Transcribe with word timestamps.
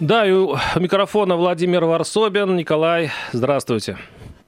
Да, 0.00 0.26
и 0.26 0.32
у 0.32 0.56
микрофона 0.76 1.36
Владимир 1.36 1.84
Варсобин. 1.84 2.56
Николай, 2.56 3.10
здравствуйте. 3.32 3.98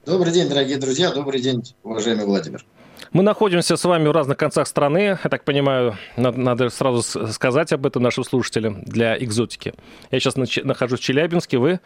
Добрый 0.03 0.33
день, 0.33 0.49
дорогие 0.49 0.77
друзья. 0.77 1.11
Добрый 1.11 1.39
день, 1.39 1.63
уважаемый 1.83 2.25
Владимир. 2.25 2.65
Мы 3.11 3.21
находимся 3.21 3.77
с 3.77 3.85
вами 3.85 4.07
в 4.07 4.11
разных 4.11 4.35
концах 4.35 4.67
страны. 4.67 5.19
Я 5.23 5.29
так 5.29 5.43
понимаю, 5.43 5.95
надо, 6.17 6.39
надо 6.39 6.69
сразу 6.69 7.03
сказать 7.31 7.71
об 7.71 7.85
этом 7.85 8.01
нашим 8.01 8.23
слушателям 8.23 8.83
для 8.83 9.15
экзотики. 9.23 9.75
Я 10.09 10.19
сейчас 10.19 10.35
нахожусь 10.35 10.99
в 10.99 11.03
Челябинске, 11.03 11.59
вы? 11.59 11.79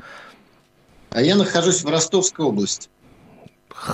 А 1.10 1.22
я 1.22 1.36
нахожусь 1.36 1.84
в 1.84 1.90
Ростовской 1.90 2.46
области. 2.46 2.88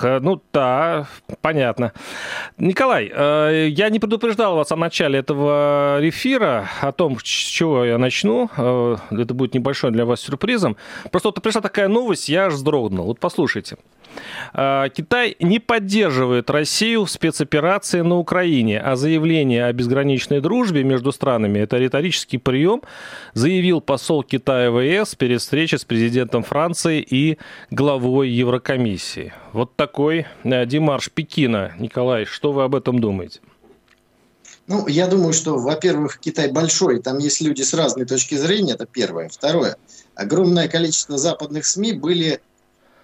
Ну 0.04 0.42
да, 0.54 1.08
понятно. 1.42 1.94
Николай, 2.58 3.12
э, 3.14 3.68
я 3.70 3.90
не 3.90 4.00
предупреждал 4.00 4.56
вас 4.56 4.72
о 4.72 4.76
начале 4.76 5.20
этого 5.20 6.00
эфира, 6.02 6.70
о 6.82 6.92
том, 6.92 7.20
с 7.20 7.24
чего 7.24 7.86
я 7.86 7.98
начну. 7.98 8.50
Э, 8.58 8.98
это 9.12 9.34
будет 9.34 9.54
небольшой 9.54 9.92
для 9.92 10.06
вас 10.06 10.22
сюрпризом. 10.22 10.78
Просто 11.12 11.30
вот 11.30 11.42
пришла 11.42 11.62
такая 11.62 11.88
новость, 11.88 12.30
я 12.30 12.46
аж 12.46 12.54
вздрогнул. 12.54 13.08
Вот 13.08 13.20
послушайте. 13.20 13.78
А, 14.54 14.90
Китай 14.90 15.36
не 15.40 15.60
поддерживает 15.60 16.50
Россию 16.50 17.06
в 17.06 17.12
спецоперации 17.12 18.02
на 18.02 18.18
Украине, 18.18 18.80
а 18.80 18.96
заявление 18.96 19.66
о 19.66 19.74
безграничной 19.74 20.42
дружбе 20.42 20.84
между 20.84 21.12
странами– 21.12 21.60
это 21.60 21.78
риторический 21.78 22.38
прием, 22.38 22.82
заявил 23.34 23.82
посол 23.82 24.24
Китая 24.24 24.72
в 24.72 24.80
ЕС 24.80 25.16
перед 25.16 25.42
встречей 25.42 25.78
с 25.78 25.86
президентом 25.86 26.44
Франции 26.44 27.06
и 27.08 27.38
главой 27.72 28.30
Еврокомиссии. 28.30 29.34
Вот 29.52 29.76
такой 29.76 30.26
э, 30.44 30.66
демарш 30.66 31.10
Пекина. 31.12 31.74
Николай, 31.80 32.26
что 32.26 32.52
вы 32.52 32.64
об 32.64 32.76
этом 32.76 33.00
думаете? 33.00 33.40
Ну, 34.68 34.88
я 34.88 35.08
думаю, 35.08 35.34
что, 35.34 35.58
во-первых, 35.58 36.20
Китай 36.20 36.50
большой, 36.50 37.02
там 37.02 37.18
есть 37.18 37.42
люди 37.42 37.64
с 37.64 37.74
разной 37.74 38.06
точки 38.06 38.36
зрения, 38.36 38.74
это 38.74 38.86
первое. 38.86 39.28
Второе, 39.28 39.76
огромное 40.16 40.70
количество 40.70 41.18
западных 41.18 41.66
СМИ 41.66 41.94
были 41.94 42.42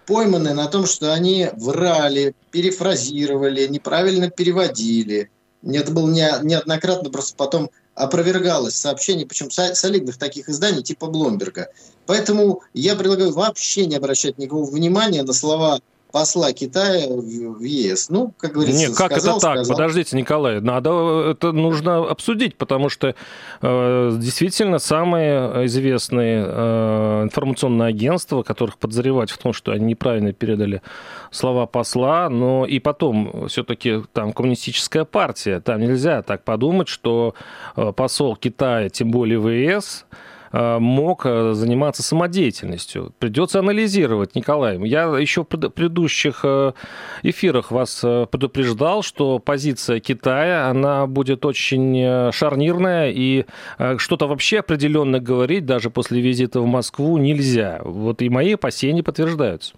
пойманы 0.10 0.56
на 0.56 0.68
том, 0.68 0.88
что 0.88 1.14
они 1.14 1.50
врали, 1.56 2.34
перефразировали, 2.50 3.68
неправильно 3.68 4.32
переводили. 4.32 5.30
Это 5.64 5.92
было 5.92 6.10
неоднократно, 6.10 7.12
просто 7.12 7.36
потом 7.38 7.70
опровергалось 7.94 8.76
сообщение, 8.76 9.28
причем 9.28 9.52
солидных 9.52 10.18
таких 10.18 10.50
изданий 10.50 10.82
типа 10.82 11.08
Бломберга. 11.08 11.68
Поэтому 12.08 12.64
я 12.74 12.96
предлагаю 12.96 13.32
вообще 13.32 13.86
не 13.86 13.98
обращать 13.98 14.40
никакого 14.40 14.68
внимания 14.68 15.22
на 15.22 15.34
слова 15.34 15.80
посла 16.12 16.54
Китая 16.54 17.08
в 17.08 17.62
ЕС. 17.62 18.10
Ну, 18.10 18.34
как 18.38 18.54
говорится, 18.54 18.80
Нет, 18.80 18.98
как 18.98 19.12
сказал, 19.12 19.38
это 19.38 19.46
так? 19.46 19.56
Сказал. 19.58 19.78
Подождите, 19.78 20.18
Николай, 20.18 20.60
надо 20.62 21.32
это 21.32 21.52
нужно 21.52 22.10
обсудить, 22.10 22.56
потому 22.56 22.90
что 22.90 23.16
э, 23.62 24.12
действительно 24.18 24.80
самые 24.80 25.66
известные 25.66 26.46
э, 26.46 27.24
информационные 27.24 27.90
агентства, 27.90 28.44
которых 28.44 28.78
подозревать 28.78 29.30
в 29.30 29.38
том, 29.38 29.54
что 29.54 29.72
они 29.72 29.86
неправильно 29.86 30.34
передали 30.34 30.82
слова 31.32 31.66
посла, 31.66 32.30
но 32.30 32.66
и 32.66 32.80
потом 32.80 33.48
все-таки 33.48 34.04
там 34.14 34.34
коммунистическая 34.34 35.06
партия, 35.06 35.60
там 35.60 35.82
нельзя 35.82 36.22
так 36.24 36.44
подумать, 36.44 36.88
что 36.88 37.36
э, 37.76 37.92
посол 37.96 38.36
Китая, 38.36 38.90
тем 38.90 39.12
более 39.12 39.40
в 39.40 39.50
ЕС, 39.50 40.06
Э, 40.12 40.20
мог 40.52 41.26
э, 41.26 41.54
заниматься 41.54 42.04
самодеятельностью. 42.04 43.14
Придется 43.20 43.60
анализировать, 43.60 44.36
Николай. 44.36 44.80
Я 44.88 45.04
еще 45.18 45.44
в 45.44 45.46
предыдущих 45.46 46.42
э, 46.44 46.74
эфирах 47.24 47.72
вас 47.72 48.00
предупреждал, 48.02 49.04
что 49.04 49.40
позиция 49.40 50.00
Китая, 50.00 50.70
она 50.70 51.06
будет 51.08 51.46
очень 51.46 52.32
шарнирная, 52.32 53.12
и 53.12 53.46
что-то 53.98 54.28
вообще 54.28 54.60
определенно 54.60 55.20
говорить 55.20 55.66
даже 55.66 55.90
после 55.90 56.22
визита 56.22 56.62
в 56.62 56.66
Москву 56.66 57.18
нельзя. 57.18 57.82
Вот 57.84 58.22
и 58.22 58.30
мои 58.30 58.54
опасения 58.54 59.04
подтверждаются. 59.04 59.74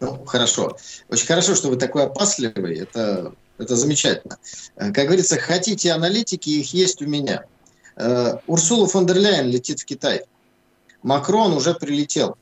Ну, 0.00 0.24
хорошо. 0.24 0.76
Очень 1.08 1.26
хорошо, 1.26 1.54
что 1.54 1.68
вы 1.68 1.76
такой 1.76 2.04
опасливый. 2.04 2.78
Это, 2.78 3.32
это 3.58 3.76
замечательно. 3.76 4.38
Как 4.76 5.06
говорится, 5.06 5.38
хотите 5.38 5.92
аналитики, 5.92 6.50
их 6.50 6.74
есть 6.74 7.00
у 7.02 7.06
меня. 7.06 7.44
Э, 7.96 8.38
Урсула 8.46 8.86
фон 8.86 9.06
дер 9.06 9.18
Ляйен 9.18 9.48
летит 9.48 9.80
в 9.80 9.84
Китай. 9.84 10.22
Макрон 11.02 11.52
уже 11.52 11.74
прилетел. 11.74 12.36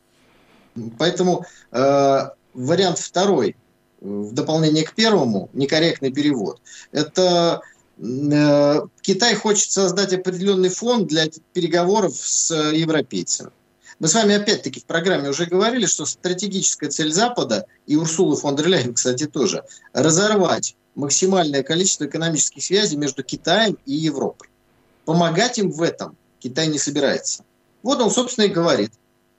Поэтому 0.99 1.45
э, 1.73 2.29
вариант 2.55 2.99
второй, 2.99 3.57
в 4.01 4.33
дополнение 4.33 4.85
к 4.85 4.95
первому, 4.95 5.51
некорректный 5.53 6.13
перевод, 6.13 6.61
это 6.93 7.61
э, 7.99 8.81
Китай 9.01 9.35
хочет 9.35 9.71
создать 9.71 10.13
определенный 10.13 10.69
фон 10.69 11.07
для 11.07 11.27
переговоров 11.53 12.15
с 12.17 12.55
европейцами. 12.73 13.51
Мы 13.99 14.09
с 14.09 14.15
вами 14.15 14.35
опять-таки 14.35 14.81
в 14.81 14.85
программе 14.87 15.29
уже 15.29 15.45
говорили, 15.45 15.85
что 15.85 16.07
стратегическая 16.07 16.89
цель 16.89 17.13
Запада, 17.13 17.67
и 17.87 17.97
Урсулы 17.97 18.37
фон 18.37 18.57
дер 18.57 18.69
Ляйен, 18.69 18.95
кстати, 18.95 19.27
тоже, 19.27 19.65
разорвать 19.93 20.77
максимальное 20.95 21.63
количество 21.63 22.07
экономических 22.07 22.63
связей 22.63 22.97
между 22.97 23.23
Китаем 23.23 23.79
и 23.87 23.93
Европой. 23.93 24.49
Помогать 25.05 25.59
им 25.59 25.71
в 25.71 25.83
этом 25.83 26.17
Китай 26.39 26.69
не 26.69 26.79
собирается. 26.79 27.45
Вот 27.83 28.01
он, 28.01 28.11
собственно, 28.11 28.45
и 28.45 28.49
говорит. 28.49 28.93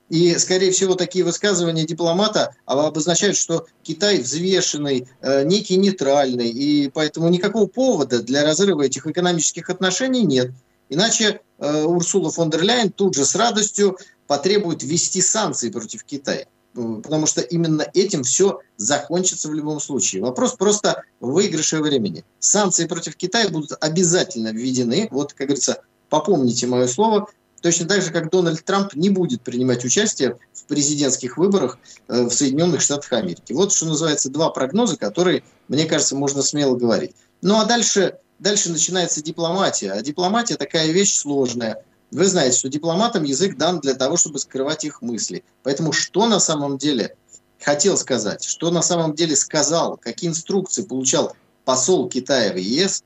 И, 0.10 0.38
скорее 0.38 0.72
всего, 0.72 0.96
такие 0.96 1.24
высказывания 1.24 1.86
дипломата 1.86 2.54
обозначают, 2.66 3.38
что 3.38 3.66
Китай 3.82 4.20
взвешенный, 4.20 5.08
э, 5.22 5.44
некий 5.44 5.78
нейтральный, 5.78 6.50
и 6.50 6.90
поэтому 6.90 7.30
никакого 7.30 7.66
повода 7.66 8.22
для 8.22 8.44
разрыва 8.44 8.82
этих 8.82 9.08
экономических 9.08 9.70
отношений 9.70 10.24
нет. 10.24 10.52
Иначе 10.90 11.40
э, 11.60 11.84
Урсула 11.84 12.30
фон 12.30 12.50
дер 12.50 12.62
Ляйен 12.62 12.92
тут 12.92 13.16
же 13.16 13.24
с 13.24 13.36
радостью 13.36 13.98
потребует 14.28 14.84
ввести 14.84 15.22
санкции 15.22 15.70
против 15.70 16.04
Китая. 16.04 16.46
Потому 16.74 17.26
что 17.26 17.42
именно 17.42 17.86
этим 17.94 18.24
все 18.24 18.59
закончится 18.78 19.50
в 19.50 19.54
любом 19.54 19.80
случае. 19.80 20.22
Вопрос 20.22 20.54
просто 20.54 21.04
выигрыша 21.20 21.82
времени. 21.82 22.24
Санкции 22.40 22.86
против 22.86 23.16
Китая 23.18 23.50
будут 23.50 23.72
обязательно 23.82 24.54
введены. 24.54 25.09
Вот, 25.12 25.34
как 25.34 25.48
говорится, 25.48 25.82
попомните 26.09 26.68
мое 26.68 26.88
слово. 26.88 27.28
Точно 27.62 27.88
так 27.88 28.02
же, 28.02 28.12
как 28.12 28.32
Дональд 28.32 28.64
Трамп 28.64 28.96
не 28.96 29.09
будет 29.09 29.42
принимать 29.42 29.86
участие 29.86 30.38
в 30.54 30.64
президентских 30.66 31.38
выборах 31.38 31.78
э, 32.08 32.24
в 32.24 32.32
Соединенных 32.32 32.82
Штатах 32.82 33.14
Америки. 33.14 33.53
Вот 33.53 33.72
что 33.72 33.86
называется 33.86 34.30
два 34.32 34.50
прогноза, 34.50 34.98
которые, 34.98 35.44
мне 35.68 35.86
кажется, 35.86 36.16
можно 36.16 36.42
смело 36.42 36.76
говорить. 36.76 37.12
Ну 37.42 37.59
а 37.59 37.66
дальше, 37.66 38.18
дальше 38.40 38.72
начинается 38.72 39.22
дипломатия. 39.22 39.92
А 39.92 40.02
дипломатия 40.02 40.56
такая 40.56 40.92
вещь 40.92 41.16
сложная. 41.16 41.84
Вы 42.12 42.26
знаете, 42.26 42.58
что 42.58 42.70
дипломатам 42.70 43.24
язык 43.24 43.58
дан 43.58 43.80
для 43.80 43.94
того, 43.94 44.18
чтобы 44.18 44.38
скрывать 44.40 44.84
их 44.84 45.02
мысли. 45.02 45.44
Поэтому 45.64 45.94
что 45.94 46.28
на 46.28 46.40
самом 46.40 46.78
деле 46.78 47.16
хотел 47.60 47.98
сказать, 47.98 48.44
что 48.44 48.70
на 48.70 48.82
самом 48.82 49.16
деле 49.16 49.36
сказал, 49.36 49.98
какие 49.98 50.30
инструкции 50.30 50.84
получал 50.84 51.36
посол 51.64 52.10
Китая 52.10 52.52
в 52.52 52.58
ЕС, 52.58 53.04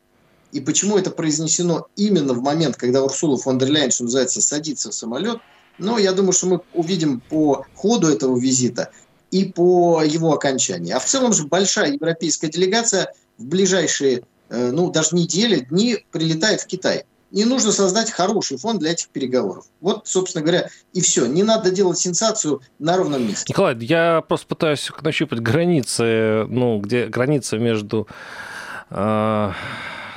и 0.51 0.59
почему 0.59 0.97
это 0.97 1.11
произнесено 1.11 1.87
именно 1.95 2.33
в 2.33 2.41
момент, 2.41 2.77
когда 2.77 3.03
Урсула 3.03 3.37
фон 3.37 3.59
дер 3.59 3.69
Ляйен, 3.69 3.91
что 3.91 4.05
называется, 4.05 4.41
садится 4.41 4.89
в 4.89 4.93
самолет, 4.93 5.39
но 5.77 5.97
я 5.99 6.13
думаю, 6.13 6.31
что 6.31 6.47
мы 6.47 6.61
увидим 6.73 7.19
по 7.19 7.65
ходу 7.75 8.07
этого 8.07 8.39
визита 8.39 8.89
и 9.31 9.45
по 9.45 10.01
его 10.01 10.33
окончании. 10.33 10.93
А 10.93 10.99
в 10.99 11.05
целом 11.05 11.33
же 11.33 11.45
большая 11.45 11.91
европейская 11.91 12.47
делегация 12.47 13.13
в 13.37 13.43
ближайшие, 13.43 14.23
э, 14.49 14.71
ну, 14.71 14.89
даже 14.89 15.15
недели, 15.15 15.59
дни 15.59 16.05
прилетает 16.11 16.61
в 16.61 16.67
Китай 16.67 17.05
не 17.35 17.43
нужно 17.43 17.73
создать 17.73 18.11
хороший 18.11 18.57
фон 18.57 18.79
для 18.79 18.91
этих 18.91 19.09
переговоров. 19.09 19.65
Вот, 19.81 20.07
собственно 20.07 20.41
говоря, 20.41 20.69
и 20.93 21.01
все. 21.01 21.25
Не 21.25 21.43
надо 21.43 21.69
делать 21.69 21.97
сенсацию 21.97 22.61
на 22.79 22.95
ровном 22.95 23.27
месте. 23.27 23.45
Николай, 23.49 23.75
я 23.81 24.23
просто 24.25 24.47
пытаюсь 24.47 24.89
нащупать 25.01 25.41
границы, 25.41 26.45
ну, 26.47 26.79
где 26.79 27.07
граница 27.07 27.57
между 27.57 28.07
э, 28.89 29.51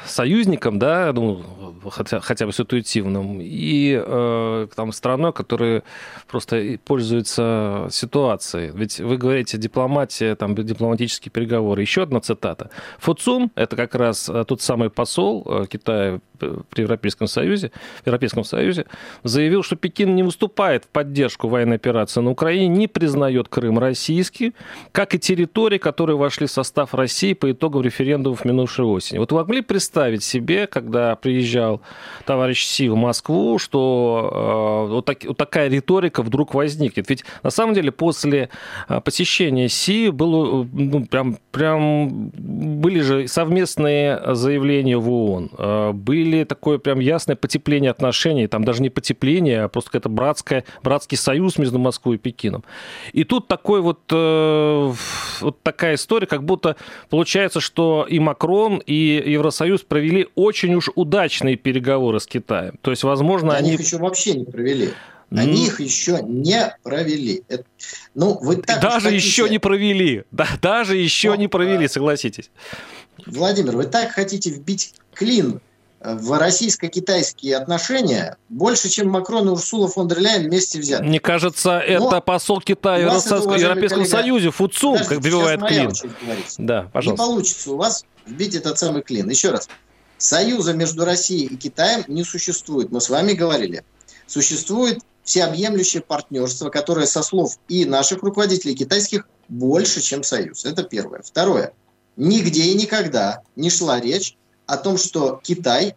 союзником, 0.06 0.79
да, 0.79 1.12
ну, 1.12 1.43
хотя, 1.91 2.20
хотя 2.20 2.47
бы 2.47 2.53
ситуативным, 2.53 3.41
и 3.41 4.00
э, 4.00 4.69
там 4.76 4.93
страной, 4.93 5.32
которая 5.32 5.82
просто 6.29 6.79
пользуется 6.85 7.88
ситуацией. 7.91 8.71
Ведь 8.75 9.00
вы 9.00 9.17
говорите 9.17 9.59
дипломатия, 9.59 10.35
там 10.37 10.55
дипломатические 10.55 11.32
переговоры. 11.32 11.82
Еще 11.82 12.03
одна 12.03 12.21
цитата. 12.21 12.71
Фуцун, 12.99 13.50
это 13.55 13.76
как 13.76 13.94
раз 13.94 14.29
э, 14.29 14.44
тот 14.47 14.62
самый 14.62 14.91
посол 14.91 15.44
э, 15.47 15.67
Китая 15.69 16.21
при 16.38 16.82
Европейском 16.82 17.26
Союзе, 17.26 17.70
в 18.02 18.06
Европейском 18.06 18.44
Союзе, 18.44 18.87
заявил, 19.25 19.62
что 19.62 19.76
Пекин 19.76 20.14
не 20.14 20.23
выступает 20.23 20.85
в 20.85 20.88
поддержку 20.88 21.49
военной 21.49 21.76
операции 21.76 22.20
на 22.20 22.31
Украине, 22.31 22.69
не 22.69 22.88
признает 22.88 23.49
Крым 23.49 23.79
российский, 23.79 24.55
как 24.93 25.14
и 25.14 25.19
территории, 25.19 25.79
которые 25.79 26.17
вошли 26.17 26.46
в 26.46 26.50
состав 26.50 26.94
России 26.94 27.32
по 27.32 27.50
итогам 27.50 27.82
референдумов 27.82 28.44
минувшей 28.44 28.85
осени. 28.85 29.19
Вот 29.19 29.32
вы 29.32 29.38
могли 29.38 29.62
представить 29.62 30.23
себе, 30.23 30.67
когда 30.67 31.17
приезжал 31.17 31.81
товарищ 32.25 32.64
Си 32.64 32.88
в 32.88 32.96
Москву, 32.96 33.58
что 33.58 34.87
э, 34.88 34.93
вот, 34.93 35.05
так, 35.05 35.25
вот 35.25 35.37
такая 35.37 35.69
риторика 35.69 36.23
вдруг 36.23 36.55
возникнет? 36.55 37.08
Ведь 37.08 37.25
на 37.43 37.50
самом 37.50 37.75
деле 37.75 37.93
после 37.93 38.50
э, 38.88 39.00
посещения 39.00 39.69
Си 39.69 40.11
было 40.11 40.67
ну, 40.73 41.06
прям, 41.06 41.38
прям 41.50 42.31
были 42.31 43.00
же 43.00 43.29
совместные 43.29 44.35
заявления 44.35 44.96
в 44.96 45.11
ООН, 45.11 45.50
э, 45.58 45.93
были 46.29 46.45
такое 46.45 46.79
прям 46.79 47.01
ясное 47.01 47.37
потепление 47.37 47.91
отношений, 47.91 48.47
там 48.47 48.65
даже 48.65 48.83
не 48.83 48.91
потепление, 48.91 49.63
а 49.63 49.69
просто 49.69 49.91
какая-то 49.91 50.09
братская, 50.09 50.65
братский 50.83 51.17
союз 51.17 51.59
между 51.59 51.79
Москвой 51.79 52.17
и 52.17 52.19
Пекином. 52.19 52.65
И 53.13 53.25
тут 53.25 53.49
такой 53.49 53.81
вот, 53.81 54.01
э, 54.11 54.93
вот 55.41 55.63
такая 55.63 55.95
история, 55.95 56.27
как 56.27 56.45
будто 56.45 56.77
получается, 57.11 57.61
что 57.61 58.07
и 58.09 58.19
Макрон, 58.19 58.83
и 58.85 59.23
Евросоюз 59.27 59.83
провели 59.83 60.29
очень 60.35 60.75
уж 60.75 60.91
удачные 60.95 61.57
переговоры 61.57 62.21
с 62.21 62.27
Китаем. 62.27 62.75
То 62.83 62.91
есть, 62.91 63.03
возможно, 63.05 63.55
они... 63.55 63.73
Они 63.73 63.83
еще 63.83 63.99
вообще 63.99 64.35
не 64.35 64.45
провели. 64.45 64.91
Они 65.31 65.67
их 65.67 65.81
еще 65.81 66.21
не 66.23 66.75
провели. 66.83 67.43
Это, 67.49 67.65
ну, 68.15 68.39
вы 68.41 68.57
так 68.57 68.81
даже 68.81 69.07
хотите... 69.07 69.17
еще 69.17 69.49
не 69.49 69.59
провели. 69.59 70.25
Да, 70.31 70.49
даже 70.63 70.97
еще 70.97 71.31
Но, 71.31 71.37
не 71.37 71.49
провели, 71.49 71.87
согласитесь. 71.87 72.51
Владимир, 73.27 73.77
вы 73.77 73.85
так 73.85 74.13
хотите 74.13 74.51
вбить 74.51 74.95
клин 75.13 75.61
в 76.00 76.39
российско-китайские 76.39 77.56
отношения 77.56 78.37
больше, 78.49 78.89
чем 78.89 79.09
Макрон 79.09 79.49
и 79.49 79.50
Урсула 79.50 79.89
фон 79.89 80.06
дер 80.06 80.21
Ляйен 80.21 80.45
вместе 80.45 80.79
взяты. 80.79 81.05
Мне 81.05 81.19
кажется, 81.19 81.83
Но 81.89 82.09
это 82.09 82.21
посол 82.21 82.61
Китая 82.61 83.09
в 83.09 83.56
Европейском 83.56 84.03
коллега, 84.03 84.09
Союзе, 84.09 84.50
Фуцун, 84.50 84.99
как 84.99 85.21
добивает 85.21 85.61
клин. 85.65 85.93
Да, 86.59 86.89
пожалуйста. 86.93 87.23
Не 87.23 87.29
получится 87.29 87.73
у 87.73 87.77
вас 87.77 88.05
вбить 88.27 88.55
этот 88.55 88.79
самый 88.79 89.03
клин. 89.03 89.29
Еще 89.29 89.50
раз. 89.50 89.69
Союза 90.19 90.73
между 90.73 91.05
Россией 91.05 91.47
и 91.47 91.56
Китаем 91.56 92.05
не 92.09 92.25
существует. 92.25 92.91
Мы 92.91 93.00
с 93.00 93.09
вами 93.09 93.33
говорили. 93.33 93.85
Существует 94.27 95.00
всеобъемлющее 95.25 96.03
партнерство, 96.03 96.71
которое 96.71 97.06
со 97.06 97.23
слов 97.23 97.59
и 97.69 97.85
наших 97.85 98.23
руководителей 98.23 98.75
китайских 98.75 99.29
больше, 99.49 100.00
чем 100.00 100.23
союз. 100.23 100.65
Это 100.65 100.83
первое. 100.85 101.23
Второе. 101.23 101.73
Нигде 102.17 102.62
и 102.65 102.75
никогда 102.75 103.43
не 103.55 103.71
шла 103.71 104.00
речь 104.00 104.37
о 104.69 104.76
том, 104.76 104.99
что 104.99 105.41
Китай 105.43 105.97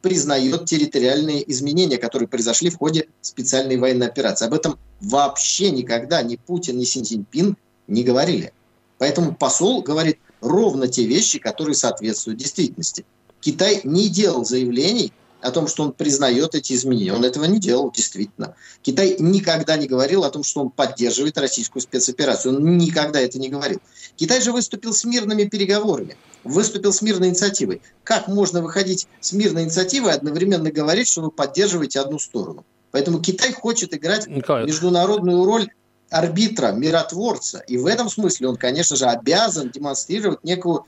признает 0.00 0.64
территориальные 0.64 1.50
изменения, 1.50 1.98
которые 1.98 2.28
произошли 2.28 2.70
в 2.70 2.78
ходе 2.78 3.08
специальной 3.20 3.76
военной 3.76 4.06
операции. 4.06 4.46
Об 4.46 4.54
этом 4.54 4.78
вообще 5.00 5.70
никогда 5.70 6.22
ни 6.22 6.36
Путин, 6.36 6.78
ни 6.78 6.84
Си 6.84 7.02
Цзиньпин 7.02 7.56
не 7.88 8.02
говорили. 8.04 8.52
Поэтому 8.98 9.34
посол 9.34 9.82
говорит 9.82 10.18
ровно 10.40 10.86
те 10.86 11.04
вещи, 11.04 11.40
которые 11.40 11.74
соответствуют 11.74 12.38
действительности. 12.38 13.04
Китай 13.40 13.80
не 13.82 14.08
делал 14.08 14.44
заявлений 14.44 15.12
о 15.42 15.50
том, 15.50 15.66
что 15.66 15.82
он 15.82 15.92
признает 15.92 16.54
эти 16.54 16.72
изменения. 16.72 17.12
Он 17.12 17.24
этого 17.24 17.44
не 17.44 17.58
делал, 17.58 17.90
действительно. 17.90 18.54
Китай 18.82 19.16
никогда 19.18 19.76
не 19.76 19.86
говорил 19.86 20.24
о 20.24 20.30
том, 20.30 20.44
что 20.44 20.60
он 20.60 20.70
поддерживает 20.70 21.36
российскую 21.38 21.82
спецоперацию. 21.82 22.56
Он 22.56 22.78
никогда 22.78 23.20
это 23.20 23.38
не 23.38 23.48
говорил. 23.48 23.80
Китай 24.16 24.40
же 24.40 24.52
выступил 24.52 24.92
с 24.92 25.04
мирными 25.04 25.44
переговорами, 25.44 26.16
выступил 26.44 26.92
с 26.92 27.02
мирной 27.02 27.28
инициативой. 27.28 27.82
Как 28.04 28.28
можно 28.28 28.62
выходить 28.62 29.08
с 29.20 29.32
мирной 29.32 29.64
инициативой 29.64 30.12
и 30.12 30.14
одновременно 30.14 30.70
говорить, 30.70 31.08
что 31.08 31.22
вы 31.22 31.30
поддерживаете 31.30 32.00
одну 32.00 32.18
сторону? 32.18 32.64
Поэтому 32.90 33.20
Китай 33.20 33.52
хочет 33.52 33.94
играть 33.94 34.26
Николай. 34.26 34.66
международную 34.66 35.44
роль 35.44 35.70
арбитра, 36.12 36.72
миротворца. 36.72 37.60
И 37.60 37.78
в 37.78 37.86
этом 37.86 38.08
смысле 38.08 38.48
он, 38.48 38.56
конечно 38.56 38.96
же, 38.96 39.06
обязан 39.06 39.70
демонстрировать 39.70 40.44
некую 40.44 40.84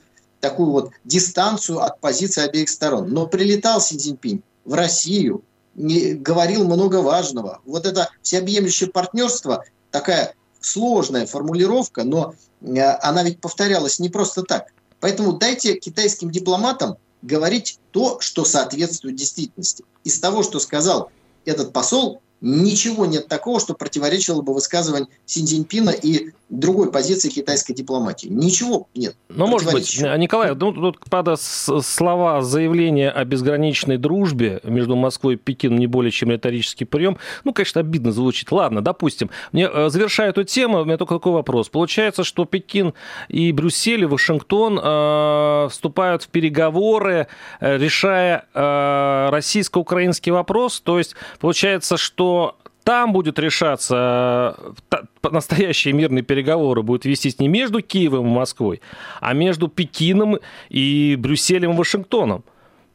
такую 0.49 0.69
вот 0.69 0.91
дистанцию 1.03 1.81
от 1.81 1.99
позиции 1.99 2.43
обеих 2.43 2.69
сторон. 2.69 3.09
Но 3.09 3.25
прилетал 3.25 3.81
Си 3.81 3.97
Цзиньпинь 3.97 4.43
в 4.63 4.75
Россию, 4.75 5.43
не, 5.73 6.13
говорил 6.13 6.65
много 6.65 7.01
важного. 7.01 7.61
Вот 7.65 7.87
это 7.87 8.09
всеобъемлющее 8.21 8.91
партнерство, 8.91 9.65
такая 9.89 10.35
сложная 10.61 11.25
формулировка, 11.25 12.03
но 12.03 12.35
э, 12.61 12.79
она 12.79 13.23
ведь 13.23 13.41
повторялась 13.41 13.97
не 13.99 14.09
просто 14.09 14.43
так. 14.43 14.67
Поэтому 14.99 15.33
дайте 15.33 15.79
китайским 15.79 16.29
дипломатам 16.29 16.97
говорить 17.23 17.79
то, 17.89 18.19
что 18.19 18.45
соответствует 18.45 19.15
действительности. 19.15 19.83
Из 20.03 20.19
того, 20.19 20.43
что 20.43 20.59
сказал 20.59 21.09
этот 21.45 21.73
посол, 21.73 22.21
ничего 22.39 23.07
нет 23.07 23.27
такого, 23.27 23.59
что 23.59 23.73
противоречило 23.73 24.43
бы 24.43 24.53
высказыванию 24.53 25.09
Си 25.25 25.43
Цзиньпина 25.43 25.89
и 25.89 26.33
другой 26.49 26.91
позиции 26.91 27.29
китайской 27.29 27.73
дипломатии. 27.73 28.27
Ничего 28.27 28.87
нет. 28.93 29.15
Ну, 29.29 29.47
может 29.47 29.71
быть, 29.71 29.99
Николай, 30.17 30.53
ну, 30.55 30.71
тут, 30.71 30.99
правда, 31.09 31.35
слова 31.37 32.41
заявления 32.41 33.09
о 33.09 33.25
безграничной 33.25 33.97
дружбе 33.97 34.59
между 34.63 34.95
Москвой 34.95 35.35
и 35.35 35.37
Пекином 35.37 35.79
не 35.79 35.87
более 35.87 36.11
чем 36.11 36.31
риторический 36.31 36.85
прием. 36.85 37.17
Ну, 37.43 37.53
конечно, 37.53 37.81
обидно 37.81 38.11
звучит. 38.11 38.51
Ладно, 38.51 38.81
допустим. 38.81 39.29
Мне, 39.51 39.69
э, 39.71 39.89
завершая 39.89 40.29
эту 40.29 40.43
тему, 40.43 40.81
у 40.81 40.85
меня 40.85 40.97
только 40.97 41.15
такой 41.15 41.33
вопрос. 41.33 41.69
Получается, 41.69 42.23
что 42.23 42.45
Пекин 42.45 42.93
и 43.27 43.51
Брюссель, 43.51 44.03
и 44.03 44.05
Вашингтон 44.05 44.79
э, 44.81 45.67
вступают 45.71 46.23
в 46.23 46.27
переговоры, 46.27 47.27
э, 47.59 47.77
решая 47.77 48.45
э, 48.53 49.29
российско-украинский 49.31 50.31
вопрос. 50.31 50.79
То 50.81 50.97
есть, 50.97 51.15
получается, 51.39 51.97
что 51.97 52.57
там 52.85 53.13
будет 53.13 53.39
решаться, 53.39 54.55
э, 54.91 54.97
настоящие 55.29 55.93
мирные 55.93 56.21
переговоры 56.21 56.83
будут 56.83 57.03
вестись 57.05 57.39
не 57.39 57.47
между 57.47 57.81
Киевом 57.81 58.27
и 58.27 58.29
Москвой, 58.29 58.79
а 59.19 59.33
между 59.33 59.67
Пекином 59.67 60.37
и 60.69 61.15
Брюсселем 61.17 61.73
и 61.73 61.75
Вашингтоном. 61.75 62.43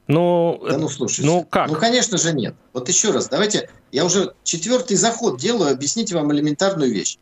Ну, 0.07 0.63
да 0.65 0.79
ну 0.79 0.89
слушайте, 0.89 1.29
ну 1.29 1.45
как? 1.45 1.69
Ну, 1.69 1.75
конечно 1.75 2.19
же, 2.19 2.33
нет. 2.33 2.55
Вот 2.73 2.89
еще 2.89 3.11
раз, 3.11 3.29
давайте, 3.29 3.69
я 3.91 4.05
уже 4.05 4.33
четвертый 4.45 4.97
заход 4.97 5.41
делаю, 5.41 5.73
объясните 5.73 6.15
вам 6.15 6.33
элементарную 6.33 6.93
вещь. 6.93 7.19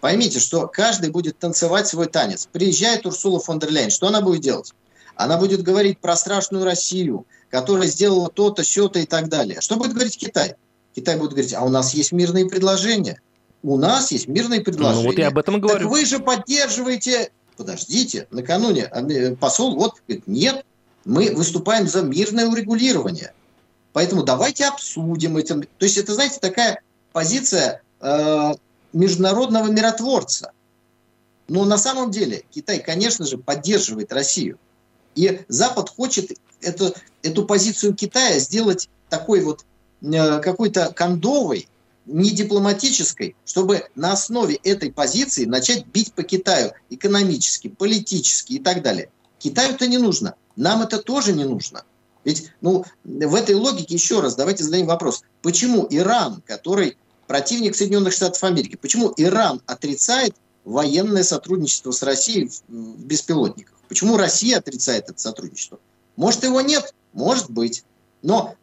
Поймите, 0.00 0.38
что 0.38 0.68
каждый 0.68 1.10
будет 1.10 1.38
танцевать 1.38 1.88
свой 1.88 2.06
танец. 2.06 2.48
Приезжает 2.50 3.04
Урсула 3.04 3.40
фон 3.40 3.58
дер 3.58 3.70
Ляйен, 3.70 3.90
что 3.90 4.06
она 4.06 4.20
будет 4.20 4.42
делать? 4.42 4.72
Она 5.16 5.38
будет 5.38 5.62
говорить 5.62 5.98
про 5.98 6.14
страшную 6.14 6.64
Россию, 6.64 7.26
которая 7.50 7.88
сделала 7.88 8.28
то-то, 8.28 8.62
сё-то 8.62 9.00
и 9.00 9.06
так 9.06 9.28
далее. 9.28 9.60
Что 9.60 9.76
будет 9.76 9.92
говорить 9.92 10.16
Китай? 10.16 10.54
Китай 10.94 11.16
будет 11.16 11.30
говорить, 11.30 11.54
а 11.54 11.62
у 11.62 11.68
нас 11.68 11.94
есть 11.94 12.12
мирные 12.12 12.46
предложения. 12.46 13.20
У 13.62 13.76
нас 13.76 14.10
есть 14.12 14.28
мирные 14.28 14.60
предложения. 14.60 15.02
Ну 15.02 15.08
вот 15.08 15.18
я 15.18 15.28
об 15.28 15.38
этом 15.38 15.60
говорю. 15.60 15.80
Так 15.80 15.90
вы 15.90 16.04
же 16.04 16.18
поддерживаете... 16.18 17.30
Подождите, 17.56 18.26
накануне 18.30 18.90
посол 19.38 19.76
вот 19.76 19.96
говорит, 20.08 20.26
нет, 20.26 20.64
мы 21.04 21.30
выступаем 21.32 21.86
за 21.86 22.00
мирное 22.00 22.48
урегулирование. 22.48 23.34
Поэтому 23.92 24.22
давайте 24.22 24.64
обсудим 24.64 25.36
это. 25.36 25.60
То 25.60 25.84
есть 25.84 25.98
это, 25.98 26.14
знаете, 26.14 26.38
такая 26.40 26.80
позиция 27.12 27.82
э, 28.00 28.54
международного 28.94 29.66
миротворца. 29.68 30.52
Но 31.46 31.66
на 31.66 31.76
самом 31.76 32.10
деле 32.10 32.42
Китай, 32.50 32.80
конечно 32.80 33.26
же, 33.26 33.36
поддерживает 33.36 34.12
Россию. 34.14 34.58
И 35.14 35.42
Запад 35.48 35.90
хочет 35.90 36.32
эту, 36.62 36.94
эту 37.22 37.44
позицию 37.44 37.94
Китая 37.94 38.38
сделать 38.38 38.88
такой 39.10 39.42
вот 39.42 39.62
Э, 39.62 39.71
какой-то 40.02 40.92
кондовой, 40.94 41.68
не 42.06 42.30
дипломатической, 42.30 43.36
чтобы 43.44 43.88
на 43.94 44.12
основе 44.12 44.56
этой 44.56 44.92
позиции 44.92 45.44
начать 45.44 45.86
бить 45.86 46.12
по 46.12 46.22
Китаю 46.22 46.72
экономически, 46.90 47.68
политически 47.68 48.54
и 48.54 48.58
так 48.58 48.82
далее. 48.82 49.10
Китаю 49.38 49.74
это 49.74 49.86
не 49.86 49.98
нужно. 49.98 50.34
Нам 50.56 50.82
это 50.82 50.98
тоже 50.98 51.32
не 51.32 51.44
нужно. 51.44 51.84
Ведь 52.24 52.50
ну, 52.60 52.84
в 53.04 53.34
этой 53.34 53.54
логике, 53.54 53.94
еще 53.94 54.20
раз, 54.20 54.36
давайте 54.36 54.64
зададим 54.64 54.86
вопрос. 54.86 55.22
Почему 55.42 55.86
Иран, 55.90 56.42
который 56.46 56.96
противник 57.26 57.74
Соединенных 57.74 58.12
Штатов 58.12 58.42
Америки, 58.44 58.76
почему 58.80 59.12
Иран 59.16 59.60
отрицает 59.66 60.34
военное 60.64 61.24
сотрудничество 61.24 61.90
с 61.90 62.02
Россией 62.02 62.50
в 62.68 63.04
беспилотниках? 63.04 63.74
Почему 63.88 64.16
Россия 64.16 64.58
отрицает 64.58 65.08
это 65.08 65.20
сотрудничество? 65.20 65.78
Может, 66.16 66.44
его 66.44 66.60
нет? 66.60 66.94
Может 67.12 67.50
быть. 67.50 67.84
Но 68.22 68.54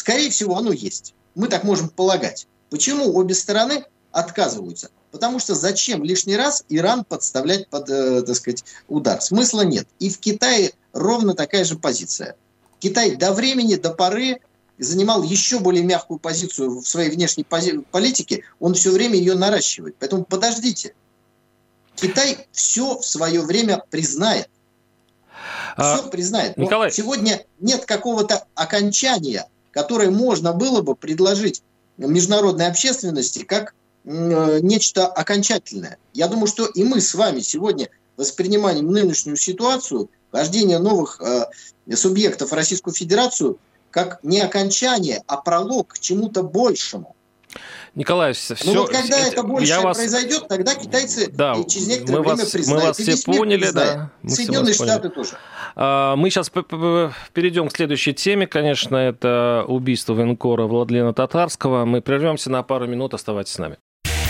Скорее 0.00 0.30
всего, 0.30 0.56
оно 0.56 0.72
есть. 0.72 1.14
Мы 1.34 1.46
так 1.46 1.62
можем 1.62 1.90
полагать. 1.90 2.46
Почему 2.70 3.14
обе 3.14 3.34
стороны 3.34 3.84
отказываются? 4.12 4.88
Потому 5.10 5.38
что 5.38 5.54
зачем 5.54 6.02
лишний 6.02 6.36
раз 6.36 6.64
Иран 6.70 7.04
подставлять 7.04 7.68
под, 7.68 7.90
э, 7.90 8.22
так 8.22 8.34
сказать, 8.34 8.64
удар? 8.88 9.20
Смысла 9.20 9.60
нет. 9.60 9.86
И 9.98 10.08
в 10.08 10.18
Китае 10.18 10.72
ровно 10.94 11.34
такая 11.34 11.64
же 11.64 11.76
позиция. 11.76 12.34
Китай 12.78 13.14
до 13.14 13.34
времени, 13.34 13.74
до 13.74 13.90
поры 13.90 14.40
занимал 14.78 15.22
еще 15.22 15.58
более 15.58 15.84
мягкую 15.84 16.18
позицию 16.18 16.80
в 16.80 16.88
своей 16.88 17.10
внешней 17.10 17.44
политике, 17.44 18.44
он 18.58 18.72
все 18.72 18.92
время 18.92 19.16
ее 19.16 19.34
наращивает. 19.34 19.96
Поэтому 19.98 20.24
подождите. 20.24 20.94
Китай 21.94 22.46
все 22.52 22.98
в 22.98 23.04
свое 23.04 23.42
время 23.42 23.84
признает. 23.90 24.48
а, 25.76 25.98
все 25.98 26.08
признает. 26.08 26.56
Но 26.56 26.64
Николай... 26.64 26.90
сегодня 26.90 27.44
нет 27.58 27.84
какого-то 27.84 28.46
окончания, 28.54 29.46
которое 29.72 30.10
можно 30.10 30.52
было 30.52 30.82
бы 30.82 30.94
предложить 30.94 31.62
международной 31.96 32.66
общественности 32.66 33.40
как 33.40 33.74
э, 34.04 34.58
нечто 34.62 35.06
окончательное. 35.06 35.98
Я 36.12 36.28
думаю, 36.28 36.46
что 36.46 36.66
и 36.66 36.82
мы 36.84 37.00
с 37.00 37.14
вами 37.14 37.40
сегодня 37.40 37.88
воспринимаем 38.16 38.90
нынешнюю 38.90 39.36
ситуацию, 39.36 40.10
вождение 40.32 40.78
новых 40.78 41.20
э, 41.20 41.46
субъектов 41.94 42.52
Российскую 42.52 42.94
Федерацию, 42.94 43.58
как 43.90 44.22
не 44.22 44.40
окончание, 44.40 45.22
а 45.26 45.36
пролог 45.38 45.94
к 45.94 45.98
чему-то 45.98 46.42
большему. 46.42 47.16
Николай, 47.94 48.32
все... 48.32 48.54
Ну 48.64 48.82
вот 48.82 48.90
когда 48.90 49.18
это, 49.18 49.32
это 49.32 49.42
больше 49.42 49.80
вас... 49.80 49.96
произойдет, 49.96 50.46
тогда 50.48 50.74
китайцы 50.74 51.30
да, 51.30 51.56
через 51.68 51.88
некоторое 51.88 52.18
мы 52.18 52.22
время 52.22 52.36
вас, 52.36 52.50
признают. 52.50 52.82
Мы 52.82 52.88
вас 52.88 52.96
все 52.98 53.24
поняли, 53.24 53.70
да. 53.72 54.10
Мы 54.22 54.30
Соединенные 54.30 54.74
Штаты 54.74 55.08
тоже. 55.08 55.30
А, 55.74 56.14
мы 56.16 56.30
сейчас 56.30 56.50
перейдем 56.50 57.68
к 57.68 57.76
следующей 57.76 58.14
теме, 58.14 58.46
конечно, 58.46 58.96
это 58.96 59.64
убийство 59.66 60.14
военкора 60.14 60.64
Владлена 60.64 61.12
Татарского. 61.12 61.84
Мы 61.84 62.00
прервемся 62.00 62.50
на 62.50 62.62
пару 62.62 62.86
минут, 62.86 63.14
оставайтесь 63.14 63.52
с 63.52 63.58
нами. 63.58 63.76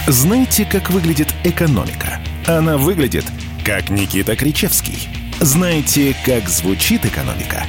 Знаете, 0.07 0.65
как 0.65 0.91
выглядит 0.91 1.29
экономика? 1.45 2.21
Она 2.47 2.79
выглядит, 2.79 3.25
как 3.65 3.91
Никита 3.91 4.35
Кричевский. 4.37 5.09
Знаете, 5.41 6.17
как 6.25 6.49
звучит 6.49 7.05
экономика? 7.05 7.65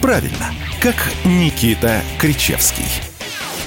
Правильно, 0.00 0.52
как 0.80 0.96
Никита 1.24 2.00
Кричевский. 2.20 3.13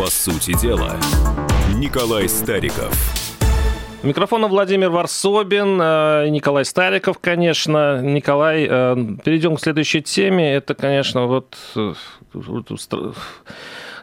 По 0.00 0.06
сути 0.06 0.58
дела, 0.58 0.96
Николай 1.76 2.26
Стариков. 2.26 2.90
Микрофона 4.02 4.48
Владимир 4.48 4.88
Варсобин, 4.88 5.78
э, 5.78 6.28
Николай 6.30 6.64
Стариков, 6.64 7.18
конечно. 7.18 8.00
Николай, 8.00 8.66
э, 8.66 8.96
перейдем 9.22 9.56
к 9.56 9.60
следующей 9.60 10.00
теме. 10.00 10.54
Это, 10.54 10.74
конечно, 10.74 11.26
вот 11.26 11.54
э, 11.76 11.92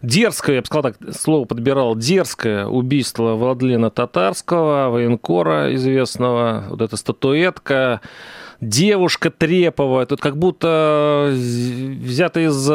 дерзкое, 0.04 0.58
я 0.58 0.62
бы 0.62 0.68
сказал 0.68 0.84
так, 0.84 0.98
слово 1.16 1.46
подбирал, 1.46 1.96
дерзкое 1.96 2.68
убийство 2.68 3.34
Владлена 3.34 3.89
Татарского, 3.89 4.92
военкора 4.92 5.74
известного, 5.74 6.66
вот 6.70 6.82
эта 6.84 6.96
статуэтка, 6.96 8.01
девушка 8.62 9.32
Трепова, 9.32 10.06
тут 10.06 10.22
как 10.22 10.38
будто 10.38 11.32
взята 11.34 12.42
из 12.42 12.70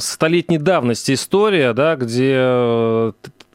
столетней 0.00 0.58
давности 0.58 1.12
история, 1.12 1.72
да, 1.72 1.96
где 1.96 2.34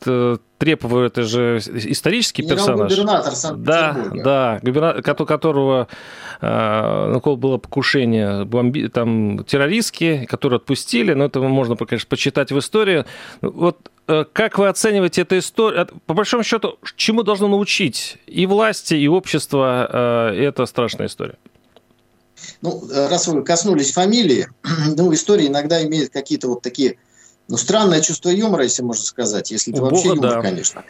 э, 0.06 0.38
Трепова 0.58 1.06
это 1.06 1.24
же 1.24 1.58
исторический 1.58 2.44
персонаж. 2.44 2.92
губернатор 2.92 3.34
Санкт-Петербурга. 3.34 4.24
Да, 4.24 4.24
да, 4.24 4.60
губернатор, 4.62 5.26
которого 5.26 5.88
э, 6.40 6.48
на 6.48 7.20
кого 7.20 7.36
было 7.36 7.58
покушение 7.58 8.46
бомби, 8.46 8.88
там, 8.88 9.44
террористки, 9.44 10.26
которые 10.30 10.58
отпустили, 10.58 11.14
но 11.14 11.26
это 11.26 11.40
можно, 11.42 11.76
конечно, 11.76 12.08
почитать 12.10 12.52
в 12.52 12.60
истории. 12.60 13.06
Вот 13.42 13.92
э, 14.08 14.26
как 14.32 14.58
вы 14.58 14.68
оцениваете 14.68 15.22
эту 15.22 15.38
историю? 15.38 15.88
По 16.06 16.14
большому 16.14 16.44
счету, 16.44 16.78
чему 16.96 17.24
должно 17.24 17.48
научить 17.48 18.18
и 18.28 18.46
власти, 18.46 18.96
и 18.96 19.08
общество 19.08 20.32
эта 20.34 20.66
страшная 20.66 21.08
история? 21.08 21.36
Ну, 22.62 22.84
раз 22.90 23.28
вы 23.28 23.44
коснулись 23.44 23.92
фамилии, 23.92 24.48
ну, 24.96 25.14
история 25.14 25.48
иногда 25.48 25.84
имеет 25.84 26.12
какие-то 26.12 26.48
вот 26.48 26.62
такие, 26.62 26.98
ну, 27.48 27.58
странное 27.58 28.02
чувство 28.02 28.30
юмора, 28.30 28.64
если 28.64 28.84
можно 28.84 29.04
сказать, 29.04 29.52
если 29.52 29.74
это 29.74 29.82
вообще 29.82 30.10
юмор, 30.10 30.36
да. 30.36 30.42
конечно. 30.42 30.84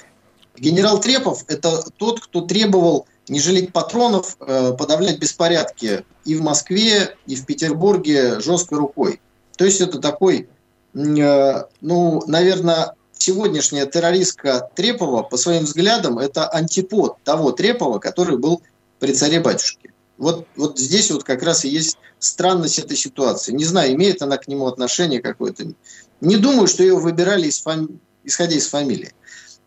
Генерал 0.57 0.99
Трепов– 0.99 1.45
это 1.47 1.83
тот, 1.97 2.19
кто 2.19 2.41
требовал 2.41 3.07
не 3.27 3.39
жалеть 3.39 3.71
патронов, 3.71 4.35
э, 4.39 4.73
подавлять 4.77 5.17
беспорядки 5.17 6.03
и 6.25 6.35
в 6.35 6.41
Москве, 6.41 7.15
и 7.25 7.35
в 7.35 7.45
Петербурге 7.45 8.39
жесткой 8.41 8.79
рукой. 8.79 9.21
То 9.57 9.65
есть 9.65 9.79
это 9.79 9.99
такой, 9.99 10.49
э, 10.93 11.63
ну, 11.81 12.23
наверное, 12.27 12.95
сегодняшняя 13.17 13.85
террористка 13.85 14.69
Трепова, 14.75 15.23
по 15.23 15.37
своим 15.37 15.63
взглядам, 15.63 16.19
это 16.19 16.47
антипод 16.49 17.17
того 17.23 17.51
Трепова, 17.51 17.99
который 17.99 18.37
был 18.37 18.61
при 18.99 19.13
царе-батюшке. 19.13 19.90
Вот, 20.21 20.45
вот 20.55 20.77
здесь 20.77 21.09
вот 21.09 21.23
как 21.23 21.41
раз 21.41 21.65
и 21.65 21.69
есть 21.69 21.97
странность 22.19 22.77
этой 22.77 22.95
ситуации. 22.95 23.53
Не 23.53 23.65
знаю, 23.65 23.95
имеет 23.95 24.21
она 24.21 24.37
к 24.37 24.47
нему 24.47 24.67
отношение 24.67 25.19
какое-то. 25.19 25.73
Не 26.21 26.37
думаю, 26.37 26.67
что 26.67 26.83
ее 26.83 26.95
выбирали 26.95 27.47
из 27.47 27.59
фами... 27.59 27.87
исходя 28.23 28.55
из 28.55 28.67
фамилии. 28.67 29.15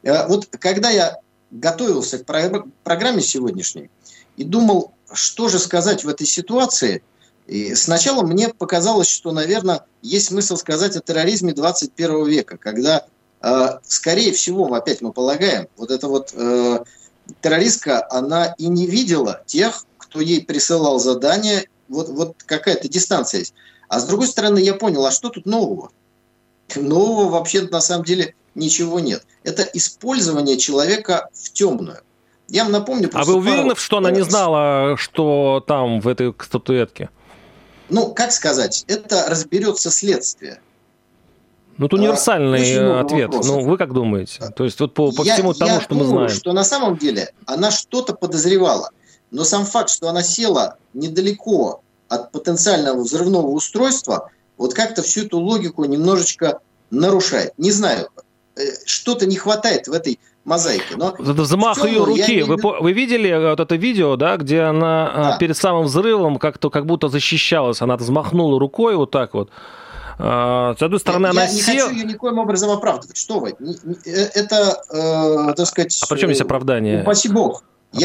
Э, 0.05 0.29
вот 0.29 0.47
когда 0.61 0.91
я 0.91 1.19
готовился 1.51 2.19
к 2.21 2.67
программе 2.85 3.21
сегодняшней 3.21 3.91
и 4.37 4.45
думал, 4.45 4.93
что 5.13 5.49
же 5.49 5.59
сказать 5.59 6.05
в 6.05 6.09
этой 6.09 6.27
ситуации, 6.29 7.03
и 7.49 7.75
сначала 7.75 8.23
мне 8.23 8.49
показалось, 8.49 9.09
что, 9.09 9.33
наверное, 9.33 9.85
есть 10.03 10.29
смысл 10.29 10.57
сказать 10.57 10.95
о 10.95 11.01
терроризме 11.01 11.53
21 11.53 12.27
века, 12.27 12.59
когда, 12.59 13.05
э, 13.43 13.69
скорее 13.83 14.31
всего, 14.31 14.73
опять 14.73 15.03
мы 15.03 15.13
полагаем, 15.13 15.67
вот 15.77 15.91
эта 15.91 16.07
вот 16.07 16.33
э, 16.33 16.85
террористка, 17.41 18.07
она 18.09 18.55
и 18.57 18.69
не 18.69 18.87
видела 18.87 19.43
тех, 19.47 19.85
кто 20.15 20.21
ей 20.21 20.45
присылал 20.45 21.01
задание, 21.01 21.65
вот, 21.89 22.09
вот 22.09 22.37
какая-то 22.47 22.89
дистанция 22.89 23.41
есть. 23.41 23.53
А 23.89 23.99
с 23.99 24.07
другой 24.07 24.29
стороны, 24.29 24.61
я 24.61 24.75
понял, 24.75 25.05
а 25.05 25.11
что 25.11 25.29
тут 25.29 25.45
нового? 25.45 25.91
Нового 26.77 27.29
вообще 27.31 27.63
на 27.63 27.81
самом 27.81 28.05
деле 28.05 28.37
ничего 28.55 29.01
нет. 29.01 29.27
Это 29.43 29.65
использование 29.75 30.57
человека 30.57 31.29
в 31.33 31.51
темную. 31.51 31.99
Я 32.47 32.63
вам 32.63 32.71
напомню... 32.71 33.11
А 33.13 33.25
вы 33.25 33.35
уверены, 33.35 33.71
пару... 33.71 33.77
что 33.77 33.97
она 33.97 34.13
не 34.13 34.23
знала, 34.23 34.97
что 34.97 35.65
там 35.67 36.01
в 36.01 36.07
этой 36.07 36.33
статуэтке? 36.41 37.11
Ну, 37.89 38.15
как 38.15 38.31
сказать, 38.31 38.85
это 38.87 39.27
разберется 39.29 39.91
следствие. 39.91 40.61
Ну, 41.77 41.87
это 41.87 41.97
универсальный 41.97 42.79
а, 42.79 43.01
ответ. 43.01 43.35
Вопросов. 43.35 43.57
Ну, 43.57 43.69
вы 43.69 43.77
как 43.79 43.93
думаете? 43.93 44.49
То 44.55 44.63
есть 44.63 44.79
вот 44.79 44.95
по, 44.95 45.11
по 45.11 45.25
я, 45.25 45.35
всему 45.35 45.55
тому, 45.55 45.73
я 45.73 45.81
что 45.81 45.89
думаю, 45.89 46.05
мы 46.05 46.17
знаем. 46.19 46.31
что 46.31 46.53
на 46.53 46.63
самом 46.63 46.99
деле 46.99 47.33
она 47.47 47.73
что-то 47.73 48.15
подозревала. 48.15 48.91
Но 49.35 49.43
сам 49.43 49.67
факт, 49.67 49.91
что 49.91 50.09
она 50.09 50.23
села 50.23 50.77
недалеко 50.95 51.83
от 52.09 52.31
потенциального 52.31 53.03
взрывного 53.03 53.49
устройства, 53.49 54.31
вот 54.57 54.75
как-то 54.75 55.03
всю 55.03 55.23
эту 55.23 55.41
логику 55.41 55.85
немножечко 55.85 56.61
нарушает. 56.91 57.53
Не 57.59 57.73
знаю, 57.73 58.11
э, 58.55 58.61
что-то 58.87 59.27
не 59.27 59.35
хватает 59.35 59.89
в 59.89 59.93
этой 59.93 60.21
мозаике. 60.45 60.95
Но 60.97 61.17
Взмах 61.19 61.85
ее 61.85 62.05
руки. 62.05 62.43
Вы, 62.45 62.57
вы 62.57 62.93
видели 62.93 63.29
э, 63.29 63.51
вот 63.51 63.59
это 63.59 63.75
видео, 63.75 64.15
да, 64.15 64.37
где 64.37 64.61
она 64.61 65.11
э, 65.13 65.23
да. 65.33 65.39
перед 65.39 65.57
самым 65.57 65.87
взрывом 65.87 66.39
как-то 66.39 66.71
как 66.71 66.87
будто 66.87 67.09
защищалась, 67.09 67.83
она 67.83 67.97
взмахнула 67.97 68.61
рукой 68.61 68.95
вот 68.95 69.11
так 69.11 69.35
вот. 69.35 69.51
С 70.17 70.77
одной 70.81 71.01
стороны, 71.01 71.27
я, 71.27 71.31
она 71.33 71.43
я 71.47 71.53
не 71.53 71.61
сел... 71.61 71.87
хочу 71.87 71.97
ее 71.97 72.05
никоим 72.05 72.39
образом 72.39 72.71
оправдывать. 72.71 73.17
Что 73.17 73.41
вы? 73.41 73.57
Это, 74.05 74.81
э, 74.93 75.55
так 75.57 75.67
сказать... 75.67 76.01
А 76.01 76.07
почему 76.07 76.31
здесь 76.31 76.43
оправдание? 76.43 77.03
Упаси 77.03 77.29
бог. 77.29 77.65
А 77.95 78.01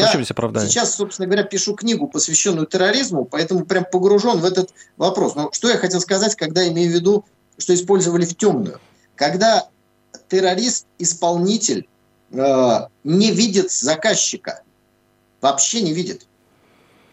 Я 0.64 0.68
сейчас, 0.68 0.94
собственно 0.94 1.26
говоря, 1.26 1.42
пишу 1.44 1.74
книгу, 1.74 2.06
посвященную 2.06 2.66
терроризму, 2.66 3.24
поэтому 3.24 3.64
прям 3.64 3.84
погружен 3.84 4.38
в 4.38 4.44
этот 4.44 4.70
вопрос. 4.96 5.34
Но 5.34 5.50
что 5.52 5.68
я 5.68 5.78
хотел 5.78 6.00
сказать, 6.00 6.36
когда 6.36 6.66
имею 6.68 6.90
в 6.90 6.94
виду, 6.94 7.24
что 7.58 7.74
использовали 7.74 8.24
в 8.24 8.36
темную? 8.36 8.80
Когда 9.16 9.68
террорист, 10.28 10.86
исполнитель 10.98 11.88
э, 12.32 12.78
не 13.04 13.32
видит 13.32 13.70
заказчика, 13.72 14.62
вообще 15.40 15.82
не 15.82 15.92
видит. 15.92 16.26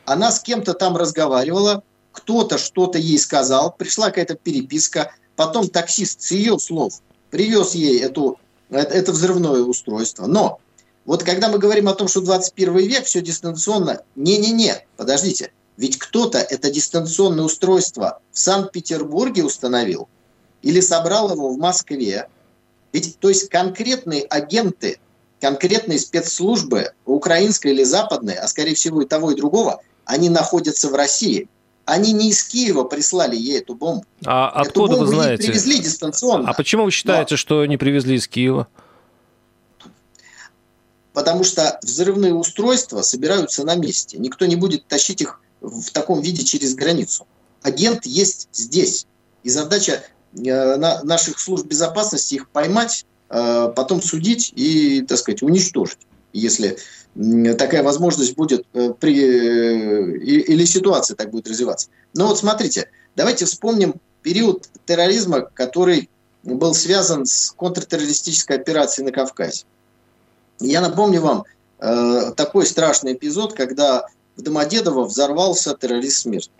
Она 0.05 0.31
с 0.31 0.39
кем-то 0.39 0.73
там 0.73 0.95
разговаривала, 0.95 1.83
кто-то 2.11 2.57
что-то 2.57 2.97
ей 2.97 3.19
сказал, 3.19 3.71
пришла 3.71 4.07
какая-то 4.07 4.35
переписка, 4.35 5.11
потом 5.35 5.67
таксист 5.67 6.21
с 6.21 6.31
ее 6.31 6.59
слов 6.59 7.01
привез 7.29 7.75
ей 7.75 7.99
эту, 7.99 8.39
это, 8.69 8.93
это 8.93 9.11
взрывное 9.11 9.61
устройство. 9.61 10.27
Но 10.27 10.59
вот 11.07 11.23
когда 11.23 11.47
мы 11.47 11.57
говорим 11.57 11.87
о 11.87 11.95
том, 11.95 12.09
что 12.09 12.19
21 12.19 12.77
век, 12.79 13.05
все 13.05 13.21
дистанционно, 13.21 14.01
не-не-не, 14.17 14.85
подождите, 14.97 15.53
ведь 15.77 15.97
кто-то 15.97 16.37
это 16.37 16.69
дистанционное 16.69 17.45
устройство 17.45 18.19
в 18.31 18.37
Санкт-Петербурге 18.37 19.45
установил 19.45 20.09
или 20.61 20.81
собрал 20.81 21.31
его 21.31 21.49
в 21.49 21.57
Москве. 21.57 22.27
Ведь, 22.91 23.17
то 23.19 23.29
есть 23.29 23.47
конкретные 23.47 24.23
агенты, 24.23 24.99
конкретные 25.39 25.97
спецслужбы, 25.97 26.91
украинской 27.05 27.71
или 27.71 27.83
западной, 27.83 28.33
а 28.33 28.45
скорее 28.49 28.75
всего 28.75 29.01
и 29.01 29.07
того, 29.07 29.31
и 29.31 29.35
другого, 29.35 29.81
они 30.03 30.27
находятся 30.29 30.89
в 30.89 30.95
России. 30.95 31.47
Они 31.85 32.11
не 32.11 32.31
из 32.31 32.43
Киева 32.43 32.83
прислали 32.83 33.37
ей 33.37 33.59
эту 33.59 33.75
бомбу. 33.75 34.03
А 34.25 34.49
эту 34.49 34.69
откуда 34.69 34.95
бомбу 34.97 35.05
вы 35.05 35.15
знаете? 35.15 35.47
привезли 35.47 35.79
дистанционно. 35.79 36.49
А 36.49 36.53
почему 36.53 36.83
вы 36.83 36.91
считаете, 36.91 37.35
Но... 37.35 37.37
что 37.37 37.65
не 37.65 37.77
привезли 37.77 38.17
из 38.17 38.27
Киева? 38.27 38.67
Потому 41.17 41.43
что 41.43 41.79
взрывные 41.81 42.35
устройства 42.35 43.01
собираются 43.01 43.63
на 43.63 43.73
месте. 43.73 44.19
Никто 44.19 44.45
не 44.45 44.55
будет 44.55 44.85
тащить 44.85 45.19
их 45.19 45.41
в 45.61 45.89
таком 45.89 46.21
виде 46.21 46.43
через 46.43 46.75
границу. 46.75 47.25
Агент 47.63 48.05
есть 48.05 48.47
здесь. 48.53 49.07
И 49.41 49.49
задача 49.49 50.03
э, 50.35 50.75
наших 50.75 51.39
служб 51.39 51.65
безопасности 51.65 52.35
их 52.35 52.47
поймать, 52.49 53.07
э, 53.31 53.73
потом 53.75 53.99
судить 53.99 54.53
и, 54.55 55.01
так 55.07 55.17
сказать, 55.17 55.41
уничтожить, 55.41 56.05
если 56.33 56.77
такая 57.57 57.81
возможность 57.81 58.35
будет 58.35 58.67
э, 58.73 58.93
при, 58.99 59.15
или 59.15 60.65
ситуация 60.65 61.15
так 61.15 61.31
будет 61.31 61.47
развиваться. 61.47 61.89
Но 62.13 62.27
вот 62.27 62.37
смотрите, 62.37 62.91
давайте 63.15 63.45
вспомним 63.45 63.95
период 64.21 64.69
терроризма, 64.85 65.41
который 65.41 66.11
был 66.43 66.75
связан 66.75 67.25
с 67.25 67.49
контртеррористической 67.57 68.57
операцией 68.57 69.07
на 69.07 69.11
Кавказе. 69.11 69.65
Я 70.59 70.81
напомню 70.81 71.21
вам 71.21 71.45
э, 71.79 72.31
такой 72.35 72.65
страшный 72.65 73.13
эпизод, 73.13 73.53
когда 73.53 74.07
в 74.35 74.41
Домодедово 74.41 75.03
взорвался 75.05 75.75
террорист 75.75 76.19
смерти. 76.19 76.51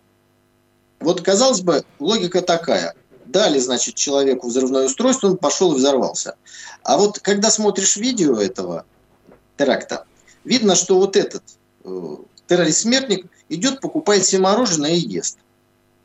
Вот, 1.00 1.22
казалось 1.22 1.62
бы, 1.62 1.84
логика 2.00 2.42
такая. 2.42 2.96
Дали, 3.26 3.60
значит, 3.60 3.96
человеку 3.96 4.48
взрывное 4.48 4.86
устройство, 4.86 5.28
он 5.28 5.38
пошел 5.38 5.74
и 5.74 5.78
взорвался. 5.78 6.36
А 6.84 6.98
вот 6.98 7.20
когда 7.20 7.52
смотришь 7.52 7.98
видео 7.98 8.40
этого 8.40 8.86
теракта, 9.58 10.06
видно, 10.44 10.76
что 10.76 10.98
вот 10.98 11.16
этот 11.16 11.44
э, 11.84 12.18
террорист-смертник 12.48 13.28
идет, 13.50 13.82
покупает 13.82 14.26
себе 14.26 14.42
мороженое 14.42 14.94
и 14.94 15.00
ест. 15.00 15.38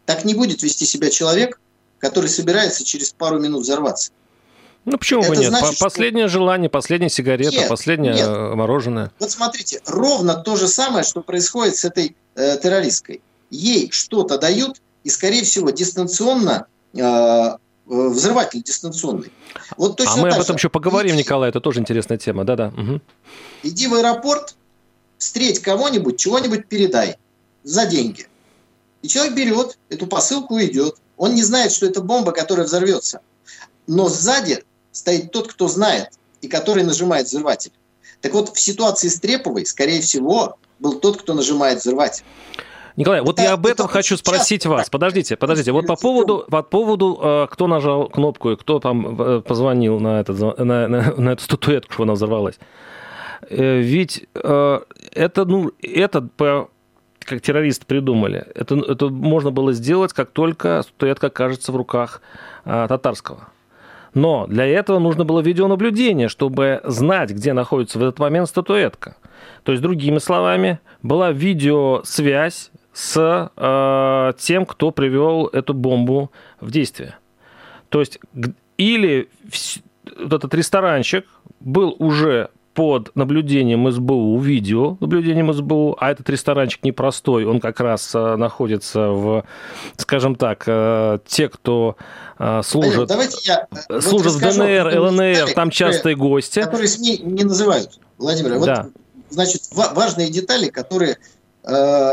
Так 0.04 0.24
не 0.24 0.34
будет 0.34 0.62
вести 0.62 0.84
себя 0.84 1.10
человек, 1.10 1.60
который 1.98 2.28
собирается 2.28 2.84
через 2.84 3.12
пару 3.12 3.38
минут 3.38 3.62
взорваться. 3.62 4.10
Ну 4.84 4.98
почему 4.98 5.22
бы 5.22 5.36
нет? 5.36 5.48
Значит, 5.48 5.78
последнее 5.78 6.26
что... 6.26 6.38
желание, 6.38 6.68
последняя 6.68 7.08
сигарета, 7.08 7.52
нет, 7.52 7.68
последнее 7.68 8.14
нет. 8.14 8.28
мороженое. 8.28 9.12
Вот 9.18 9.30
смотрите, 9.30 9.80
ровно 9.86 10.34
то 10.34 10.56
же 10.56 10.66
самое, 10.66 11.04
что 11.04 11.22
происходит 11.22 11.76
с 11.76 11.84
этой 11.84 12.16
э, 12.34 12.58
террористкой. 12.58 13.22
Ей 13.50 13.90
что-то 13.92 14.38
дают, 14.38 14.80
и, 15.04 15.10
скорее 15.10 15.44
всего, 15.44 15.70
дистанционно 15.70 16.66
э, 16.94 17.00
э 17.00 17.56
взрыватель 17.86 18.62
дистанционный. 18.62 19.32
Вот 19.76 19.96
точно 19.96 20.14
а 20.14 20.16
мы 20.16 20.28
об 20.30 20.40
этом 20.40 20.56
еще 20.56 20.68
поговорим, 20.68 21.14
иди, 21.14 21.24
Николай, 21.24 21.50
это 21.50 21.60
тоже 21.60 21.80
интересная 21.80 22.16
тема, 22.16 22.44
да-да. 22.44 22.68
Угу. 22.68 23.00
Иди 23.64 23.88
в 23.88 23.94
аэропорт, 23.94 24.54
встреть 25.18 25.60
кого-нибудь, 25.60 26.18
чего-нибудь 26.18 26.66
передай 26.66 27.16
за 27.64 27.86
деньги. 27.86 28.26
И 29.02 29.08
человек 29.08 29.34
берет 29.34 29.78
эту 29.88 30.06
посылку 30.06 30.58
и 30.58 30.66
идет. 30.66 30.96
Он 31.16 31.34
не 31.34 31.42
знает, 31.42 31.72
что 31.72 31.86
это 31.86 32.00
бомба, 32.00 32.32
которая 32.32 32.66
взорвется. 32.66 33.20
Но 33.86 34.08
сзади 34.08 34.64
стоит 34.92 35.32
тот, 35.32 35.48
кто 35.48 35.68
знает 35.68 36.10
и 36.40 36.48
который 36.48 36.84
нажимает 36.84 37.26
взрыватель. 37.26 37.72
Так 38.20 38.32
вот, 38.34 38.50
в 38.54 38.60
ситуации 38.60 39.08
с 39.08 39.18
Треповой, 39.18 39.66
скорее 39.66 40.00
всего, 40.00 40.56
был 40.78 41.00
тот, 41.00 41.20
кто 41.20 41.34
нажимает 41.34 41.80
взрыватель. 41.80 42.24
Николай, 42.96 43.22
вот 43.22 43.40
я 43.40 43.54
об 43.54 43.66
этом 43.66 43.88
хочу 43.88 44.16
спросить 44.16 44.66
вас. 44.66 44.90
Подождите, 44.90 45.36
подождите. 45.36 45.72
Вот 45.72 45.86
по 45.86 45.96
поводу, 45.96 46.44
по 46.50 46.62
поводу, 46.62 47.18
э, 47.22 47.46
кто 47.50 47.66
нажал 47.66 48.08
кнопку 48.08 48.50
и 48.50 48.56
кто 48.56 48.80
там 48.80 49.20
э, 49.20 49.40
позвонил 49.40 49.98
на, 49.98 50.20
этот, 50.20 50.38
на, 50.58 50.88
на, 50.88 51.14
на 51.16 51.30
эту 51.30 51.42
статуэтку, 51.42 51.92
что 51.94 52.02
она 52.02 52.12
взорвалась. 52.12 52.58
Э, 53.48 53.80
ведь 53.80 54.26
это, 54.34 55.44
ну, 55.46 55.72
это 55.80 56.28
как 57.20 57.40
террористы 57.40 57.86
придумали. 57.86 58.46
Это, 58.54 58.74
это 58.76 59.08
можно 59.08 59.50
было 59.50 59.72
сделать, 59.72 60.12
как 60.12 60.30
только 60.30 60.82
статуэтка 60.82 61.28
окажется 61.28 61.72
в 61.72 61.76
руках 61.76 62.20
татарского. 62.64 63.48
Но 64.14 64.46
для 64.46 64.66
этого 64.66 64.98
нужно 64.98 65.24
было 65.24 65.40
видеонаблюдение, 65.40 66.28
чтобы 66.28 66.80
знать, 66.84 67.30
где 67.30 67.52
находится 67.52 67.98
в 67.98 68.02
этот 68.02 68.18
момент 68.18 68.48
статуэтка. 68.48 69.16
То 69.62 69.72
есть, 69.72 69.82
другими 69.82 70.18
словами, 70.18 70.80
была 71.02 71.32
видеосвязь 71.32 72.70
с 72.92 73.50
э, 73.56 74.32
тем, 74.38 74.66
кто 74.66 74.90
привел 74.90 75.46
эту 75.46 75.72
бомбу 75.72 76.30
в 76.60 76.70
действие. 76.70 77.16
То 77.88 78.00
есть, 78.00 78.20
или 78.76 79.28
вот 80.18 80.32
этот 80.32 80.54
ресторанчик 80.54 81.26
был 81.60 81.96
уже 81.98 82.50
под 82.74 83.14
наблюдением 83.14 83.90
СБУ, 83.90 84.38
видео 84.38 84.96
наблюдением 85.00 85.52
СБУ, 85.52 85.96
а 86.00 86.10
этот 86.10 86.28
ресторанчик 86.30 86.82
непростой, 86.84 87.44
он 87.44 87.60
как 87.60 87.80
раз 87.80 88.14
э, 88.14 88.36
находится 88.36 89.08
в, 89.08 89.44
скажем 89.96 90.36
так, 90.36 90.64
э, 90.66 91.18
те, 91.26 91.48
кто 91.48 91.96
э, 92.38 92.62
Давайте 92.72 93.38
я 93.44 93.68
служит 94.00 94.32
вот 94.32 94.42
в 94.42 94.56
ДНР, 94.56 95.00
ЛНР, 95.00 95.54
там 95.54 95.70
частые 95.70 96.16
гости. 96.16 96.60
Которые 96.60 96.88
СМИ 96.88 97.18
не 97.18 97.44
называют, 97.44 98.00
Владимир. 98.18 98.58
Вот, 98.58 98.66
да. 98.66 98.88
значит, 99.30 99.62
важные 99.72 100.30
детали, 100.30 100.68
которые 100.68 101.18
э, 101.64 102.12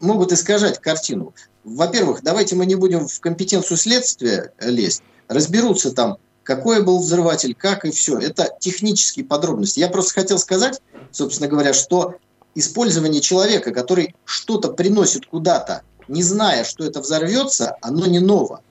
могут 0.00 0.32
искажать 0.32 0.80
картину. 0.80 1.34
Во-первых, 1.64 2.22
давайте 2.22 2.56
мы 2.56 2.66
не 2.66 2.74
будем 2.74 3.06
в 3.06 3.20
компетенцию 3.20 3.76
следствия 3.76 4.52
лезть, 4.60 5.02
разберутся 5.28 5.94
там 5.94 6.18
какой 6.42 6.82
был 6.82 6.98
взрыватель, 6.98 7.54
как 7.54 7.84
и 7.84 7.90
все. 7.90 8.18
Это 8.18 8.54
технические 8.58 9.24
подробности. 9.24 9.80
Я 9.80 9.88
просто 9.88 10.14
хотел 10.14 10.38
сказать, 10.38 10.80
собственно 11.12 11.48
говоря, 11.48 11.72
что 11.72 12.16
использование 12.54 13.20
человека, 13.20 13.72
который 13.72 14.14
что-то 14.24 14.72
приносит 14.72 15.26
куда-то, 15.26 15.82
не 16.08 16.22
зная, 16.22 16.64
что 16.64 16.84
это 16.84 17.00
взорвется, 17.00 17.76
оно 17.80 18.06
не 18.06 18.18
ново. 18.18 18.62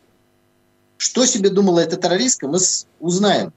Что 0.98 1.26
себе 1.26 1.50
думала 1.50 1.80
эта 1.80 1.96
террористка, 1.96 2.48
мы 2.48 2.60
узнаем. 3.00 3.54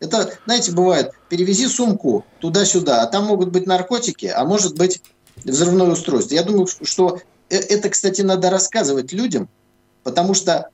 Это, 0.00 0.32
знаете, 0.46 0.72
бывает, 0.72 1.12
перевези 1.28 1.68
сумку 1.68 2.24
туда-сюда, 2.40 3.02
а 3.02 3.06
там 3.06 3.26
могут 3.26 3.50
быть 3.50 3.66
наркотики, 3.66 4.26
а 4.26 4.44
может 4.44 4.76
быть 4.76 5.02
взрывное 5.44 5.90
устройство. 5.90 6.34
Я 6.34 6.42
думаю, 6.42 6.66
что 6.66 7.20
э, 7.50 7.56
это, 7.56 7.90
кстати, 7.90 8.22
надо 8.22 8.50
рассказывать 8.50 9.12
людям, 9.12 9.48
потому 10.02 10.34
что 10.34 10.70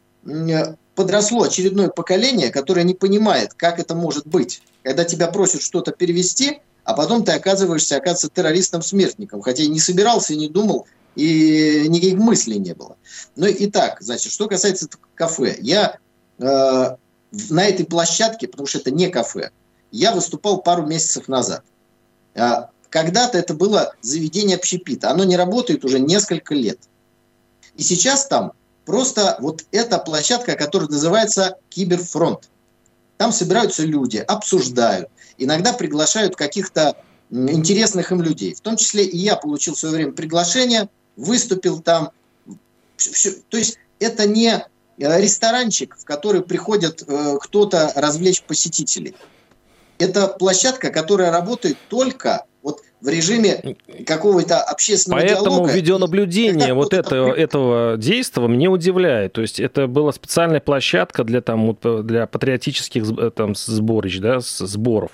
подросло 0.94 1.44
очередное 1.44 1.88
поколение, 1.88 2.50
которое 2.50 2.84
не 2.84 2.94
понимает, 2.94 3.54
как 3.54 3.78
это 3.78 3.94
может 3.94 4.26
быть. 4.26 4.62
Когда 4.82 5.04
тебя 5.04 5.28
просят 5.28 5.62
что-то 5.62 5.92
перевести, 5.92 6.60
а 6.84 6.94
потом 6.94 7.24
ты 7.24 7.32
оказываешься, 7.32 7.96
оказывается, 7.96 8.30
террористом-смертником, 8.30 9.42
хотя 9.42 9.64
и 9.64 9.68
не 9.68 9.80
собирался, 9.80 10.32
и 10.32 10.36
не 10.36 10.48
думал, 10.48 10.86
и 11.14 11.84
никаких 11.88 12.18
мыслей 12.18 12.58
не 12.58 12.74
было. 12.74 12.96
Ну 13.34 13.46
и 13.46 13.66
так, 13.68 14.00
значит, 14.00 14.32
что 14.32 14.48
касается 14.48 14.88
кафе. 15.14 15.56
Я 15.60 15.98
э, 16.38 16.44
на 16.44 17.64
этой 17.64 17.86
площадке, 17.86 18.48
потому 18.48 18.66
что 18.66 18.78
это 18.78 18.90
не 18.90 19.08
кафе, 19.08 19.50
я 19.90 20.12
выступал 20.12 20.62
пару 20.62 20.86
месяцев 20.86 21.28
назад. 21.28 21.64
А, 22.34 22.70
когда-то 22.90 23.38
это 23.38 23.54
было 23.54 23.94
заведение 24.02 24.56
общепита. 24.56 25.10
Оно 25.10 25.24
не 25.24 25.36
работает 25.36 25.84
уже 25.84 25.98
несколько 25.98 26.54
лет. 26.54 26.78
И 27.76 27.82
сейчас 27.82 28.26
там 28.26 28.52
Просто 28.86 29.36
вот 29.40 29.64
эта 29.72 29.98
площадка, 29.98 30.54
которая 30.54 30.88
называется 30.88 31.56
Киберфронт. 31.68 32.48
Там 33.18 33.32
собираются 33.32 33.82
люди, 33.82 34.18
обсуждают, 34.18 35.08
иногда 35.38 35.72
приглашают 35.72 36.36
каких-то 36.36 36.96
интересных 37.30 38.12
им 38.12 38.22
людей. 38.22 38.54
В 38.54 38.60
том 38.60 38.76
числе 38.76 39.04
и 39.04 39.16
я 39.16 39.34
получил 39.34 39.74
в 39.74 39.78
свое 39.78 39.96
время 39.96 40.12
приглашение, 40.12 40.88
выступил 41.16 41.80
там. 41.80 42.12
То 43.50 43.56
есть 43.58 43.78
это 43.98 44.28
не 44.28 44.50
э, 44.98 45.20
ресторанчик, 45.20 45.96
в 45.98 46.04
который 46.04 46.42
приходят 46.42 47.02
э, 47.06 47.38
кто-то 47.40 47.92
развлечь 47.96 48.42
посетителей. 48.42 49.16
Это 49.98 50.28
площадка, 50.28 50.90
которая 50.90 51.32
работает 51.32 51.76
только 51.88 52.44
в 53.00 53.08
режиме 53.08 53.76
какого-то 54.06 54.60
общественного 54.62 55.20
Поэтому 55.20 55.42
диалога. 55.42 55.60
Поэтому 55.60 55.76
видеонаблюдение 55.76 56.74
вот 56.74 56.94
этого, 56.94 57.32
этого 57.32 57.96
действия 57.96 58.46
меня 58.48 58.70
удивляет. 58.70 59.34
То 59.34 59.42
есть 59.42 59.60
это 59.60 59.86
была 59.86 60.12
специальная 60.12 60.60
площадка 60.60 61.24
для, 61.24 61.40
там, 61.40 61.76
для 61.82 62.26
патриотических 62.26 63.04
э, 63.18 63.30
там, 63.30 63.54
сборищ, 63.54 64.18
да, 64.18 64.40
сборов. 64.40 65.12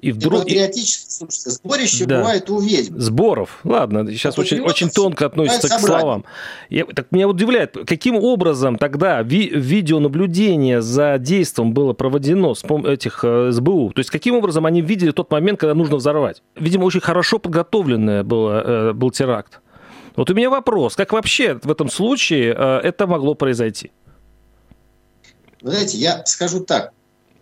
И 0.00 0.12
вдруг... 0.12 0.42
Патриотическое, 0.42 1.10
слушайте, 1.10 1.50
сборище 1.50 2.04
да. 2.04 2.18
бывает 2.18 2.48
у 2.50 2.60
ведьм. 2.60 2.98
Сборов, 2.98 3.60
ладно, 3.64 4.06
сейчас 4.12 4.38
очень, 4.38 4.60
очень 4.60 4.90
тонко 4.90 5.26
относится 5.26 5.68
к 5.68 5.80
словам. 5.80 6.24
Я, 6.70 6.84
так 6.84 7.10
меня 7.10 7.28
удивляет, 7.28 7.76
каким 7.86 8.16
образом 8.16 8.78
тогда 8.78 9.22
ви 9.22 9.48
видеонаблюдение 9.48 10.82
за 10.82 11.18
действием 11.18 11.72
было 11.72 11.94
проводено 11.94 12.54
с 12.54 12.62
этих 12.64 13.24
э, 13.24 13.50
СБУ? 13.52 13.92
То 13.92 14.00
есть 14.00 14.10
каким 14.10 14.36
образом 14.36 14.66
они 14.66 14.82
видели 14.82 15.10
тот 15.10 15.30
момент, 15.32 15.58
когда 15.58 15.74
нужно 15.74 15.96
взорвать? 15.96 16.42
Видимо, 16.54 16.84
очень 16.84 17.00
хорошо 17.00 17.38
подготовленный 17.38 18.22
было, 18.22 18.62
э, 18.64 18.92
был 18.92 19.10
теракт. 19.10 19.60
Вот 20.14 20.30
у 20.30 20.34
меня 20.34 20.50
вопрос, 20.50 20.94
как 20.94 21.12
вообще 21.12 21.58
в 21.62 21.70
этом 21.70 21.90
случае 21.90 22.54
э, 22.56 22.80
это 22.84 23.06
могло 23.06 23.34
произойти? 23.34 23.90
Вы 25.60 25.72
знаете, 25.72 25.98
я 25.98 26.24
скажу 26.24 26.60
так. 26.60 26.92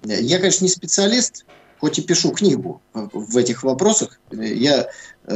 Я, 0.05 0.39
конечно, 0.39 0.65
не 0.65 0.71
специалист, 0.71 1.45
хоть 1.81 1.99
и 1.99 2.03
пишу 2.03 2.31
книгу 2.31 2.81
в 2.93 3.37
этих 3.37 3.63
вопросах, 3.63 4.19
я, 4.31 4.89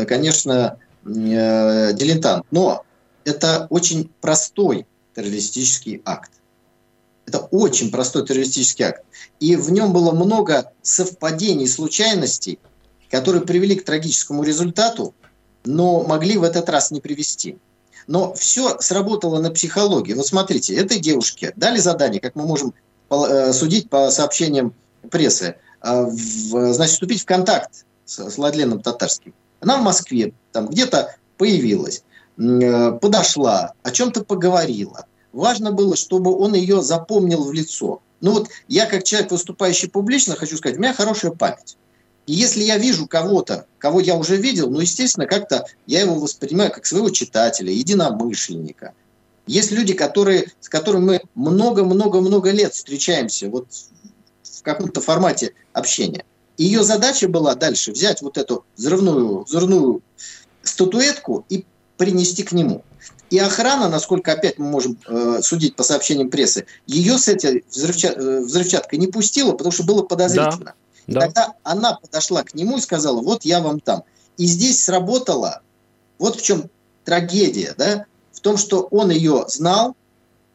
конечно, 0.06 0.78
э, 1.04 1.92
дилетант, 1.92 2.44
но 2.50 2.84
это 3.24 3.66
очень 3.70 4.10
простой 4.20 4.86
террористический 5.14 6.02
акт. 6.04 6.30
Это 7.26 7.38
очень 7.38 7.90
простой 7.90 8.26
террористический 8.26 8.86
акт. 8.86 9.04
И 9.38 9.56
в 9.56 9.70
нем 9.70 9.92
было 9.92 10.12
много 10.12 10.72
совпадений, 10.82 11.68
случайностей, 11.68 12.58
которые 13.10 13.42
привели 13.42 13.76
к 13.76 13.84
трагическому 13.84 14.42
результату, 14.42 15.14
но 15.64 16.02
могли 16.02 16.38
в 16.38 16.42
этот 16.42 16.68
раз 16.68 16.90
не 16.90 17.00
привести. 17.00 17.58
Но 18.06 18.34
все 18.34 18.78
сработало 18.80 19.40
на 19.40 19.50
психологии. 19.50 20.14
Вот 20.14 20.26
смотрите, 20.26 20.74
этой 20.74 20.98
девушке 20.98 21.52
дали 21.56 21.78
задание, 21.78 22.20
как 22.20 22.34
мы 22.34 22.46
можем 22.46 22.74
э, 23.10 23.52
судить 23.52 23.90
по 23.90 24.10
сообщениям 24.10 24.74
прессы, 25.10 25.56
э, 25.82 26.06
значит, 26.10 26.94
вступить 26.94 27.22
в 27.22 27.26
контакт 27.26 27.84
с 28.04 28.36
Владленом 28.36 28.80
Татарским. 28.80 29.34
Она 29.60 29.78
в 29.78 29.82
Москве, 29.82 30.32
там 30.52 30.68
где-то 30.68 31.14
появилась, 31.36 32.02
э, 32.38 32.92
подошла, 32.92 33.72
о 33.82 33.90
чем-то 33.90 34.24
поговорила. 34.24 35.06
Важно 35.32 35.72
было, 35.72 35.96
чтобы 35.96 36.36
он 36.36 36.54
ее 36.54 36.82
запомнил 36.82 37.44
в 37.44 37.52
лицо. 37.52 38.00
Ну 38.20 38.32
вот 38.32 38.48
я, 38.68 38.86
как 38.86 39.04
человек, 39.04 39.30
выступающий 39.30 39.88
публично, 39.88 40.34
хочу 40.36 40.56
сказать, 40.56 40.78
у 40.78 40.80
меня 40.80 40.92
хорошая 40.92 41.32
память. 41.32 41.76
И 42.26 42.32
если 42.32 42.62
я 42.62 42.78
вижу 42.78 43.06
кого-то, 43.06 43.66
кого 43.78 44.00
я 44.00 44.16
уже 44.16 44.36
видел, 44.36 44.70
ну, 44.70 44.80
естественно, 44.80 45.26
как-то 45.26 45.66
я 45.86 46.00
его 46.00 46.14
воспринимаю 46.14 46.70
как 46.70 46.86
своего 46.86 47.10
читателя, 47.10 47.72
единомышленника. 47.72 48.92
Есть 49.46 49.72
люди, 49.72 49.94
которые, 49.94 50.52
с 50.60 50.68
которыми 50.68 51.04
мы 51.04 51.20
много-много-много 51.34 52.50
лет 52.50 52.74
встречаемся 52.74 53.48
вот 53.48 53.66
в 54.60 54.62
каком-то 54.62 55.00
формате 55.00 55.54
общения. 55.72 56.24
Ее 56.58 56.84
задача 56.84 57.26
была 57.28 57.54
дальше 57.54 57.92
взять 57.92 58.20
вот 58.20 58.36
эту 58.36 58.64
взрывную, 58.76 59.44
взрывную 59.44 60.02
статуэтку 60.62 61.46
и 61.48 61.64
принести 61.96 62.42
к 62.42 62.52
нему. 62.52 62.84
И 63.30 63.38
охрана, 63.38 63.88
насколько 63.88 64.32
опять 64.32 64.58
мы 64.58 64.66
можем 64.66 64.98
э, 65.06 65.40
судить 65.42 65.76
по 65.76 65.82
сообщениям 65.82 66.30
прессы, 66.30 66.66
ее 66.86 67.16
с 67.16 67.28
этой 67.28 67.64
взрывчат, 67.70 68.18
э, 68.18 68.40
взрывчаткой 68.40 68.98
не 68.98 69.06
пустила, 69.06 69.52
потому 69.52 69.70
что 69.72 69.84
было 69.84 70.02
подозрительно. 70.02 70.74
Да, 71.06 71.20
да. 71.20 71.20
Тогда 71.20 71.54
она 71.62 71.94
подошла 71.94 72.42
к 72.42 72.54
нему 72.54 72.76
и 72.76 72.80
сказала, 72.80 73.22
вот 73.22 73.44
я 73.44 73.60
вам 73.60 73.80
там. 73.80 74.02
И 74.36 74.46
здесь 74.46 74.82
сработало, 74.82 75.62
вот 76.18 76.36
в 76.38 76.42
чем 76.42 76.68
трагедия, 77.04 77.74
да, 77.78 78.04
в 78.32 78.40
том, 78.40 78.56
что 78.56 78.82
он 78.90 79.10
ее 79.10 79.44
знал, 79.48 79.96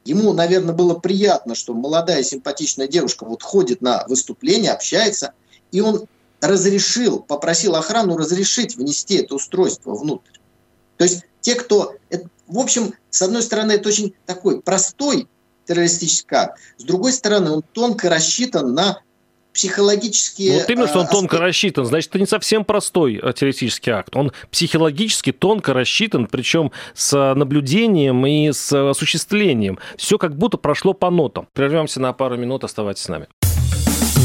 ему, 0.05 0.31
наверное, 0.33 0.73
было 0.73 0.93
приятно, 0.93 1.55
что 1.55 1.73
молодая 1.73 2.23
симпатичная 2.23 2.87
девушка 2.87 3.25
вот 3.25 3.43
ходит 3.43 3.81
на 3.81 4.05
выступление, 4.07 4.71
общается– 4.71 5.33
и 5.75 5.81
он 5.81 6.07
разрешил, 6.39 7.19
попросил 7.19 7.75
охрану 7.75 8.15
разрешить 8.15 8.77
внести 8.77 9.15
это 9.15 9.35
устройство 9.35 9.93
внутрь. 9.93 10.39
То 10.97 11.03
есть 11.03 11.23
те, 11.41 11.55
кто... 11.55 11.95
В 12.47 12.59
общем, 12.59 12.93
с 13.09 13.21
одной 13.21 13.41
стороны, 13.41 13.73
это 13.73 13.89
очень 13.89 14.13
такой 14.25 14.61
простой 14.61 15.27
террористический 15.65 16.37
акт, 16.37 16.59
с 16.77 16.83
другой 16.83 17.11
стороны, 17.11 17.51
он 17.51 17.63
тонко 17.73 18.09
рассчитан 18.09 18.73
на 18.73 19.01
психологические... 19.55 20.59
Вот 20.59 20.69
именно, 20.69 20.87
что 20.87 20.99
он 20.99 21.07
тонко 21.07 21.39
рассчитан, 21.39 21.85
значит, 21.85 22.09
это 22.09 22.19
не 22.19 22.27
совсем 22.27 22.65
простой 22.65 23.15
э, 23.15 23.33
террористический 23.33 23.91
акт. 23.91 24.15
Он 24.15 24.31
психологически 24.51 25.31
тонко 25.31 25.73
рассчитан, 25.73 26.27
причем 26.27 26.71
с 26.93 27.33
наблюдением 27.33 28.25
и 28.25 28.51
с 28.51 28.89
осуществлением. 28.89 29.79
Все 29.97 30.17
как 30.17 30.35
будто 30.37 30.57
прошло 30.57 30.93
по 30.93 31.09
нотам. 31.09 31.47
Прервемся 31.53 31.99
на 32.01 32.13
пару 32.13 32.37
минут, 32.37 32.63
оставайтесь 32.63 33.03
с 33.03 33.07
нами. 33.07 33.27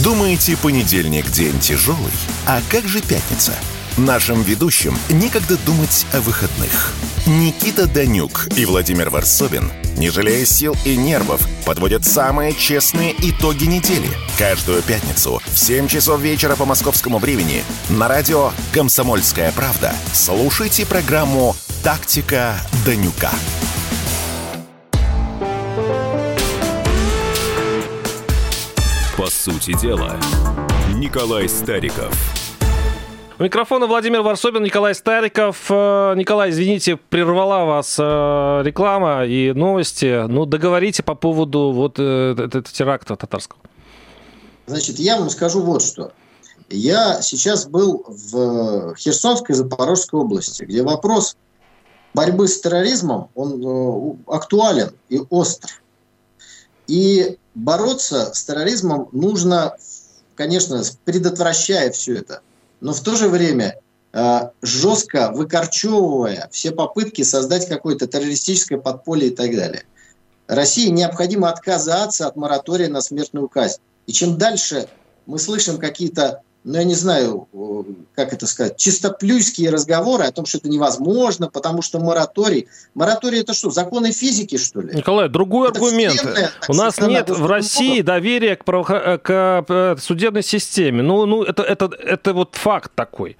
Думаете, 0.02 0.56
понедельник 0.60 1.30
день 1.30 1.58
тяжелый? 1.60 2.12
А 2.46 2.60
как 2.70 2.84
же 2.84 3.00
пятница? 3.00 3.54
Нашим 3.96 4.42
ведущим 4.42 4.96
некогда 5.10 5.56
думать 5.66 6.06
о 6.12 6.20
выходных. 6.20 6.94
Никита 7.26 7.86
Данюк 7.86 8.48
и 8.56 8.64
Владимир 8.64 9.10
Варсобин, 9.10 9.70
не 9.96 10.10
жалея 10.10 10.44
сил 10.44 10.76
и 10.84 10.96
нервов, 10.96 11.46
подводят 11.64 12.04
самые 12.04 12.52
честные 12.52 13.14
итоги 13.18 13.64
недели. 13.64 14.08
Каждую 14.38 14.82
пятницу 14.82 15.40
в 15.46 15.58
7 15.58 15.88
часов 15.88 16.20
вечера 16.20 16.56
по 16.56 16.64
московскому 16.64 17.18
времени 17.18 17.62
на 17.88 18.08
радио 18.08 18.52
«Комсомольская 18.72 19.52
правда» 19.52 19.94
слушайте 20.12 20.86
программу 20.86 21.54
«Тактика 21.82 22.56
Данюка». 22.84 23.30
По 29.16 29.30
сути 29.30 29.78
дела, 29.78 30.18
Николай 30.94 31.46
Стариков. 31.46 32.39
У 33.40 33.42
микрофона 33.42 33.86
Владимир 33.86 34.20
Варсобин, 34.20 34.62
Николай 34.62 34.94
Стариков. 34.94 35.70
Э, 35.70 36.12
Николай, 36.14 36.50
извините, 36.50 36.98
прервала 36.98 37.64
вас 37.64 37.96
э, 37.98 38.02
реклама 38.02 39.24
и 39.24 39.52
новости. 39.54 40.26
Ну, 40.28 40.44
договорите 40.44 41.02
по 41.02 41.14
поводу 41.14 41.72
вот 41.72 41.94
э, 41.98 42.32
этого 42.32 42.62
теракта 42.62 43.16
татарского. 43.16 43.58
Значит, 44.66 44.98
я 44.98 45.18
вам 45.18 45.30
скажу 45.30 45.62
вот 45.62 45.80
что. 45.82 46.12
Я 46.68 47.22
сейчас 47.22 47.66
был 47.66 48.04
в 48.06 48.94
Херсонской 48.96 49.54
и 49.54 49.56
Запорожской 49.56 50.20
области, 50.20 50.64
где 50.64 50.82
вопрос 50.82 51.38
борьбы 52.12 52.46
с 52.46 52.60
терроризмом, 52.60 53.30
он 53.34 54.18
актуален 54.26 54.90
и 55.08 55.22
остр. 55.30 55.80
И 56.88 57.38
бороться 57.54 58.34
с 58.34 58.44
терроризмом 58.44 59.08
нужно, 59.12 59.78
конечно, 60.34 60.82
предотвращая 61.06 61.90
все 61.90 62.16
это, 62.16 62.42
но 62.80 62.92
в 62.92 63.00
то 63.00 63.16
же 63.16 63.28
время 63.28 63.78
э, 64.12 64.40
жестко 64.62 65.30
выкорчевывая 65.32 66.48
все 66.50 66.72
попытки 66.72 67.22
создать 67.22 67.68
какое-то 67.68 68.06
террористическое 68.06 68.78
подполье 68.78 69.28
и 69.28 69.34
так 69.34 69.54
далее. 69.54 69.84
России 70.46 70.88
необходимо 70.88 71.48
отказаться 71.48 72.26
от 72.26 72.36
моратория 72.36 72.88
на 72.88 73.00
смертную 73.00 73.48
казнь. 73.48 73.80
И 74.06 74.12
чем 74.12 74.36
дальше 74.36 74.88
мы 75.26 75.38
слышим 75.38 75.78
какие-то 75.78 76.42
ну, 76.62 76.76
я 76.76 76.84
не 76.84 76.94
знаю, 76.94 77.48
как 78.14 78.34
это 78.34 78.46
сказать, 78.46 78.76
чистоплюйские 78.76 79.70
разговоры 79.70 80.24
о 80.24 80.32
том, 80.32 80.44
что 80.44 80.58
это 80.58 80.68
невозможно, 80.68 81.48
потому 81.48 81.80
что 81.80 82.00
мораторий... 82.00 82.68
Мораторий 82.94 83.40
это 83.40 83.54
что, 83.54 83.70
законы 83.70 84.12
физики, 84.12 84.58
что 84.58 84.82
ли? 84.82 84.94
Николай, 84.94 85.30
другой 85.30 85.70
это 85.70 85.78
аргумент. 85.78 86.22
У 86.68 86.74
нас 86.74 87.00
нет 87.00 87.30
в 87.30 87.46
России 87.46 88.02
доверия 88.02 88.56
к, 88.56 88.64
право... 88.64 88.84
к 89.16 89.64
э, 89.68 89.96
судебной 90.00 90.42
системе. 90.42 91.02
Ну, 91.02 91.24
ну 91.24 91.44
это, 91.44 91.62
это, 91.62 91.86
это 91.86 92.34
вот 92.34 92.54
факт 92.56 92.92
такой. 92.94 93.38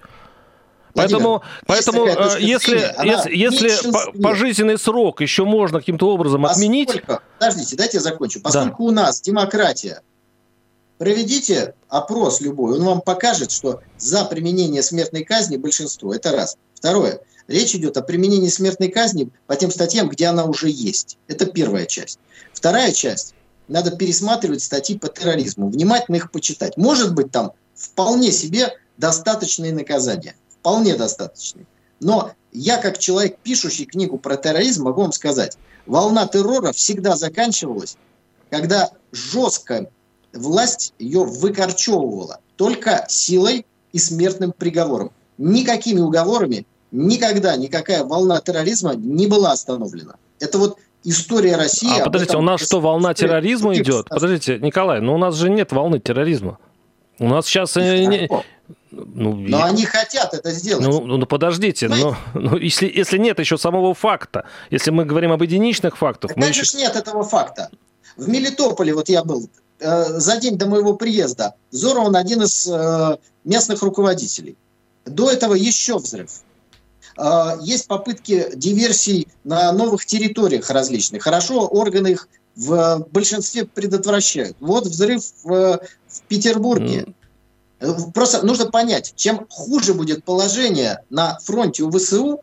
Поэтому, 0.93 1.43
поэтому 1.67 2.05
э, 2.07 2.37
если, 2.39 2.77
если, 3.03 3.35
если 3.35 4.21
пожизненный 4.21 4.77
срок 4.77 5.21
еще 5.21 5.45
можно 5.45 5.79
каким-то 5.79 6.09
образом 6.09 6.41
Поскольку, 6.41 6.59
отменить... 6.59 7.03
Подождите, 7.39 7.75
дайте 7.75 7.97
я 7.97 8.01
закончу. 8.01 8.41
Поскольку 8.41 8.85
да. 8.85 8.89
у 8.89 8.91
нас 8.91 9.21
демократия 9.21 10.01
Проведите 11.01 11.73
опрос 11.89 12.41
любой, 12.41 12.77
он 12.77 12.85
вам 12.85 13.01
покажет, 13.01 13.49
что 13.49 13.81
за 13.97 14.23
применение 14.23 14.83
смертной 14.83 15.23
казни 15.23 15.57
большинство. 15.57 16.13
Это 16.13 16.31
раз. 16.31 16.57
Второе. 16.75 17.21
Речь 17.47 17.73
идет 17.73 17.97
о 17.97 18.03
применении 18.03 18.49
смертной 18.49 18.89
казни 18.89 19.31
по 19.47 19.55
тем 19.55 19.71
статьям, 19.71 20.09
где 20.09 20.27
она 20.27 20.45
уже 20.45 20.69
есть. 20.69 21.17
Это 21.27 21.47
первая 21.47 21.87
часть. 21.87 22.19
Вторая 22.53 22.91
часть. 22.91 23.33
Надо 23.67 23.89
пересматривать 23.97 24.61
статьи 24.61 24.95
по 24.95 25.07
терроризму, 25.07 25.69
внимательно 25.69 26.17
их 26.17 26.29
почитать. 26.29 26.77
Может 26.77 27.15
быть, 27.15 27.31
там 27.31 27.53
вполне 27.73 28.31
себе 28.31 28.69
достаточные 28.97 29.73
наказания. 29.73 30.35
Вполне 30.59 30.95
достаточные. 30.95 31.65
Но 31.99 32.33
я, 32.51 32.77
как 32.77 32.99
человек, 32.99 33.39
пишущий 33.39 33.85
книгу 33.85 34.19
про 34.19 34.37
терроризм, 34.37 34.83
могу 34.83 35.01
вам 35.01 35.13
сказать, 35.13 35.57
волна 35.87 36.27
террора 36.27 36.73
всегда 36.73 37.15
заканчивалась, 37.15 37.97
когда 38.51 38.91
жестко 39.11 39.89
власть 40.33 40.93
ее 40.99 41.23
выкорчевывала 41.23 42.39
только 42.55 43.05
силой 43.07 43.65
и 43.91 43.99
смертным 43.99 44.53
приговором. 44.57 45.11
Никакими 45.37 45.99
уговорами 45.99 46.65
никогда 46.91 47.55
никакая 47.55 48.03
волна 48.03 48.39
терроризма 48.41 48.95
не 48.95 49.27
была 49.27 49.51
остановлена. 49.51 50.15
Это 50.39 50.57
вот 50.57 50.77
история 51.03 51.55
России. 51.55 51.99
А 51.99 52.03
подождите, 52.03 52.37
у 52.37 52.41
нас 52.41 52.61
что, 52.61 52.79
волна 52.79 53.13
терроризма 53.13 53.75
идет? 53.75 54.09
Подождите, 54.09 54.59
Николай, 54.59 55.01
но 55.01 55.15
у 55.15 55.17
нас 55.17 55.35
же 55.35 55.49
нет 55.49 55.71
волны 55.71 55.99
терроризма. 55.99 56.59
У 57.19 57.27
нас 57.27 57.45
сейчас... 57.45 57.75
Не, 57.75 58.27
ну, 58.91 59.35
но 59.35 59.59
я... 59.59 59.65
они 59.65 59.85
хотят 59.85 60.33
это 60.33 60.51
сделать. 60.51 60.85
Ну, 60.85 61.05
ну, 61.05 61.17
ну 61.17 61.25
подождите, 61.25 61.87
но, 61.87 62.17
ну, 62.33 62.57
если, 62.61 62.91
если 62.93 63.17
нет 63.17 63.39
еще 63.39 63.57
самого 63.57 63.93
факта, 63.93 64.45
если 64.69 64.91
мы 64.91 65.05
говорим 65.05 65.31
об 65.31 65.41
единичных 65.41 65.97
фактах... 65.97 66.33
Конечно, 66.33 66.61
еще... 66.61 66.77
нет 66.77 66.95
этого 66.95 67.23
факта. 67.23 67.69
В 68.17 68.27
Мелитополе, 68.27 68.93
вот 68.93 69.07
я 69.07 69.23
был 69.23 69.49
Э, 69.70 69.70
за 69.81 70.37
день 70.37 70.57
до 70.57 70.67
моего 70.67 70.93
приезда 70.95 71.55
взорван 71.71 72.15
один 72.15 72.43
из 72.43 72.67
э, 72.67 73.17
местных 73.43 73.81
руководителей. 73.81 74.55
До 75.05 75.31
этого 75.31 75.55
еще 75.55 75.97
взрыв. 75.97 76.43
Э, 77.17 77.57
есть 77.61 77.87
попытки 77.87 78.47
диверсий 78.55 79.27
на 79.43 79.71
новых 79.71 80.05
территориях 80.05 80.69
различных. 80.69 81.23
Хорошо, 81.23 81.67
органы 81.67 82.09
их 82.09 82.27
в 82.55 83.07
большинстве 83.11 83.65
предотвращают. 83.65 84.57
Вот 84.59 84.85
взрыв 84.85 85.23
в, 85.43 85.79
в 86.07 86.21
Петербурге. 86.27 87.07
Mm. 87.79 88.11
Просто 88.13 88.45
нужно 88.45 88.69
понять, 88.69 89.13
чем 89.15 89.47
хуже 89.49 89.93
будет 89.93 90.23
положение 90.23 91.03
на 91.09 91.39
фронте 91.39 91.83
у 91.83 91.91
ВСУ, 91.91 92.41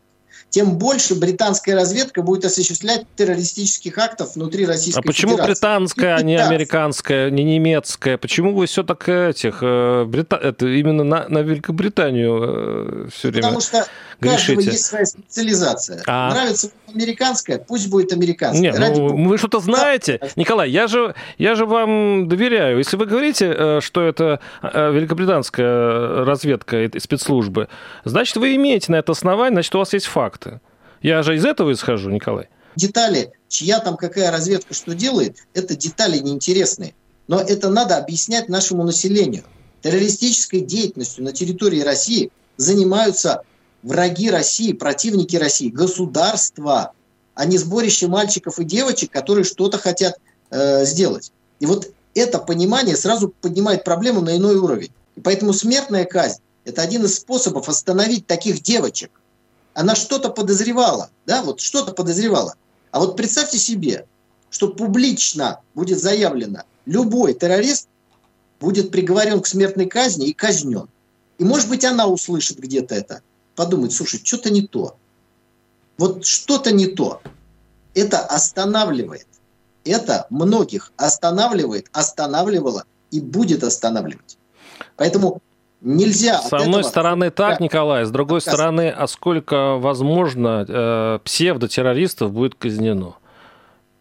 тем 0.49 0.77
больше 0.77 1.15
британская 1.15 1.75
разведка 1.75 2.21
будет 2.21 2.45
осуществлять 2.45 3.05
террористических 3.15 3.97
актов 3.97 4.35
внутри 4.35 4.65
Российской 4.65 4.99
А 4.99 5.01
почему 5.03 5.33
Федерации. 5.33 5.53
британская, 5.53 6.15
а 6.15 6.21
не 6.21 6.37
американская, 6.37 7.29
не 7.29 7.43
немецкая? 7.43 8.17
Почему 8.17 8.55
вы 8.55 8.65
все 8.65 8.83
так 8.83 9.07
этих... 9.07 9.59
Э, 9.61 10.05
Брита... 10.05 10.35
Это 10.37 10.67
именно 10.67 11.03
на, 11.03 11.27
на 11.29 11.39
Великобританию 11.39 12.39
э, 12.41 13.09
все 13.13 13.29
время 13.29 13.43
Потому 13.43 13.61
что 13.61 13.85
у 14.21 14.25
каждого 14.25 14.55
грешите? 14.55 14.71
есть 14.71 14.85
своя 14.85 15.05
специализация. 15.05 16.03
А. 16.07 16.33
Нравится 16.33 16.71
американская, 16.93 17.57
пусть 17.57 17.89
будет 17.89 18.11
американская. 18.11 18.61
Нет, 18.61 18.77
Ради 18.77 18.99
ну, 18.99 19.09
бога. 19.09 19.29
вы 19.29 19.37
что-то 19.37 19.59
знаете. 19.59 20.19
Николай, 20.35 20.69
я 20.69 20.87
же, 20.87 21.15
я 21.37 21.55
же 21.55 21.65
вам 21.65 22.27
доверяю. 22.27 22.79
Если 22.79 22.97
вы 22.97 23.05
говорите, 23.05 23.53
э, 23.57 23.79
что 23.81 24.01
это 24.01 24.39
э, 24.61 24.91
великобританская 24.91 26.25
разведка 26.25 26.83
и 26.83 26.99
спецслужбы, 26.99 27.69
значит, 28.03 28.35
вы 28.37 28.55
имеете 28.55 28.91
на 28.91 28.97
это 28.97 29.11
основание, 29.11 29.55
значит, 29.55 29.73
у 29.75 29.79
вас 29.79 29.93
есть 29.93 30.07
факты. 30.07 30.59
Я 31.01 31.23
же 31.23 31.35
из 31.35 31.45
этого 31.45 31.71
исхожу, 31.71 32.09
Николай. 32.09 32.49
детали, 32.75 33.31
чья 33.47 33.79
там 33.79 33.95
какая 33.95 34.31
разведка 34.31 34.73
что 34.73 34.93
делает, 34.93 35.37
это 35.53 35.75
детали 35.75 36.17
неинтересные. 36.17 36.93
Но 37.27 37.39
это 37.39 37.69
надо 37.69 37.97
объяснять 37.97 38.49
нашему 38.49 38.83
населению. 38.83 39.43
Террористической 39.81 40.61
деятельностью 40.61 41.23
на 41.23 41.31
территории 41.31 41.81
России 41.81 42.31
занимаются 42.57 43.43
враги 43.83 44.29
России, 44.29 44.73
противники 44.73 45.35
России, 45.35 45.69
государства, 45.69 46.93
а 47.35 47.45
не 47.45 47.57
сборище 47.57 48.07
мальчиков 48.07 48.59
и 48.59 48.63
девочек, 48.63 49.11
которые 49.11 49.43
что-то 49.43 49.77
хотят 49.77 50.19
э, 50.49 50.85
сделать. 50.85 51.31
И 51.59 51.65
вот 51.65 51.91
это 52.13 52.39
понимание 52.39 52.95
сразу 52.95 53.29
поднимает 53.29 53.83
проблему 53.83 54.21
на 54.21 54.35
иной 54.35 54.57
уровень. 54.57 54.91
И 55.15 55.21
поэтому 55.21 55.53
смертная 55.53 56.05
казнь– 56.05 56.41
это 56.65 56.81
один 56.81 57.05
из 57.05 57.15
способов 57.15 57.69
остановить 57.69 58.27
таких 58.27 58.61
девочек. 58.61 59.11
Она 59.73 59.95
что-то 59.95 60.29
подозревала, 60.29 61.09
да, 61.25 61.41
вот 61.43 61.61
что-то 61.61 61.93
подозревала. 61.93 62.55
А 62.91 62.99
вот 62.99 63.15
представьте 63.15 63.57
себе, 63.57 64.05
что 64.49 64.69
публично 64.69 65.61
будет 65.75 66.01
заявлено, 66.01 66.63
любой 66.85 67.33
террорист 67.33 67.87
будет 68.59 68.91
приговорен 68.91 69.41
к 69.41 69.47
смертной 69.47 69.85
казни 69.85 70.27
и 70.27 70.33
казнен. 70.33 70.89
И, 71.37 71.43
может 71.45 71.69
быть, 71.69 71.85
она 71.85 72.07
услышит 72.07 72.59
где-то 72.59 72.95
это, 72.95 73.21
подумает, 73.59 73.91
слушай, 73.91 74.21
что-то 74.23 74.49
не 74.51 74.61
то. 74.61 74.95
Вот 75.97 76.25
что-то 76.25 76.71
не 76.71 76.87
то. 76.87 77.19
Это 77.93 78.19
останавливает. 78.19 79.27
Это 79.83 80.27
многих 80.29 80.93
останавливает, 80.95 81.87
останавливало 81.91 82.85
и 83.11 83.19
будет 83.19 83.65
останавливать. 83.65 84.37
Поэтому 84.95 85.41
нельзя... 85.81 86.41
С 86.41 86.53
одной 86.53 86.79
этого- 86.79 86.83
стороны 86.83 87.31
так, 87.31 87.59
Да. 87.59 87.63
Николай, 87.65 88.05
с 88.05 88.11
другой 88.11 88.37
Отказ. 88.37 88.53
стороны, 88.53 88.89
а 88.89 89.07
сколько, 89.07 89.75
возможно, 89.75 90.65
э, 90.65 91.19
псевдотеррористов 91.25 92.31
будет 92.31 92.55
казнено? 92.55 93.15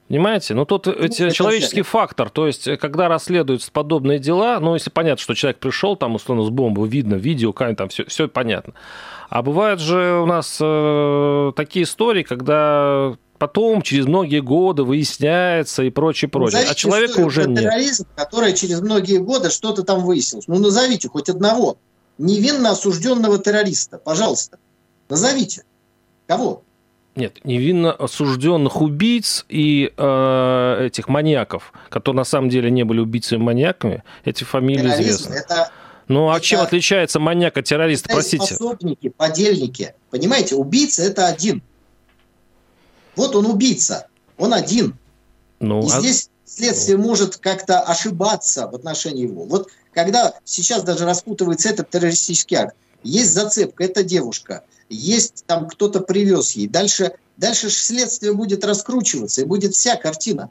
Понимаете? 0.07 0.55
Ну, 0.55 0.67
тут 0.67 0.87
эти 0.87 1.25
это 1.25 1.35
человеческий 1.35 1.83
фактор. 1.83 2.31
То 2.31 2.47
есть, 2.47 2.69
э, 2.69 2.77
когда 2.77 3.09
расследуются 3.09 3.73
подобные 3.73 4.21
дела, 4.21 4.61
ну, 4.61 4.75
если 4.75 4.91
понятно, 4.91 5.21
что 5.21 5.35
человек 5.35 5.59
пришел 5.59 5.97
там, 5.97 6.15
условно, 6.15 6.45
с 6.45 6.51
бомбой, 6.51 6.89
видно, 6.89 7.17
видео, 7.17 7.53
камера, 7.53 7.75
там 7.75 7.89
все, 7.89 8.05
все 8.05 8.29
понятно. 8.29 8.75
А 9.29 9.43
бывают 9.43 9.81
же 9.81 10.21
у 10.23 10.27
нас 10.27 10.59
э, 10.61 11.53
такие 11.55 11.85
истории, 11.85 12.23
когда 12.23 13.15
потом, 13.39 13.83
через 13.83 14.07
многие 14.07 14.41
годы, 14.41 14.85
выясняется 14.85 15.83
и 15.83 15.91
прочее, 15.91 16.29
прочее. 16.29 16.61
А 16.61 16.63
Назовите 16.63 16.81
человека 16.81 17.11
историю 17.13 17.27
уже 17.27 17.47
нет. 17.47 17.59
терроризм, 17.61 18.07
которая 18.17 18.53
через 18.53 18.81
многие 18.81 19.19
годы 19.19 19.51
что-то 19.51 19.83
там 19.83 20.05
выяснилось. 20.05 20.49
Ну, 20.49 20.59
назовите 20.59 21.09
хоть 21.09 21.29
одного 21.29 21.77
невинно 22.19 22.71
осужденного 22.71 23.39
террориста, 23.39 23.99
пожалуйста. 23.99 24.59
Назовите. 25.09 25.63
Кого? 26.27 26.63
Нет, 27.15 27.39
невинно 27.45 27.93
осужденных 27.93 28.81
убийц 28.81 29.45
и 29.49 29.93
э, 29.97 30.87
этих 30.87 31.09
маньяков, 31.09 31.73
которые 31.89 32.19
на 32.19 32.25
самом 32.25 32.49
деле 32.49 32.71
не 32.71 32.85
были 32.85 33.01
убийцами-маньяками, 33.01 34.05
эти 34.25 34.45
фамилии 34.45 34.83
Терроризм 34.83 35.11
известны. 35.11 35.35
это, 35.35 35.71
Ну, 36.09 36.31
а 36.31 36.37
это- 36.37 36.45
чем 36.45 36.61
отличается 36.61 37.21
маньяк 37.21 37.57
от 37.57 37.65
террориста, 37.67 38.09
простите? 38.09 38.39
пособники, 38.55 39.09
подельники. 39.11 39.95
Понимаете, 40.11 40.55
убийца 40.57 41.03
это 41.03 41.27
один. 41.27 41.63
Вот 43.15 43.35
он 43.37 43.47
убийца, 43.47 44.07
он 44.37 44.55
один. 44.55 44.97
Ну, 45.61 45.83
И 45.83 45.91
а- 45.91 46.01
здесь 46.01 46.31
следствие 46.45 46.97
может 46.97 47.37
как-то 47.37 47.81
ошибаться 47.81 48.69
в 48.69 48.75
отношении 48.75 49.25
его. 49.25 49.45
Вот 49.45 49.69
когда 49.93 50.35
сейчас 50.45 50.83
даже 50.83 51.05
распутывается 51.05 51.69
этот 51.69 51.91
террористический 51.91 52.57
акт, 52.57 52.77
есть 53.03 53.33
зацепка, 53.33 53.85
это 53.85 54.03
девушка, 54.03 54.65
есть 54.89 55.45
там 55.47 55.69
кто-то 55.69 56.01
привез 56.01 56.53
ей. 56.53 56.69
Дальше, 56.69 57.13
дальше 57.37 57.71
следствие 57.71 58.33
будет 58.33 58.65
раскручиваться, 58.65 59.43
и 59.43 59.45
будет 59.45 59.75
вся 59.75 59.97
картина. 59.97 60.51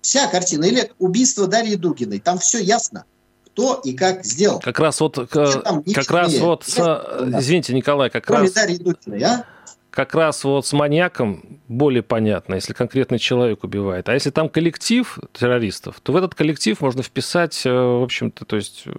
Вся 0.00 0.26
картина. 0.26 0.64
Или 0.64 0.90
убийство 0.98 1.46
Дарьи 1.46 1.76
Дугиной. 1.76 2.18
Там 2.18 2.38
все 2.38 2.58
ясно, 2.58 3.04
кто 3.52 3.80
и 3.84 3.92
как 3.92 4.24
сделал. 4.24 4.60
как 4.60 4.78
раз 4.78 5.00
вот, 5.00 5.16
как 5.16 6.10
раз 6.10 6.38
вот, 6.38 6.64
с, 6.64 6.76
да. 6.76 7.38
извините, 7.38 7.74
Николай, 7.74 8.10
как 8.10 8.24
Кроме 8.24 8.44
раз, 8.44 8.52
Дарьи 8.52 8.78
Дугиной, 8.78 9.22
а? 9.22 9.44
как 9.90 10.14
раз 10.14 10.42
вот 10.44 10.66
с 10.66 10.72
маньяком 10.72 11.60
более 11.68 12.02
понятно, 12.02 12.54
если 12.54 12.72
конкретный 12.72 13.18
человек 13.18 13.62
убивает. 13.62 14.08
А 14.08 14.14
если 14.14 14.30
там 14.30 14.48
коллектив 14.48 15.18
террористов, 15.32 16.00
то 16.00 16.12
в 16.12 16.16
этот 16.16 16.34
коллектив 16.34 16.80
можно 16.80 17.02
вписать, 17.02 17.62
э, 17.66 17.70
в 17.70 18.02
общем-то, 18.02 18.44
то 18.46 18.56
есть 18.56 18.84
э, 18.86 18.92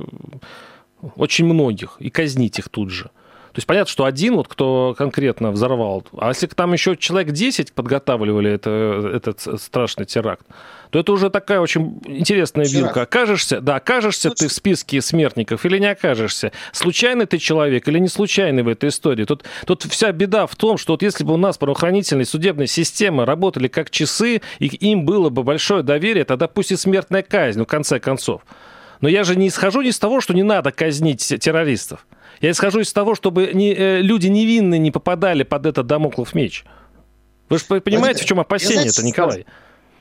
очень 1.16 1.46
многих 1.46 1.96
и 2.00 2.10
казнить 2.10 2.60
их 2.60 2.70
тут 2.70 2.92
же. 2.92 3.10
То 3.54 3.60
есть 3.60 3.68
понятно, 3.68 3.92
что 3.92 4.06
один, 4.06 4.36
вот 4.36 4.48
кто 4.48 4.96
конкретно 4.98 5.52
взорвал, 5.52 6.04
а 6.18 6.30
если 6.30 6.48
там 6.48 6.74
еще 6.74 6.98
человек 6.98 7.34
10 7.34 7.74
подготавливали 7.74 8.52
это, 8.52 9.12
этот 9.14 9.62
страшный 9.62 10.06
теракт, 10.06 10.44
то 10.90 10.98
это 11.00 11.12
уже 11.12 11.30
такая 11.30 11.60
очень 11.60 12.00
интересная 12.06 12.66
Теракт. 12.66 12.86
вилка. 12.86 13.02
Окажешься, 13.04 13.62
да, 13.62 13.76
окажешься 13.76 14.32
ты 14.32 14.48
в 14.48 14.52
списке 14.52 15.02
смертников 15.02 15.66
или 15.68 15.78
не 15.78 15.86
окажешься. 15.86 16.52
Случайный 16.72 17.28
ты 17.28 17.38
человек 17.38 17.88
или 17.88 18.00
не 18.00 18.08
случайный 18.08 18.64
в 18.64 18.68
этой 18.68 18.90
истории. 18.90 19.26
Тут, 19.26 19.44
тут 19.68 19.84
вся 19.84 20.12
беда 20.12 20.48
в 20.48 20.56
том, 20.56 20.80
что 20.80 20.94
вот 20.94 21.04
если 21.04 21.24
бы 21.24 21.36
у 21.36 21.38
нас 21.38 21.60
правоохранительные 21.60 22.26
судебные 22.26 22.68
системы 22.68 23.26
работали 23.26 23.68
как 23.68 23.92
часы, 23.92 24.42
и 24.58 24.66
им 24.66 25.06
было 25.06 25.30
бы 25.30 25.44
большое 25.44 25.84
доверие, 25.84 26.26
тогда 26.26 26.48
пусть 26.48 26.72
и 26.72 26.76
смертная 26.76 27.22
казнь, 27.22 27.62
в 27.62 27.66
конце 27.66 28.00
концов. 28.00 28.42
Но 29.04 29.10
я 29.10 29.26
же 29.26 29.36
не 29.36 29.50
исхожу 29.50 29.82
из 29.82 30.00
того, 30.00 30.22
что 30.22 30.34
не 30.34 30.44
надо 30.44 30.72
казнить 30.72 31.28
террористов. 31.28 32.08
Я 32.40 32.52
исхожу 32.52 32.80
из 32.80 32.94
того, 32.94 33.16
чтобы 33.16 33.52
не, 33.54 33.74
э, 33.74 34.00
люди 34.00 34.28
невинные 34.28 34.80
не 34.80 34.92
попадали 34.92 35.44
под 35.44 35.66
этот 35.66 35.88
домоклов 35.88 36.34
меч. 36.34 36.64
Вы 37.50 37.58
же 37.58 37.66
понимаете, 37.66 38.24
в 38.24 38.26
чем 38.26 38.40
опасение-то, 38.40 38.82
знаете, 38.82 38.94
что 38.94 39.06
Николай? 39.06 39.46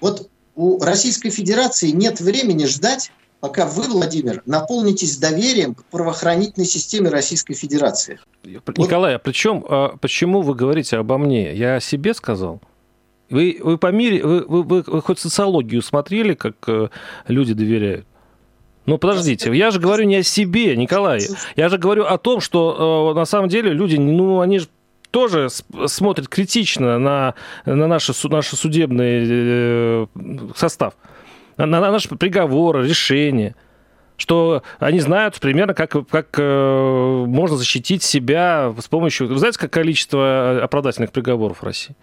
Вот 0.00 0.30
у 0.54 0.80
Российской 0.80 1.30
Федерации 1.30 1.90
нет 1.90 2.20
времени 2.20 2.64
ждать, 2.66 3.10
пока 3.40 3.66
вы, 3.66 3.88
Владимир, 3.88 4.40
наполнитесь 4.46 5.16
доверием 5.16 5.74
к 5.74 5.82
правоохранительной 5.86 6.66
системе 6.66 7.10
Российской 7.10 7.54
Федерации. 7.54 8.20
Николай, 8.44 9.16
а 9.16 9.18
причем, 9.18 9.64
а 9.68 9.96
почему 10.00 10.42
вы 10.42 10.54
говорите 10.54 10.96
обо 10.96 11.18
мне? 11.18 11.52
Я 11.56 11.74
о 11.74 11.80
себе 11.80 12.14
сказал? 12.14 12.60
Вы, 13.30 13.58
вы 13.64 13.78
по 13.78 13.90
мире, 13.90 14.24
вы, 14.24 14.44
вы, 14.46 14.62
вы, 14.62 14.84
вы 14.86 15.02
хоть 15.02 15.18
социологию 15.18 15.82
смотрели, 15.82 16.34
как 16.34 16.54
э, 16.68 16.88
люди 17.26 17.52
доверяют? 17.52 18.06
Ну, 18.86 18.98
подождите, 18.98 19.54
я 19.54 19.70
же 19.70 19.78
говорю 19.78 20.04
не 20.04 20.16
о 20.16 20.22
себе, 20.22 20.76
Николай. 20.76 21.20
Я 21.54 21.68
же 21.68 21.78
говорю 21.78 22.04
о 22.04 22.18
том, 22.18 22.40
что 22.40 23.12
э, 23.12 23.18
на 23.18 23.24
самом 23.24 23.48
деле 23.48 23.72
люди, 23.72 23.96
ну, 23.96 24.40
они 24.40 24.58
же 24.58 24.66
тоже 25.10 25.48
смотрят 25.86 26.28
критично 26.28 26.98
на, 26.98 27.34
на 27.64 27.86
наш, 27.86 28.10
наш 28.24 28.46
судебный 28.48 29.24
э, 29.28 30.06
состав, 30.56 30.94
на, 31.56 31.66
на 31.66 31.92
наши 31.92 32.08
приговоры, 32.08 32.88
решения 32.88 33.54
что 34.18 34.62
они 34.78 35.00
знают 35.00 35.40
примерно, 35.40 35.74
как, 35.74 35.96
как 36.08 36.28
э, 36.38 37.24
можно 37.26 37.56
защитить 37.56 38.04
себя 38.04 38.72
с 38.78 38.86
помощью... 38.86 39.26
Вы 39.26 39.36
знаете, 39.36 39.58
как 39.58 39.72
количество 39.72 40.62
оправдательных 40.62 41.10
приговоров 41.10 41.62
в 41.62 41.64
России? 41.64 41.96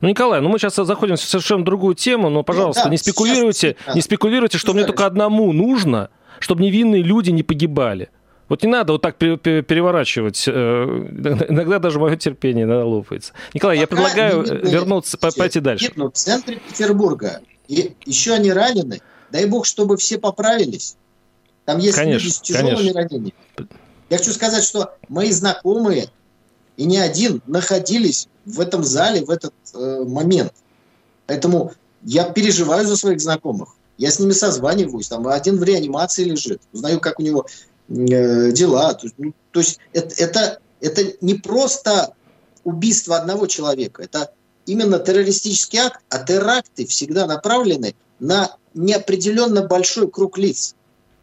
Ну, 0.00 0.08
Николай, 0.08 0.40
ну 0.40 0.48
мы 0.48 0.58
сейчас 0.58 0.74
заходим 0.74 1.16
в 1.16 1.20
совершенно 1.20 1.64
другую 1.64 1.94
тему, 1.94 2.28
но, 2.30 2.42
пожалуйста, 2.42 2.84
да, 2.84 2.90
не 2.90 2.96
спекулируйте, 2.98 3.76
сейчас, 3.76 3.86
да. 3.86 3.92
не 3.94 4.00
спекулируйте, 4.02 4.58
что 4.58 4.72
мне 4.74 4.84
только 4.84 5.06
одному 5.06 5.52
нужно, 5.52 6.10
чтобы 6.40 6.62
невинные 6.62 7.02
люди 7.02 7.30
не 7.30 7.42
погибали. 7.42 8.10
Вот 8.48 8.62
не 8.62 8.68
надо 8.68 8.92
вот 8.92 9.00
так 9.02 9.16
пере- 9.16 9.38
пере- 9.38 9.62
переворачивать. 9.62 10.44
э, 10.46 10.52
Иногда 11.48 11.78
даже 11.78 11.98
мое 11.98 12.16
терпение 12.16 12.64
иногда 12.64 12.84
лопается. 12.84 13.32
Николай, 13.54 13.78
я 13.78 13.86
Пока 13.86 13.96
предлагаю 14.02 14.42
невинные 14.42 14.72
вернуться, 14.72 15.16
по- 15.16 15.32
пойти 15.32 15.60
дальше. 15.60 15.90
в 15.96 16.10
центре 16.10 16.56
Петербурга. 16.68 17.40
И 17.68 17.94
еще 18.04 18.34
они 18.34 18.52
ранены. 18.52 19.00
Дай 19.30 19.46
бог, 19.46 19.64
чтобы 19.64 19.96
все 19.96 20.18
поправились. 20.18 20.96
Там 21.64 21.78
есть 21.78 21.96
Конечно, 21.96 22.22
люди 22.22 22.32
с 22.34 22.40
тяжелыми 22.40 22.76
конечно. 22.76 23.00
ранениями. 23.00 23.34
Я 24.10 24.18
хочу 24.18 24.32
сказать, 24.32 24.62
что 24.62 24.94
мои 25.08 25.30
знакомые, 25.32 26.08
и 26.76 26.84
не 26.84 26.98
один, 26.98 27.42
находились 27.46 28.28
в 28.44 28.60
этом 28.60 28.84
зале 28.84 29.24
в 29.24 29.30
этот 29.30 29.54
э, 29.74 30.04
момент. 30.06 30.52
Поэтому 31.26 31.72
я 32.02 32.24
переживаю 32.24 32.86
за 32.86 32.96
своих 32.96 33.20
знакомых. 33.20 33.70
Я 33.96 34.10
с 34.10 34.18
ними 34.18 34.32
созваниваюсь. 34.32 35.08
Там 35.08 35.26
один 35.28 35.58
в 35.58 35.62
реанимации 35.62 36.24
лежит. 36.24 36.60
Узнаю, 36.72 37.00
как 37.00 37.18
у 37.18 37.22
него 37.22 37.46
э, 37.88 38.52
дела. 38.52 38.94
То, 38.94 39.08
ну, 39.18 39.32
то 39.52 39.60
есть 39.60 39.78
это, 39.92 40.14
это, 40.22 40.58
это 40.80 41.16
не 41.20 41.34
просто 41.34 42.14
убийство 42.64 43.16
одного 43.16 43.46
человека. 43.46 44.02
Это 44.02 44.32
именно 44.66 44.98
террористический 44.98 45.78
акт, 45.78 46.00
а 46.08 46.18
теракты 46.18 46.86
всегда 46.86 47.26
направлены 47.26 47.94
на 48.18 48.56
неопределенно 48.74 49.62
большой 49.62 50.10
круг 50.10 50.38
лиц. 50.38 50.74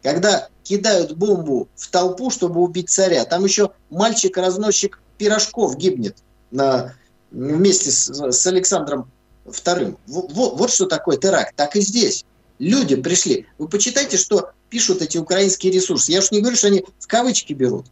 Когда 0.02 0.48
кидают 0.62 1.12
бомбу 1.12 1.68
в 1.76 1.90
толпу, 1.90 2.30
чтобы 2.30 2.60
убить 2.60 2.90
царя, 2.90 3.24
там 3.24 3.44
еще 3.44 3.72
мальчик-разносчик 3.90 5.00
пирожков 5.22 5.76
гибнет 5.76 6.16
на, 6.50 6.94
вместе 7.30 7.92
с, 7.92 8.08
с 8.10 8.46
Александром 8.48 9.08
II. 9.46 9.96
Вот, 10.08 10.58
вот 10.58 10.70
что 10.72 10.86
такое 10.86 11.16
теракт. 11.16 11.54
Так 11.54 11.76
и 11.76 11.80
здесь. 11.80 12.24
Люди 12.58 12.96
пришли. 12.96 13.46
Вы 13.56 13.68
почитайте, 13.68 14.16
что 14.16 14.50
пишут 14.68 15.00
эти 15.00 15.18
украинские 15.18 15.72
ресурсы. 15.72 16.10
Я 16.10 16.18
уж 16.18 16.32
не 16.32 16.40
говорю, 16.40 16.56
что 16.56 16.66
они 16.66 16.84
в 16.98 17.06
кавычки 17.06 17.52
берут. 17.52 17.86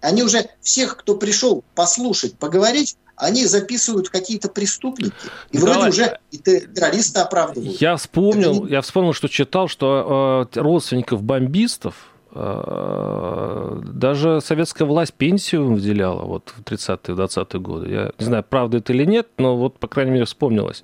Они 0.00 0.22
уже 0.22 0.50
всех, 0.60 0.96
кто 0.98 1.16
пришел 1.16 1.64
послушать, 1.74 2.34
поговорить, 2.34 2.96
они 3.16 3.44
записывают 3.46 4.08
какие-то 4.08 4.48
преступники. 4.48 5.12
И 5.50 5.56
Николай, 5.56 5.78
вроде 5.78 5.88
уже 5.88 6.18
и 6.30 6.38
террористы 6.38 7.18
оправдывают. 7.18 7.80
Я 7.80 7.96
вспомнил, 7.96 8.64
не... 8.64 8.70
я 8.70 8.82
вспомнил, 8.82 9.12
что 9.14 9.26
читал, 9.26 9.66
что 9.66 10.48
э, 10.54 10.60
родственников 10.60 11.24
бомбистов 11.24 12.07
даже 12.34 14.40
советская 14.42 14.86
власть 14.86 15.14
пенсию 15.14 15.72
выделяла 15.72 16.22
вот 16.22 16.52
в 16.56 16.62
30-е, 16.62 17.14
20-е 17.14 17.60
годы. 17.60 17.90
Я 17.90 18.12
не 18.18 18.24
знаю, 18.24 18.44
правда 18.48 18.78
это 18.78 18.92
или 18.92 19.04
нет, 19.04 19.28
но 19.38 19.56
вот, 19.56 19.78
по 19.78 19.88
крайней 19.88 20.12
мере, 20.12 20.24
вспомнилось. 20.24 20.82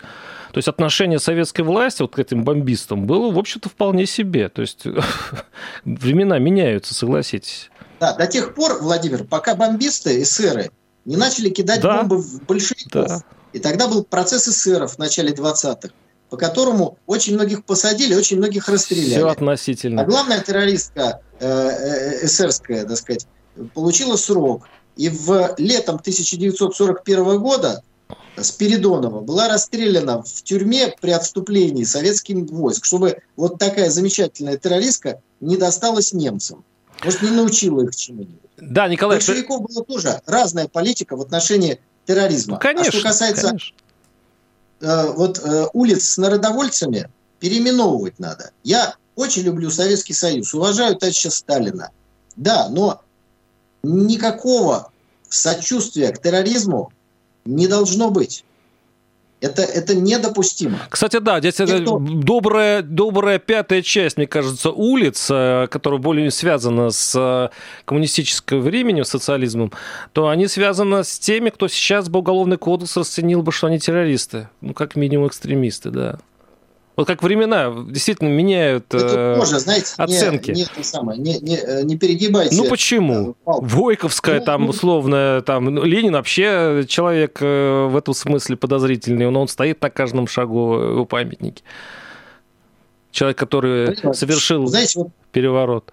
То 0.52 0.58
есть 0.58 0.68
отношение 0.68 1.18
советской 1.18 1.62
власти 1.62 2.02
вот 2.02 2.14
к 2.14 2.18
этим 2.18 2.44
бомбистам 2.44 3.06
было, 3.06 3.30
в 3.30 3.38
общем-то, 3.38 3.68
вполне 3.68 4.06
себе. 4.06 4.48
То 4.48 4.62
есть 4.62 4.84
времена 5.84 6.38
меняются, 6.38 6.94
согласитесь. 6.94 7.70
Да, 8.00 8.14
до 8.14 8.26
тех 8.26 8.54
пор, 8.54 8.78
Владимир, 8.80 9.24
пока 9.24 9.54
бомбисты, 9.54 10.22
эсеры, 10.22 10.70
не 11.04 11.16
начали 11.16 11.50
кидать 11.50 11.80
да. 11.80 11.98
бомбы 11.98 12.18
в 12.18 12.42
большевиков. 12.44 13.08
Да. 13.08 13.22
И 13.52 13.58
тогда 13.58 13.88
был 13.88 14.04
процесс 14.04 14.48
эсеров 14.48 14.94
в 14.94 14.98
начале 14.98 15.32
20-х, 15.32 15.90
по 16.30 16.36
которому 16.36 16.98
очень 17.06 17.34
многих 17.34 17.64
посадили, 17.64 18.14
очень 18.14 18.38
многих 18.38 18.68
расстреляли. 18.68 19.10
Все 19.10 19.28
относительно. 19.28 20.02
А 20.02 20.04
главная 20.04 20.40
террористка 20.40 21.00
э, 21.00 21.12
э, 21.33 21.33
эсерская, 21.40 22.84
так 22.84 22.96
сказать, 22.96 23.26
получила 23.74 24.16
срок. 24.16 24.68
И 24.96 25.08
в 25.08 25.54
летом 25.58 25.96
1941 25.96 27.38
года 27.40 27.82
Спиридонова 28.36 29.20
была 29.20 29.48
расстреляна 29.48 30.22
в 30.22 30.42
тюрьме 30.42 30.94
при 31.00 31.10
отступлении 31.10 31.84
советским 31.84 32.46
войск, 32.46 32.84
чтобы 32.84 33.18
вот 33.36 33.58
такая 33.58 33.90
замечательная 33.90 34.56
террористка 34.56 35.20
не 35.40 35.56
досталась 35.56 36.12
немцам. 36.12 36.64
Может, 37.04 37.22
не 37.22 37.30
научила 37.30 37.82
их 37.82 37.94
чему-нибудь. 37.94 38.40
Да, 38.56 38.88
Николай... 38.88 39.16
Большевиков 39.16 39.62
была 39.62 39.84
тоже 39.84 40.22
разная 40.26 40.68
политика 40.68 41.16
в 41.16 41.20
отношении 41.20 41.80
терроризма. 42.06 42.54
Ну, 42.54 42.60
конечно, 42.60 42.88
а 42.88 42.92
что 42.92 43.02
касается 43.02 43.46
конечно. 43.48 43.76
Э, 44.80 45.12
вот, 45.12 45.38
э, 45.38 45.66
улиц 45.72 46.08
с 46.08 46.18
народовольцами, 46.18 47.08
переименовывать 47.40 48.18
надо. 48.18 48.50
Я 48.62 48.94
очень 49.16 49.42
люблю 49.42 49.70
Советский 49.70 50.12
Союз, 50.12 50.54
уважаю 50.54 50.96
товарища 50.96 51.30
Сталина. 51.30 51.90
Да, 52.36 52.68
но 52.68 53.02
никакого 53.82 54.90
сочувствия 55.28 56.10
к 56.12 56.20
терроризму 56.20 56.92
не 57.44 57.66
должно 57.66 58.10
быть. 58.10 58.44
Это, 59.40 59.60
это 59.60 59.94
недопустимо. 59.94 60.78
Кстати, 60.88 61.18
да, 61.18 61.38
здесь 61.38 61.60
это 61.60 61.98
добрая, 61.98 62.80
добрая 62.80 63.38
пятая 63.38 63.82
часть, 63.82 64.16
мне 64.16 64.26
кажется, 64.26 64.70
улиц, 64.70 65.26
э, 65.30 65.66
которая 65.70 66.00
более 66.00 66.30
связана 66.30 66.88
с 66.88 67.14
э, 67.14 67.50
коммунистическим 67.84 68.62
временем, 68.62 69.04
социализмом, 69.04 69.70
то 70.14 70.28
они 70.28 70.46
связаны 70.48 71.04
с 71.04 71.18
теми, 71.18 71.50
кто 71.50 71.68
сейчас 71.68 72.08
бы 72.08 72.20
уголовный 72.20 72.56
кодекс 72.56 72.96
расценил 72.96 73.42
бы, 73.42 73.52
что 73.52 73.66
они 73.66 73.78
террористы. 73.78 74.48
Ну, 74.62 74.72
как 74.72 74.96
минимум 74.96 75.28
экстремисты, 75.28 75.90
да. 75.90 76.18
Вот 76.96 77.08
как 77.08 77.24
времена 77.24 77.74
действительно 77.88 78.28
меняют 78.28 78.86
э, 78.92 79.36
тоже, 79.36 79.58
знаете, 79.58 79.94
оценки. 79.96 80.52
Не, 80.52 80.66
не, 80.76 80.84
самое, 80.84 81.18
не, 81.20 81.40
не, 81.40 81.56
э, 81.56 81.82
не 81.82 81.98
перегибайте. 81.98 82.54
Ну 82.54 82.68
почему? 82.68 83.30
Э, 83.30 83.34
Войковская, 83.44 84.38
ну, 84.38 84.44
там, 84.44 84.62
ну, 84.62 84.68
условно, 84.68 85.42
там, 85.44 85.64
ну, 85.64 85.82
Ленин 85.82 86.12
вообще 86.12 86.84
человек 86.86 87.38
э, 87.40 87.86
в 87.90 87.96
этом 87.96 88.14
смысле 88.14 88.56
подозрительный, 88.56 89.28
но 89.28 89.40
он 89.40 89.48
стоит 89.48 89.82
на 89.82 89.90
каждом 89.90 90.28
шагу 90.28 91.00
у 91.00 91.04
памятники. 91.04 91.64
Человек, 93.10 93.38
который 93.38 93.86
знаете, 93.86 94.14
совершил 94.14 94.66
знаете, 94.66 95.00
вот, 95.00 95.08
переворот. 95.32 95.92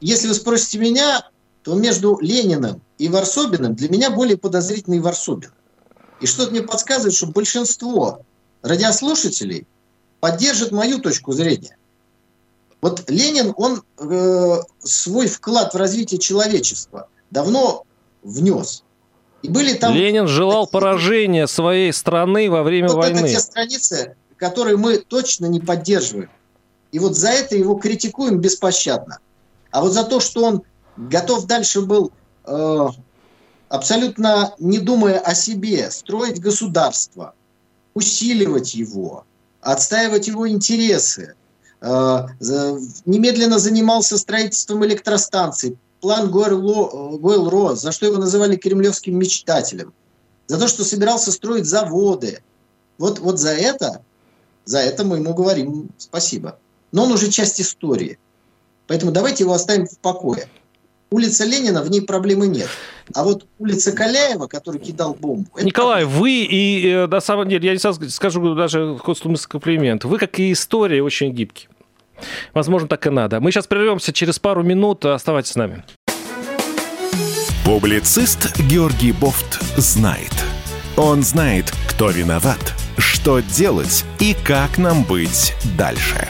Если 0.00 0.28
вы 0.28 0.34
спросите 0.34 0.78
меня, 0.78 1.26
то 1.62 1.74
между 1.74 2.18
Лениным 2.20 2.82
и 2.98 3.08
Варсобиным 3.08 3.74
для 3.74 3.88
меня 3.88 4.10
более 4.10 4.36
подозрительный 4.36 5.00
Варсобин. 5.00 5.50
И 6.20 6.26
что-то 6.26 6.50
мне 6.50 6.62
подсказывает, 6.62 7.14
что 7.14 7.26
большинство 7.26 8.20
радиослушателей 8.62 9.66
поддержит 10.22 10.70
мою 10.70 11.00
точку 11.00 11.32
зрения. 11.32 11.76
Вот 12.80 13.10
Ленин, 13.10 13.52
он 13.56 13.82
э, 13.98 14.60
свой 14.78 15.26
вклад 15.26 15.74
в 15.74 15.76
развитие 15.76 16.20
человечества 16.20 17.08
давно 17.32 17.82
внес. 18.22 18.84
И 19.42 19.48
были 19.48 19.74
там... 19.74 19.92
Ленин 19.92 20.28
желал 20.28 20.66
такие... 20.66 20.72
поражения 20.74 21.48
своей 21.48 21.92
страны 21.92 22.48
во 22.48 22.62
время 22.62 22.86
вот 22.90 22.98
войны. 22.98 23.18
Это 23.18 23.28
те 23.30 23.40
страницы, 23.40 24.16
которые 24.36 24.76
мы 24.76 24.98
точно 24.98 25.46
не 25.46 25.58
поддерживаем. 25.58 26.30
И 26.92 27.00
вот 27.00 27.16
за 27.16 27.30
это 27.30 27.56
его 27.56 27.74
критикуем 27.74 28.38
беспощадно. 28.38 29.18
А 29.72 29.80
вот 29.80 29.90
за 29.90 30.04
то, 30.04 30.20
что 30.20 30.44
он 30.44 30.62
готов 30.96 31.46
дальше 31.46 31.80
был, 31.80 32.12
э, 32.44 32.88
абсолютно 33.68 34.54
не 34.60 34.78
думая 34.78 35.18
о 35.18 35.34
себе, 35.34 35.90
строить 35.90 36.40
государство, 36.40 37.34
усиливать 37.94 38.76
его, 38.76 39.24
отстаивать 39.62 40.26
его 40.26 40.48
интересы, 40.48 41.34
э, 41.80 42.26
немедленно 43.06 43.58
занимался 43.58 44.18
строительством 44.18 44.84
электростанций, 44.84 45.78
план 46.00 46.30
Гойл-Ро, 46.30 47.76
за 47.76 47.92
что 47.92 48.06
его 48.06 48.18
называли 48.18 48.56
кремлевским 48.56 49.16
мечтателем, 49.16 49.94
за 50.48 50.58
то, 50.58 50.68
что 50.68 50.84
собирался 50.84 51.32
строить 51.32 51.64
заводы. 51.64 52.42
Вот, 52.98 53.20
вот 53.20 53.38
за 53.38 53.50
это, 53.50 54.02
за 54.64 54.78
это 54.78 55.04
мы 55.04 55.18
ему 55.18 55.32
говорим 55.32 55.90
спасибо. 55.96 56.58
Но 56.90 57.04
он 57.04 57.12
уже 57.12 57.30
часть 57.30 57.60
истории. 57.60 58.18
Поэтому 58.88 59.12
давайте 59.12 59.44
его 59.44 59.54
оставим 59.54 59.86
в 59.86 59.96
покое. 59.98 60.48
Улица 61.12 61.44
Ленина, 61.44 61.82
в 61.82 61.90
ней 61.90 62.00
проблемы 62.00 62.48
нет. 62.48 62.68
А 63.14 63.22
вот 63.22 63.44
улица 63.58 63.92
Каляева, 63.92 64.46
который 64.46 64.80
кидал 64.80 65.14
бомбу... 65.14 65.46
Николай, 65.60 66.04
это... 66.04 66.10
вы 66.10 66.30
и, 66.30 66.88
э, 66.88 67.06
на 67.06 67.20
самом 67.20 67.50
деле, 67.50 67.68
я 67.68 67.74
не 67.74 68.08
скажу 68.08 68.54
даже 68.54 68.98
смысл 69.14 69.48
комплимент, 69.48 70.04
вы, 70.04 70.18
как 70.18 70.38
и 70.38 70.52
история, 70.52 71.02
очень 71.02 71.30
гибкий. 71.32 71.68
Возможно, 72.54 72.88
так 72.88 73.06
и 73.06 73.10
надо. 73.10 73.40
Мы 73.40 73.50
сейчас 73.50 73.66
прервемся 73.66 74.12
через 74.12 74.38
пару 74.38 74.62
минут. 74.62 75.04
Оставайтесь 75.04 75.52
с 75.52 75.56
нами. 75.56 75.84
Публицист 77.64 78.58
Георгий 78.60 79.12
Бофт 79.12 79.60
знает. 79.76 80.32
Он 80.96 81.22
знает, 81.22 81.72
кто 81.88 82.10
виноват, 82.10 82.74
что 82.96 83.40
делать 83.40 84.04
и 84.18 84.34
как 84.44 84.78
нам 84.78 85.04
быть 85.04 85.54
дальше. 85.76 86.28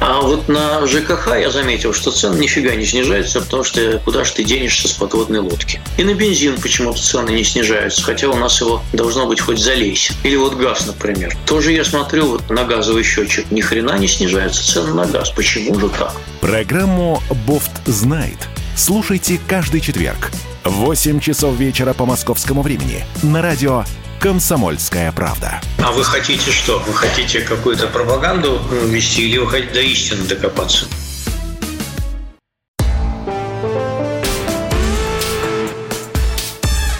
А 0.00 0.20
вот 0.20 0.48
на 0.48 0.86
ЖКХ 0.86 1.36
я 1.38 1.50
заметил, 1.50 1.92
что 1.92 2.10
цены 2.10 2.38
нифига 2.38 2.74
не 2.74 2.84
снижаются, 2.84 3.40
потому 3.40 3.64
что 3.64 4.00
куда 4.04 4.24
же 4.24 4.32
ты 4.32 4.44
денешься 4.44 4.88
с 4.88 4.92
подводной 4.92 5.40
лодки. 5.40 5.80
И 5.98 6.04
на 6.04 6.14
бензин 6.14 6.60
почему-то 6.60 7.00
цены 7.00 7.30
не 7.30 7.44
снижаются, 7.44 8.02
хотя 8.02 8.28
у 8.28 8.36
нас 8.36 8.60
его 8.60 8.82
должно 8.92 9.26
быть 9.26 9.40
хоть 9.40 9.58
залейся. 9.58 10.12
Или 10.22 10.36
вот 10.36 10.54
газ, 10.54 10.86
например. 10.86 11.36
Тоже 11.46 11.72
я 11.72 11.84
смотрю 11.84 12.26
вот 12.26 12.50
на 12.50 12.64
газовый 12.64 13.02
счетчик, 13.02 13.50
ни 13.50 13.60
хрена 13.60 13.98
не 13.98 14.08
снижаются 14.08 14.66
цены 14.66 14.94
на 14.94 15.06
газ. 15.06 15.30
Почему 15.30 15.78
же 15.78 15.88
так? 15.88 16.14
Программу 16.40 17.22
«Бофт 17.46 17.72
знает» 17.86 18.38
слушайте 18.76 19.40
каждый 19.48 19.80
четверг 19.80 20.30
в 20.64 20.70
8 20.70 21.18
часов 21.20 21.56
вечера 21.56 21.94
по 21.94 22.04
московскому 22.04 22.62
времени 22.62 23.04
на 23.22 23.40
радио 23.40 23.84
«Комсомольская 24.26 25.12
правда». 25.12 25.60
А 25.78 25.92
вы 25.92 26.02
хотите 26.02 26.50
что? 26.50 26.80
Вы 26.80 26.92
хотите 26.94 27.42
какую-то 27.42 27.86
пропаганду 27.86 28.60
вести 28.86 29.28
или 29.28 29.38
вы 29.38 29.48
хотите 29.48 29.72
до 29.72 29.80
истины 29.82 30.24
докопаться? 30.24 30.86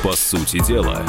По 0.04 0.12
сути 0.12 0.64
дела, 0.64 1.02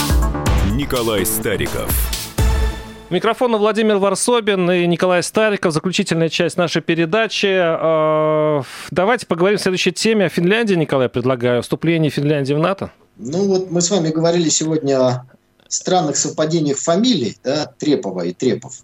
Николай 0.71 1.23
Стариков– 1.23 1.91
Микрофон 3.09 3.55
Владимир 3.55 3.99
Варсобин 3.99 4.69
и 4.69 4.85
Николай 4.85 5.23
Стариков. 5.23 5.71
Заключительная 5.71 6.27
часть 6.27 6.57
нашей 6.57 6.81
передачи. 6.81 7.47
А, 7.47 8.63
давайте 8.91 9.25
поговорим 9.27 9.57
в 9.57 9.61
следующей 9.61 9.93
теме 9.93 10.25
о 10.25 10.29
Финляндии, 10.29 10.73
Николай, 10.73 11.07
предлагаю. 11.07 11.61
Вступление 11.61 12.09
Финляндии 12.09 12.53
в 12.53 12.59
НАТО. 12.59 12.91
Ну 13.15 13.47
вот 13.47 13.71
мы 13.71 13.79
с 13.79 13.89
вами 13.91 14.09
говорили 14.09 14.49
сегодня 14.49 15.23
странных 15.69 16.17
совпадениях 16.17 16.77
фамилий, 16.77 17.37
да, 17.43 17.65
Трепова 17.77 18.25
и 18.25 18.33
Трепов. 18.33 18.83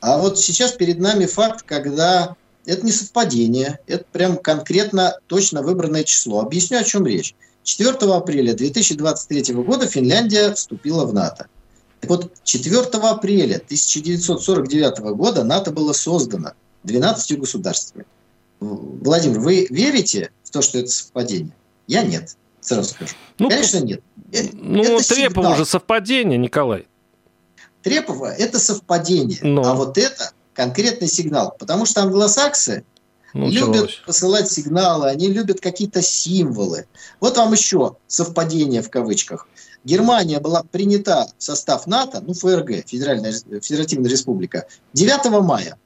А 0.00 0.18
вот 0.18 0.38
сейчас 0.38 0.72
перед 0.72 0.98
нами 0.98 1.26
факт, 1.26 1.62
когда 1.62 2.36
это 2.66 2.84
не 2.84 2.92
совпадение, 2.92 3.78
это 3.86 4.04
прям 4.12 4.36
конкретно 4.36 5.18
точно 5.26 5.62
выбранное 5.62 6.04
число. 6.04 6.40
Объясню, 6.40 6.78
о 6.78 6.84
чем 6.84 7.06
речь. 7.06 7.34
4 7.64 7.90
апреля 7.90 8.54
2023 8.54 9.54
года 9.54 9.86
Финляндия 9.86 10.52
вступила 10.54 11.04
в 11.04 11.14
НАТО. 11.14 11.46
Так 12.00 12.10
вот, 12.10 12.32
4 12.42 12.80
апреля 12.80 13.56
1949 13.56 14.98
года 15.14 15.44
НАТО 15.44 15.70
было 15.70 15.92
создано 15.92 16.52
12 16.82 17.38
государствами. 17.38 18.04
Владимир, 18.58 19.38
вы 19.38 19.66
верите 19.70 20.30
в 20.42 20.50
то, 20.50 20.62
что 20.62 20.78
это 20.78 20.90
совпадение? 20.90 21.54
Я 21.86 22.02
нет, 22.02 22.36
сразу 22.62 22.88
скажу. 22.88 23.14
Ну, 23.38 23.50
Конечно, 23.50 23.78
нет. 23.78 24.00
Э, 24.32 24.44
ну, 24.52 24.82
это 24.82 25.14
Трепова 25.14 25.50
уже 25.50 25.66
совпадение, 25.66 26.38
Николай. 26.38 26.86
Трепова– 27.82 28.32
это 28.38 28.58
совпадение, 28.58 29.38
Но. 29.42 29.62
а 29.64 29.74
вот 29.74 29.98
это 29.98 30.32
конкретный 30.54 31.08
сигнал. 31.08 31.54
Потому 31.58 31.84
что 31.84 32.02
англосаксы 32.02 32.84
ну, 33.34 33.48
любят 33.48 33.68
началось. 33.68 34.02
посылать 34.06 34.50
сигналы, 34.50 35.08
они 35.08 35.28
любят 35.28 35.60
какие-то 35.60 36.00
символы. 36.00 36.86
Вот 37.20 37.36
вам 37.36 37.52
еще 37.52 37.96
совпадение 38.06 38.82
в 38.82 38.90
кавычках. 38.90 39.48
Германия 39.84 40.38
была 40.38 40.62
принята 40.62 41.26
в 41.36 41.42
состав 41.42 41.86
НАТО, 41.88 42.22
ну, 42.24 42.34
ФРГ, 42.34 42.86
Федеральная, 42.86 43.32
Федеративная 43.32 44.10
Республика, 44.10 44.66
9 44.92 45.42
мая. 45.42 45.76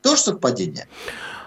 Тоже 0.00 0.22
совпадение? 0.22 0.88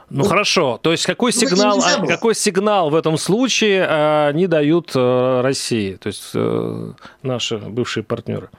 Ну, 0.09 0.23
ну 0.23 0.29
хорошо, 0.29 0.79
то 0.81 0.91
есть 0.91 1.05
какой 1.05 1.31
ну, 1.33 1.39
сигнал, 1.39 1.81
какой 2.07 2.33
сигнал 2.33 2.89
в 2.89 2.95
этом 2.95 3.17
случае 3.17 3.81
э, 3.81 4.29
они 4.29 4.47
дают 4.47 4.91
э, 4.95 5.41
России, 5.41 5.95
то 5.95 6.07
есть 6.07 6.31
э, 6.33 6.91
наши 7.21 7.57
бывшие 7.57 8.03
партнеры? 8.03 8.49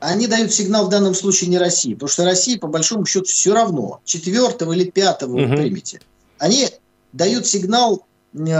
Они 0.00 0.26
дают 0.26 0.52
сигнал 0.52 0.86
в 0.86 0.88
данном 0.88 1.14
случае 1.14 1.50
не 1.50 1.58
России, 1.58 1.94
потому 1.94 2.08
что 2.08 2.24
России 2.24 2.56
по 2.56 2.66
большому 2.66 3.06
счету 3.06 3.26
все 3.26 3.54
равно, 3.54 4.00
четвертого 4.04 4.72
или 4.72 4.90
пятого 4.90 5.36
угу. 5.36 5.46
вы 5.46 5.56
примете. 5.56 6.00
Они 6.38 6.68
дают 7.12 7.46
сигнал 7.46 8.04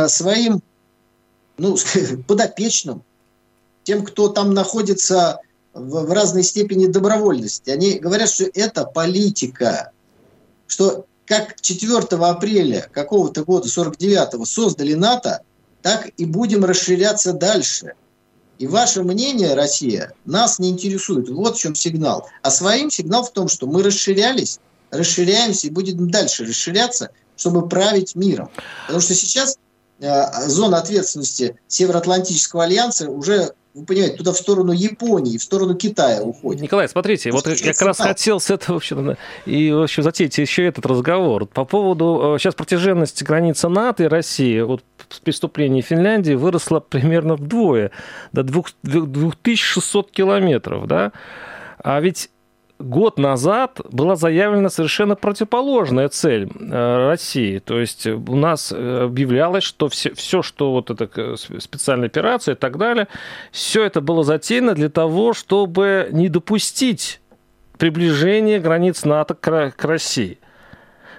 своим 0.09 0.63
ну, 1.59 1.77
подопечным, 2.29 3.03
тем, 3.83 4.05
кто 4.05 4.29
там 4.29 4.55
находится 4.55 5.41
в, 5.75 6.07
в 6.07 6.13
разной 6.13 6.43
степени 6.43 6.87
добровольности. 6.87 7.71
Они 7.71 7.99
говорят, 7.99 8.31
что 8.31 8.45
это 8.55 8.85
политика, 8.85 9.93
что 10.67 11.07
как 11.27 11.61
4 11.61 11.99
апреля 11.99 12.89
какого-то 12.93 13.45
года, 13.45 13.69
49-го, 13.69 14.45
создали 14.45 14.95
НАТО, 14.95 15.43
так 15.83 16.09
и 16.17 16.25
будем 16.25 16.65
расширяться 16.65 17.33
дальше. 17.33 17.95
И 18.59 18.67
ваше 18.67 19.03
мнение, 19.03 19.55
Россия, 19.55 20.13
нас 20.25 20.59
не 20.59 20.71
интересует. 20.71 21.29
Вот 21.29 21.57
в 21.57 21.61
чем 21.61 21.75
сигнал. 21.75 22.27
А 22.43 22.51
своим 22.51 22.91
сигнал 22.91 23.25
в 23.25 23.33
том, 23.33 23.49
что 23.49 23.67
мы 23.67 23.83
расширялись, 23.83 24.61
расширяемся 24.91 25.67
и 25.67 25.71
будем 25.71 26.11
дальше 26.11 26.45
расширяться, 26.45 27.11
чтобы 27.37 27.69
править 27.69 28.15
миром. 28.15 28.51
Потому 28.87 29.01
что 29.01 29.15
сейчас 29.15 29.59
э, 30.01 30.49
зона 30.49 30.79
ответственности 30.79 31.57
Североатлантического 31.69 32.65
альянса 32.65 33.11
уже 33.11 33.53
вы 33.77 33.85
понимаете, 33.85 34.17
туда 34.17 34.33
в 34.33 34.39
сторону 34.39 34.73
Японии, 34.73 35.37
в 35.37 35.43
сторону 35.43 35.75
Китая 35.75 36.23
уходит. 36.23 36.63
Николай, 36.63 36.89
смотрите, 36.89 37.31
вот 37.31 37.47
я 37.47 37.73
как 37.75 37.83
раз 37.83 37.99
хотел 37.99 38.41
с 38.41 38.49
этого, 38.51 38.77
в 38.77 38.77
общем, 38.79 39.17
и, 39.45 39.71
в 39.71 39.83
общем, 39.83 40.03
затеять 40.03 40.39
еще 40.39 40.65
этот 40.65 40.87
разговор. 40.87 41.45
По 41.45 41.67
поводу, 41.67 42.37
сейчас 42.39 42.55
э, 42.55 42.57
протяженность 42.57 43.23
границы 43.23 43.69
НАТО 43.69 44.05
и 44.05 44.07
России, 44.07 44.63
вот 44.63 44.83
с 45.11 45.21
преступления 45.21 45.83
Финляндии 45.83 46.33
выросла 46.33 46.81
примерно 46.81 47.37
вдвое, 47.37 47.91
до 48.33 48.43
2600 48.43 50.11
километров, 50.11 50.87
да? 50.87 51.13
А 51.79 52.01
ведь 52.01 52.31
год 52.79 53.19
назад 53.19 53.81
была 53.91 54.17
заявлена 54.17 54.69
совершенно 54.69 55.17
противоположная 55.17 56.09
цель 56.09 56.49
э, 56.49 57.09
России. 57.09 57.59
То 57.59 57.81
есть 57.81 58.07
у 58.07 58.37
нас 58.37 58.73
э, 58.75 59.05
объявлялось, 59.05 59.65
что 59.65 59.89
все, 59.89 60.15
все 60.15 60.43
что 60.43 60.73
вот 60.73 60.91
эта 60.91 61.09
э, 61.17 61.37
специальная 61.59 62.09
операция 62.09 62.55
и 62.55 62.59
так 62.59 62.79
далее, 62.79 63.09
все 63.51 63.85
это 63.85 64.01
было 64.01 64.25
затеяно 64.25 64.75
для 64.75 64.89
того, 64.89 65.33
чтобы 65.33 66.09
не 66.13 66.29
допустить 66.29 67.21
приближения 67.79 68.61
границ 68.61 69.05
НАТО 69.05 69.35
к 69.35 69.85
России. 69.85 70.39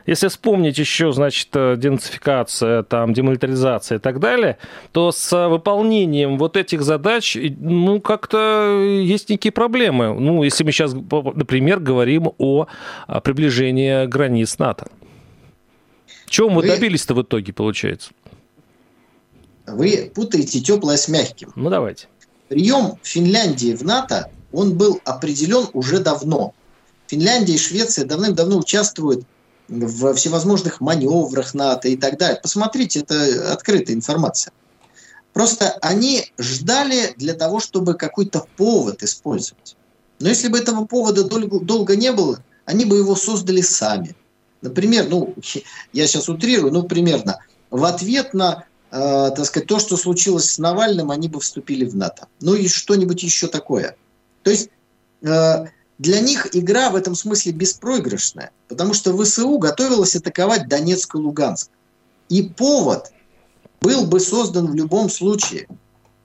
Если 0.07 0.29
вспомнить 0.29 0.77
еще, 0.77 1.11
значит, 1.11 1.49
э, 1.53 1.75
денацификация, 1.77 2.83
там, 2.83 3.13
демилитаризация 3.13 3.97
и 3.97 4.01
так 4.01 4.21
далее, 4.21 4.57
то 4.93 5.11
с 5.11 5.49
выполнением 5.49 6.37
вот 6.37 6.55
этих 6.55 6.81
задач, 6.81 7.37
ну, 7.59 7.99
как-то 7.99 8.81
есть 9.01 9.29
некие 9.29 9.51
проблемы. 9.51 10.17
Ну, 10.17 10.43
если 10.43 10.63
мы 10.63 10.71
сейчас, 10.71 10.93
например, 10.93 11.81
говорим 11.81 12.31
о 12.37 12.67
приближении 13.21 14.05
границ 14.07 14.57
НАТО. 14.57 14.87
Чего 16.25 16.49
мы 16.49 16.61
Вы... 16.61 16.67
добились-то 16.69 17.13
в 17.13 17.21
итоге, 17.21 17.51
получается? 17.51 18.11
Вы 19.65 20.09
путаете 20.15 20.61
теплое 20.61 20.95
с 20.95 21.09
мягким. 21.09 21.51
Ну, 21.55 21.69
давайте. 21.69 22.07
Прием 22.47 22.93
Финляндии 23.03 23.75
в 23.75 23.83
НАТО, 23.83 24.31
он 24.53 24.77
был 24.77 25.01
определен 25.03 25.67
уже 25.73 25.99
давно. 25.99 26.53
Финляндия 27.07 27.55
и 27.55 27.57
Швеция 27.57 28.05
давным-давно 28.05 28.57
участвуют 28.57 29.25
в 29.67 30.13
всевозможных 30.13 30.81
маневрах 30.81 31.53
НАТО 31.53 31.87
и 31.89 31.97
так 31.97 32.17
далее. 32.17 32.39
Посмотрите, 32.41 32.99
это 33.01 33.51
открытая 33.51 33.95
информация. 33.95 34.53
Просто 35.33 35.77
они 35.81 36.31
ждали 36.37 37.13
для 37.17 37.33
того, 37.33 37.59
чтобы 37.59 37.93
какой-то 37.93 38.45
повод 38.55 39.03
использовать. 39.03 39.75
Но 40.19 40.29
если 40.29 40.47
бы 40.47 40.57
этого 40.57 40.85
повода 40.85 41.23
долго, 41.23 41.59
долго 41.59 41.95
не 41.95 42.11
было, 42.11 42.43
они 42.65 42.85
бы 42.85 42.97
его 42.97 43.15
создали 43.15 43.61
сами. 43.61 44.15
Например, 44.61 45.07
ну, 45.07 45.35
я 45.93 46.07
сейчас 46.07 46.27
утрирую, 46.27 46.73
ну, 46.73 46.83
примерно, 46.83 47.39
в 47.69 47.85
ответ 47.85 48.33
на, 48.33 48.65
э, 48.91 49.31
так 49.35 49.45
сказать, 49.45 49.67
то, 49.67 49.77
что 49.79 49.95
случилось 49.95 50.51
с 50.51 50.57
Навальным, 50.57 51.11
они 51.11 51.27
бы 51.27 51.39
вступили 51.39 51.85
в 51.85 51.95
НАТО. 51.95 52.27
Ну 52.41 52.55
и 52.55 52.67
что-нибудь 52.67 53.21
еще 53.21 53.47
такое. 53.47 53.95
То 54.43 54.49
есть 54.49 54.69
э, 55.21 55.65
для 55.97 56.19
них 56.19 56.55
игра 56.55 56.89
в 56.89 56.95
этом 56.95 57.15
смысле 57.15 57.53
беспроигрышная, 57.53 58.51
потому 58.67 58.93
что 58.93 59.17
ВСУ 59.17 59.57
готовилась 59.57 60.15
атаковать 60.15 60.67
Донецк 60.67 61.15
и 61.15 61.17
Луганск. 61.17 61.69
И 62.29 62.43
повод 62.43 63.11
был 63.81 64.05
бы 64.05 64.19
создан 64.19 64.67
в 64.67 64.75
любом 64.75 65.09
случае, 65.09 65.67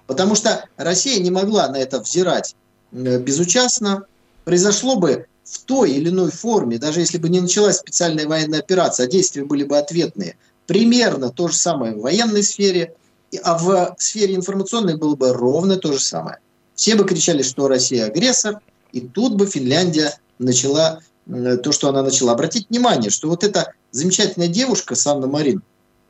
потому 0.06 0.34
что 0.34 0.66
Россия 0.76 1.22
не 1.22 1.30
могла 1.30 1.68
на 1.68 1.76
это 1.76 2.00
взирать 2.00 2.54
безучастно. 2.90 4.04
Произошло 4.44 4.96
бы 4.96 5.26
в 5.44 5.58
той 5.60 5.92
или 5.92 6.10
иной 6.10 6.30
форме, 6.30 6.78
даже 6.78 7.00
если 7.00 7.18
бы 7.18 7.28
не 7.28 7.40
началась 7.40 7.78
специальная 7.78 8.26
военная 8.26 8.58
операция, 8.58 9.06
а 9.06 9.08
действия 9.08 9.44
были 9.44 9.64
бы 9.64 9.78
ответные, 9.78 10.36
примерно 10.66 11.30
то 11.30 11.48
же 11.48 11.54
самое 11.54 11.94
в 11.94 12.00
военной 12.00 12.42
сфере, 12.42 12.94
а 13.42 13.56
в 13.56 13.94
сфере 13.98 14.34
информационной 14.34 14.96
было 14.96 15.16
бы 15.16 15.32
ровно 15.32 15.76
то 15.76 15.92
же 15.92 16.00
самое. 16.00 16.38
Все 16.74 16.94
бы 16.96 17.04
кричали, 17.04 17.42
что 17.42 17.68
Россия 17.68 18.06
агрессор– 18.06 18.60
и 18.92 19.00
тут 19.00 19.34
бы 19.34 19.46
Финляндия 19.46 20.18
начала 20.38 21.00
э, 21.26 21.56
то, 21.56 21.72
что 21.72 21.88
она 21.88 22.02
начала. 22.02 22.32
Обратить 22.32 22.68
внимание, 22.70 23.10
что 23.10 23.28
вот 23.28 23.44
эта 23.44 23.72
замечательная 23.90 24.48
девушка, 24.48 24.94
Санна 24.94 25.26
Марин, 25.26 25.62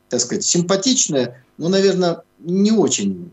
так 0.08 0.20
сказать, 0.20 0.44
симпатичная, 0.44 1.44
но, 1.58 1.68
наверное, 1.68 2.22
не 2.40 2.72
очень, 2.72 3.30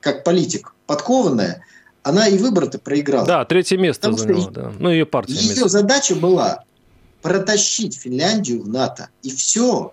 как 0.00 0.24
политик, 0.24 0.74
подкованная, 0.86 1.62
она 2.02 2.28
и 2.28 2.38
выборы-то 2.38 2.78
проиграла. 2.78 3.26
Да, 3.26 3.44
третье 3.44 3.76
место 3.76 4.12
заняла, 4.12 4.42
что 4.42 4.50
да. 4.50 4.72
Ну, 4.78 4.90
ее 4.90 5.06
партия. 5.06 5.34
Ее 5.34 5.48
место. 5.48 5.68
задача 5.68 6.14
была 6.14 6.64
протащить 7.20 7.96
Финляндию 7.96 8.62
в 8.62 8.68
НАТО. 8.68 9.08
И 9.22 9.30
все. 9.34 9.92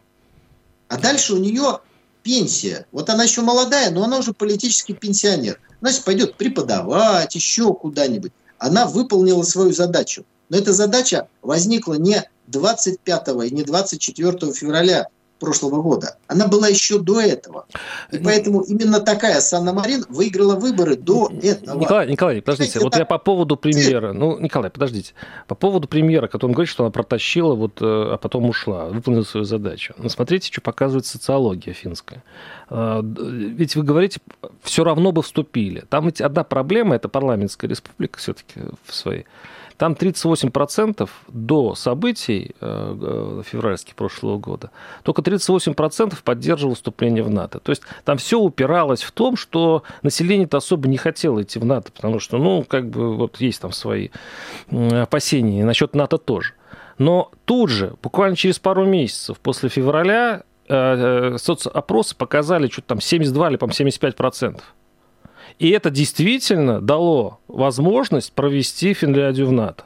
А 0.87 0.97
дальше 0.99 1.33
у 1.33 1.37
нее 1.37 1.79
пенсия. 2.21 2.85
Вот 2.91 3.09
она 3.09 3.23
еще 3.23 3.41
молодая, 3.41 3.89
но 3.89 4.03
она 4.03 4.19
уже 4.19 4.33
политический 4.33 4.93
пенсионер. 4.93 5.59
Значит, 5.81 6.03
пойдет 6.03 6.35
преподавать, 6.35 7.33
еще 7.33 7.73
куда-нибудь 7.73 8.31
она 8.63 8.85
выполнила 8.85 9.43
свою 9.43 9.73
задачу. 9.73 10.23
Но 10.49 10.57
эта 10.57 10.71
задача 10.71 11.27
возникла 11.41 11.95
не 11.95 12.23
25 12.47 13.27
и 13.45 13.53
не 13.53 13.63
24 13.63 14.53
февраля 14.53 15.07
прошлого 15.43 15.81
года. 15.81 16.15
Она 16.27 16.47
была 16.47 16.69
еще 16.69 16.99
до 16.99 17.19
этого. 17.19 17.65
И 18.11 18.17
поэтому 18.17 18.61
именно 18.61 19.01
такая 19.01 19.41
Санна 19.41 19.73
Марин 19.73 20.05
выиграла 20.07 20.55
выборы 20.55 20.95
до 20.95 21.29
этого. 21.41 21.77
Николай, 21.77 22.07
Николай, 22.07 22.41
подождите, 22.41 22.79
вот 22.79 22.95
я 22.95 23.03
по 23.03 23.17
поводу 23.17 23.57
премьера. 23.57 24.13
Ну, 24.13 24.39
Николай, 24.39 24.69
подождите. 24.69 25.13
По 25.47 25.55
поводу 25.55 25.89
премьера, 25.89 26.27
который 26.27 26.51
он 26.51 26.53
говорит, 26.53 26.69
что 26.69 26.85
она 26.85 26.91
протащила, 26.91 27.55
вот, 27.55 27.81
э, 27.81 27.85
а 27.85 28.17
потом 28.17 28.45
ушла, 28.45 28.85
выполнила 28.85 29.23
свою 29.23 29.45
задачу. 29.45 29.93
Но 29.97 30.07
смотрите, 30.07 30.47
что 30.47 30.61
показывает 30.61 31.05
социология 31.05 31.73
финская. 31.73 32.23
А, 32.75 33.03
ведь 33.03 33.75
вы 33.75 33.83
говорите, 33.83 34.19
все 34.63 34.83
равно 34.83 35.11
бы 35.11 35.21
вступили. 35.21 35.85
Там 35.89 36.05
ведь 36.05 36.21
одна 36.21 36.43
проблема, 36.43 36.95
это 36.95 37.07
парламентская 37.07 37.69
республика 37.69 38.17
все-таки 38.17 38.61
в 38.83 38.95
своей. 38.95 39.25
Там 39.77 39.93
38% 39.93 41.07
до 41.27 41.75
событий 41.75 42.55
э, 42.59 42.97
э, 43.01 43.43
февральских 43.45 43.93
прошлого 43.93 44.39
года, 44.39 44.71
только 45.03 45.21
38% 45.21 46.17
поддерживало 46.23 46.73
вступление 46.73 47.21
в 47.21 47.29
НАТО. 47.29 47.59
То 47.59 47.69
есть 47.71 47.83
там 48.05 48.17
все 48.17 48.39
упиралось 48.39 49.03
в 49.03 49.11
том, 49.11 49.35
что 49.35 49.83
население-то 50.01 50.57
особо 50.57 50.87
не 50.87 50.97
хотело 50.97 51.43
идти 51.43 51.59
в 51.59 51.65
НАТО, 51.65 51.91
потому 51.91 52.19
что, 52.19 52.39
ну, 52.39 52.63
как 52.63 52.89
бы 52.89 53.15
вот 53.15 53.39
есть 53.39 53.61
там 53.61 53.71
свои 53.71 54.09
опасения, 54.71 55.59
и 55.59 55.63
насчет 55.63 55.93
НАТО 55.93 56.17
тоже. 56.17 56.53
Но 56.97 57.31
тут 57.45 57.69
же, 57.69 57.93
буквально 58.01 58.35
через 58.35 58.57
пару 58.57 58.85
месяцев 58.85 59.39
после 59.39 59.69
февраля, 59.69 60.43
э, 60.75 61.37
соцопросы 61.37 62.15
показали 62.15 62.67
что-то 62.67 62.89
там 62.89 63.01
72 63.01 63.49
или, 63.49 63.57
по 63.57 63.71
75 63.71 64.15
процентов. 64.15 64.73
И 65.59 65.69
это 65.69 65.89
действительно 65.89 66.81
дало 66.81 67.39
возможность 67.47 68.33
провести 68.33 68.93
Финляндию 68.93 69.47
в 69.47 69.51
НАТО. 69.51 69.83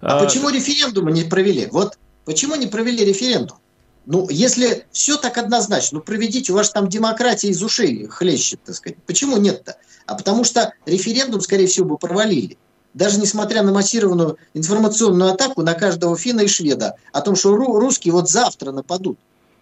А, 0.00 0.18
а 0.18 0.24
почему 0.24 0.48
референдумы 0.48 1.12
не 1.12 1.24
провели? 1.24 1.66
Вот 1.70 1.98
почему 2.24 2.54
не 2.56 2.66
провели 2.66 3.04
референдум? 3.04 3.58
Ну, 4.04 4.28
если 4.30 4.86
все 4.90 5.16
так 5.16 5.38
однозначно, 5.38 5.98
ну, 5.98 6.04
проведите, 6.04 6.52
у 6.52 6.56
вас 6.56 6.70
там 6.70 6.88
демократия 6.88 7.48
из 7.48 7.62
ушей 7.62 8.06
хлещет, 8.08 8.60
так 8.64 8.74
сказать. 8.74 8.98
Почему 9.06 9.36
нет-то? 9.36 9.76
А 10.06 10.14
потому 10.16 10.42
что 10.42 10.72
референдум, 10.86 11.40
скорее 11.40 11.68
всего, 11.68 11.86
бы 11.86 11.98
провалили. 11.98 12.58
Даже 12.94 13.20
несмотря 13.20 13.62
на 13.62 13.72
массированную 13.72 14.38
информационную 14.54 15.32
атаку 15.32 15.62
на 15.62 15.74
каждого 15.74 16.16
финна 16.16 16.42
и 16.42 16.48
шведа 16.48 16.96
о 17.12 17.20
том, 17.20 17.36
что 17.36 17.54
русские 17.54 18.12
вот 18.12 18.28
завтра 18.28 18.72
нападут. 18.72 19.18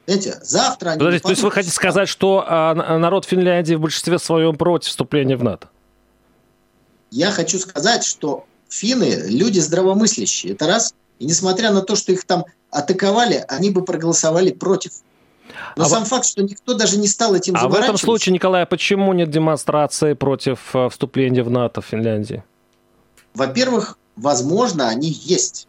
Знаете, 0.07 0.39
завтра 0.43 0.91
они 0.91 0.99
Подождите, 0.99 1.23
то 1.23 1.31
есть 1.31 1.43
вы 1.43 1.51
хотите 1.51 1.75
сказать, 1.75 2.09
что 2.09 2.45
а, 2.47 2.75
народ 2.99 3.25
Финляндии 3.25 3.75
в 3.75 3.81
большинстве 3.81 4.19
своем 4.19 4.57
против 4.57 4.89
вступления 4.89 5.37
в 5.37 5.45
НАТО? 5.45 5.69
Я 7.11 7.31
хочу 7.31 7.59
сказать, 7.59 8.05
что 8.05 8.45
финны 8.69 9.25
люди 9.27 9.61
здравомыслящие. 9.61 10.53
Это 10.53 10.67
раз. 10.67 10.95
И 11.19 11.27
несмотря 11.27 11.71
на 11.71 11.83
то, 11.83 11.97
что 11.97 12.13
их 12.13 12.25
там 12.25 12.45
атаковали, 12.71 13.45
они 13.49 13.71
бы 13.71 13.85
проголосовали 13.85 14.53
против. 14.53 14.93
Но 15.77 15.85
а 15.85 15.89
сам 15.89 16.05
в... 16.05 16.09
факт, 16.09 16.25
что 16.25 16.43
никто 16.43 16.75
даже 16.75 16.97
не 16.97 17.09
стал 17.09 17.35
этим 17.35 17.57
А 17.57 17.69
в 17.69 17.75
этом 17.75 17.99
случае, 17.99 18.33
Николай, 18.33 18.63
а 18.63 18.67
почему 18.67 19.13
нет 19.13 19.31
демонстрации 19.31 20.15
против 20.15 20.75
э, 20.75 20.89
вступления 20.89 21.43
в 21.43 21.51
НАТО 21.51 21.81
в 21.81 21.87
Финляндии? 21.87 22.45
Во-первых, 23.35 23.99
возможно, 24.17 24.89
они 24.89 25.09
есть. 25.09 25.69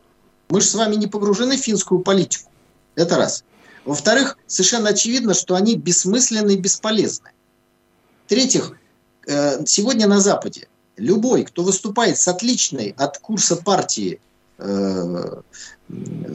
Мы 0.50 0.62
же 0.62 0.68
с 0.68 0.76
вами 0.76 0.96
не 0.96 1.08
погружены 1.08 1.58
в 1.58 1.60
финскую 1.60 2.02
политику. 2.02 2.50
Это 2.96 3.18
раз. 3.18 3.44
Во-вторых, 3.86 4.38
совершенно 4.48 4.90
очевидно, 4.90 5.34
что 5.34 5.56
они 5.56 5.76
бессмысленны 5.76 6.52
и 6.52 6.58
бесполезны. 6.58 7.32
В-третьих, 8.26 8.74
э, 9.28 9.66
сегодня 9.66 10.08
на 10.08 10.20
Западе 10.20 10.68
любой, 10.98 11.44
кто 11.44 11.64
выступает 11.64 12.18
с 12.18 12.28
отличной 12.28 12.94
от 12.98 13.18
курса 13.18 13.56
партии 13.56 14.22
э, 14.60 15.42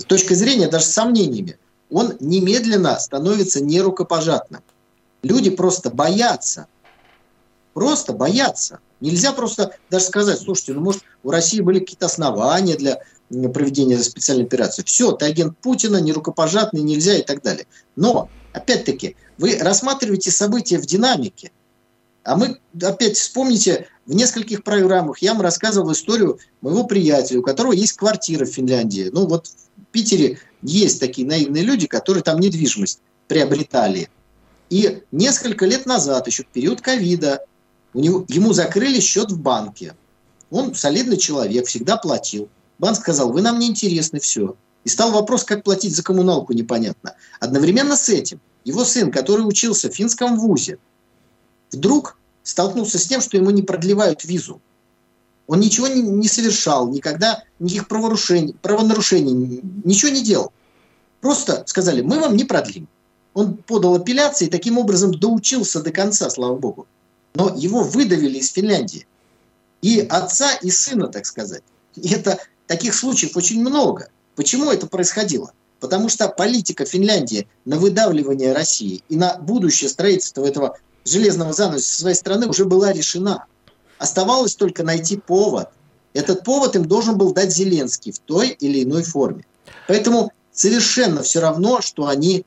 точкой 0.07 0.34
зрения, 0.34 0.68
даже 0.68 0.86
с 0.86 0.92
сомнениями, 0.92 1.59
он 1.90 2.16
немедленно 2.18 2.99
становится 2.99 3.62
нерукопожатным. 3.62 4.62
Люди 5.22 5.51
просто 5.51 5.90
боятся. 5.90 6.66
Просто 7.74 8.12
боятся. 8.12 8.80
Нельзя 9.01 9.32
просто 9.32 9.76
даже 9.90 10.07
сказать, 10.07 10.40
слушайте, 10.40 10.72
ну 10.72 10.80
может 10.80 11.03
у 11.22 11.30
России 11.30 11.61
были 11.61 11.80
какие-то 11.80 12.07
основания 12.07 12.76
для 12.76 13.03
проведения 13.29 13.99
специальной 13.99 14.45
операции. 14.45 14.83
Все, 14.85 15.12
ты 15.12 15.27
агент 15.27 15.57
Путина, 15.59 16.01
нерукопожатный, 16.01 16.83
нельзя 16.83 17.16
и 17.16 17.22
так 17.22 17.43
далее. 17.43 17.66
Но, 17.97 18.29
опять-таки, 18.53 19.16
вы 19.39 19.59
рассматриваете 19.59 20.31
события 20.31 20.79
в 20.79 20.87
динамике. 20.87 21.51
А 22.24 22.37
мы, 22.37 22.59
опять 22.83 23.16
вспомните, 23.16 23.87
в 24.07 24.14
нескольких 24.14 24.64
программах 24.64 25.18
я 25.18 25.33
вам 25.33 25.43
рассказывал 25.43 25.93
историю 25.93 26.39
моего 26.61 26.85
приятеля, 26.85 27.41
у 27.41 27.43
которого 27.43 27.72
есть 27.72 27.95
квартира 27.95 28.45
в 28.45 28.51
Финляндии. 28.51 29.11
Ну 29.12 29.27
вот 29.27 29.47
в 29.47 29.93
Питере 29.93 30.39
есть 30.62 30.99
такие 31.01 31.27
наивные 31.27 31.62
люди, 31.62 31.87
которые 31.87 32.22
там 32.22 32.41
недвижимость 32.41 33.01
приобретали. 33.29 34.09
И 34.70 35.03
несколько 35.12 35.66
лет 35.66 35.87
назад, 35.87 36.27
еще 36.27 36.43
в 36.43 36.49
период 36.49 36.81
ковида, 36.81 37.45
у 37.95 38.01
него, 38.01 38.24
ему 38.29 38.53
закрыли 38.53 39.01
счет 39.01 39.31
в 39.31 39.41
банке. 39.41 39.95
Он 40.51 40.74
солидный 40.74 41.16
человек, 41.16 41.66
всегда 41.66 41.97
платил. 41.97 42.49
Банк 42.79 42.99
сказал, 42.99 43.33
вы 43.33 43.43
нам 43.43 43.59
не 43.59 43.68
интересны, 43.68 44.20
все. 44.20 44.57
И 44.85 44.89
стал 44.89 45.12
вопрос, 45.12 45.45
как 45.45 45.64
платить 45.64 45.97
за 45.97 46.03
коммуналку, 46.03 46.53
непонятно. 46.53 47.14
Одновременно 47.41 47.97
с 47.97 48.09
этим 48.09 48.41
его 48.64 48.85
сын, 48.85 49.11
который 49.11 49.43
учился 49.43 49.91
в 49.91 49.95
финском 49.95 50.39
вузе, 50.39 50.79
вдруг 51.72 52.18
столкнулся 52.43 52.99
с 52.99 53.07
тем, 53.07 53.20
что 53.20 53.37
ему 53.37 53.51
не 53.51 53.62
продлевают 53.62 54.24
визу. 54.24 54.61
Он 55.47 55.61
ничего 55.61 55.87
не, 55.87 56.03
не 56.03 56.29
совершал, 56.29 56.89
никогда 56.89 57.45
никаких 57.59 57.89
правонарушений, 57.89 58.57
правонарушений, 58.61 59.61
ничего 59.85 60.11
не 60.11 60.22
делал. 60.22 60.53
Просто 61.20 61.64
сказали, 61.66 62.03
мы 62.03 62.20
вам 62.20 62.37
не 62.37 62.45
продлим. 62.45 62.89
Он 63.35 63.57
подал 63.57 63.95
апелляции 63.95 64.47
и 64.47 64.51
таким 64.51 64.79
образом 64.79 65.12
доучился 65.12 65.83
до 65.83 65.93
конца, 65.93 66.31
слава 66.31 66.57
богу. 66.57 66.87
Но 67.35 67.55
его 67.55 67.83
выдавили 67.83 68.39
из 68.39 68.51
Финляндии. 68.53 69.07
И 69.83 70.01
отца, 70.01 70.55
и 70.62 70.70
сына, 70.70 71.09
так 71.09 71.27
сказать. 71.27 71.62
И 71.95 72.09
это 72.12 72.39
таких 72.66 72.94
случаев 72.94 73.36
очень 73.36 73.60
много. 73.60 74.08
Почему 74.34 74.70
это 74.70 74.86
происходило? 74.86 75.52
Потому 75.80 76.08
что 76.08 76.28
политика 76.28 76.84
Финляндии 76.84 77.48
на 77.64 77.78
выдавливание 77.78 78.52
России 78.52 79.02
и 79.08 79.16
на 79.16 79.36
будущее 79.38 79.90
строительство 79.90 80.44
этого 80.44 80.78
железного 81.04 81.52
занавеса 81.52 81.98
своей 82.00 82.16
страны 82.16 82.46
уже 82.46 82.64
была 82.64 82.92
решена. 82.92 83.46
Оставалось 83.98 84.54
только 84.56 84.82
найти 84.82 85.16
повод. 85.16 85.70
Этот 86.12 86.44
повод 86.44 86.76
им 86.76 86.86
должен 86.86 87.18
был 87.18 87.32
дать 87.32 87.54
Зеленский 87.54 88.12
в 88.12 88.18
той 88.18 88.48
или 88.48 88.82
иной 88.82 89.02
форме. 89.02 89.44
Поэтому 89.86 90.32
совершенно 90.52 91.22
все 91.22 91.40
равно, 91.40 91.80
что 91.80 92.06
они 92.06 92.44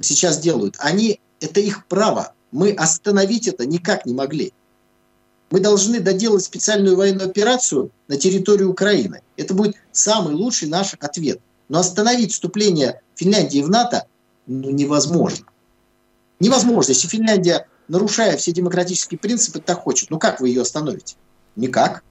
сейчас 0.00 0.38
делают. 0.38 0.76
Они, 0.78 1.20
это 1.40 1.60
их 1.60 1.86
право. 1.86 2.34
Мы 2.52 2.72
остановить 2.72 3.48
это 3.48 3.66
никак 3.66 4.06
не 4.06 4.14
могли. 4.14 4.52
Мы 5.50 5.60
должны 5.60 6.00
доделать 6.00 6.44
специальную 6.44 6.96
военную 6.96 7.28
операцию 7.28 7.90
на 8.08 8.16
территории 8.16 8.64
Украины. 8.64 9.22
Это 9.36 9.54
будет 9.54 9.76
самый 9.92 10.34
лучший 10.34 10.68
наш 10.68 10.94
ответ. 10.94 11.40
Но 11.68 11.78
остановить 11.78 12.32
вступление 12.32 13.00
Финляндии 13.14 13.62
в 13.62 13.68
НАТО 13.68 14.06
ну, 14.46 14.70
невозможно. 14.70 15.46
Невозможно. 16.40 16.92
Если 16.92 17.08
Финляндия, 17.08 17.68
нарушая 17.88 18.36
все 18.36 18.52
демократические 18.52 19.18
принципы, 19.18 19.60
так 19.60 19.82
хочет, 19.82 20.10
ну 20.10 20.18
как 20.18 20.40
вы 20.40 20.48
ее 20.48 20.62
остановите? 20.62 21.16
Никак. 21.54 22.02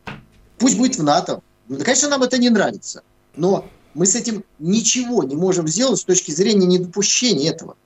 Пусть 0.58 0.78
будет 0.78 0.98
в 0.98 1.04
НАТО. 1.04 1.42
Ну, 1.68 1.78
конечно, 1.78 2.10
нам 2.10 2.24
это 2.24 2.38
не 2.38 2.50
нравится. 2.50 3.04
Но 3.36 3.68
мы 3.94 4.06
с 4.06 4.16
этим 4.16 4.44
ничего 4.60 5.24
не 5.24 5.36
можем 5.36 5.68
сделать 5.68 6.00
с 6.00 6.06
точки 6.06 6.32
зрения 6.32 6.66
недопущения 6.66 7.52
этого. 7.52 7.78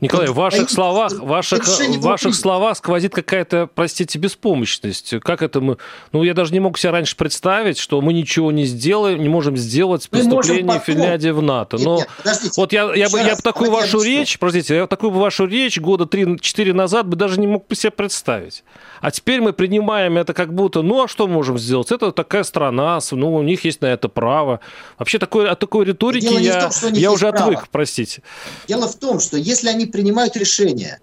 Николай, 0.00 0.28
в 0.28 0.34
ваших 0.34 0.68
а 0.68 0.72
словах, 0.72 1.12
ваших, 1.12 1.64
в 1.64 2.00
ваших 2.00 2.34
словах 2.34 2.76
сквозит 2.76 3.14
какая-то, 3.14 3.68
простите, 3.74 4.18
беспомощность. 4.18 5.14
Как 5.20 5.42
это 5.42 5.60
мы... 5.60 5.76
Ну, 6.12 6.22
я 6.22 6.34
даже 6.34 6.52
не 6.52 6.60
мог 6.60 6.78
себе 6.78 6.90
раньше 6.90 7.16
представить, 7.16 7.78
что 7.78 8.00
мы 8.00 8.12
ничего 8.12 8.52
не 8.52 8.64
сделаем, 8.64 9.20
не 9.22 9.28
можем 9.28 9.56
сделать 9.56 10.02
с 10.02 10.06
преступлением 10.08 10.80
Финляндии 10.80 11.30
в 11.30 11.42
НАТО. 11.42 11.78
Но 11.78 11.98
нет, 11.98 12.08
нет, 12.24 12.52
вот 12.56 12.72
я, 12.72 12.94
я, 12.94 13.08
бы, 13.08 13.18
я 13.18 13.36
бы 13.36 13.42
такую 13.42 13.70
вашу 13.70 14.02
речь, 14.02 14.38
простите, 14.38 14.76
я 14.76 14.86
такую 14.86 15.10
вашу 15.12 15.46
речь 15.46 15.78
года 15.78 16.04
3-4 16.04 16.72
назад 16.72 17.06
бы 17.06 17.16
даже 17.16 17.40
не 17.40 17.46
мог 17.46 17.66
бы 17.66 17.74
себе 17.74 17.90
представить. 17.90 18.64
А 19.00 19.10
теперь 19.10 19.40
мы 19.40 19.52
принимаем 19.52 20.18
это 20.18 20.34
как 20.34 20.54
будто, 20.54 20.82
ну, 20.82 21.04
а 21.04 21.08
что 21.08 21.26
можем 21.26 21.58
сделать? 21.58 21.90
Это 21.90 22.12
такая 22.12 22.42
страна, 22.42 22.98
ну, 23.12 23.34
у 23.34 23.42
них 23.42 23.64
есть 23.64 23.80
на 23.80 23.86
это 23.86 24.08
право. 24.08 24.60
Вообще 24.98 25.18
такой, 25.18 25.48
от 25.48 25.58
такой 25.58 25.84
риторики 25.86 26.32
я, 26.40 26.68
том, 26.68 26.92
я 26.92 27.10
уже 27.10 27.30
право. 27.30 27.52
отвык, 27.52 27.68
простите. 27.70 28.22
Дело 28.68 28.88
в 28.88 28.96
том, 28.96 29.20
что 29.20 29.36
если 29.36 29.69
они 29.70 29.86
принимают 29.86 30.36
решение, 30.36 31.00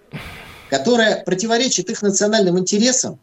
которое 0.70 1.24
противоречит 1.24 1.90
их 1.90 2.02
национальным 2.02 2.60
интересам, 2.60 3.20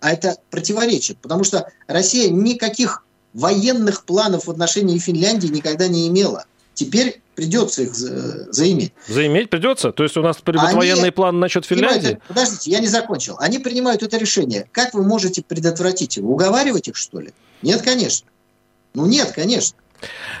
а 0.00 0.12
это 0.12 0.36
противоречит, 0.50 1.18
потому 1.18 1.44
что 1.44 1.70
Россия 1.86 2.28
никаких 2.28 3.04
военных 3.34 4.04
планов 4.04 4.46
в 4.46 4.50
отношении 4.50 4.98
Финляндии 4.98 5.46
никогда 5.46 5.88
не 5.88 6.08
имела. 6.08 6.44
Теперь 6.74 7.22
придется 7.34 7.82
их 7.82 7.94
заиметь. 7.94 8.92
Заиметь 9.06 9.50
придется? 9.50 9.92
То 9.92 10.02
есть 10.02 10.16
у 10.16 10.22
нас 10.22 10.38
придут 10.38 10.64
Они 10.64 10.76
военные 10.76 11.12
планы 11.12 11.38
насчет 11.38 11.64
Финляндии? 11.64 12.18
Подождите, 12.28 12.70
я 12.70 12.80
не 12.80 12.88
закончил. 12.88 13.36
Они 13.38 13.58
принимают 13.58 14.02
это 14.02 14.16
решение. 14.16 14.68
Как 14.72 14.94
вы 14.94 15.02
можете 15.02 15.42
предотвратить 15.42 16.16
его? 16.16 16.32
Уговаривать 16.32 16.88
их, 16.88 16.96
что 16.96 17.20
ли? 17.20 17.32
Нет, 17.62 17.82
конечно. 17.82 18.28
Ну 18.94 19.06
нет, 19.06 19.32
конечно. 19.32 19.78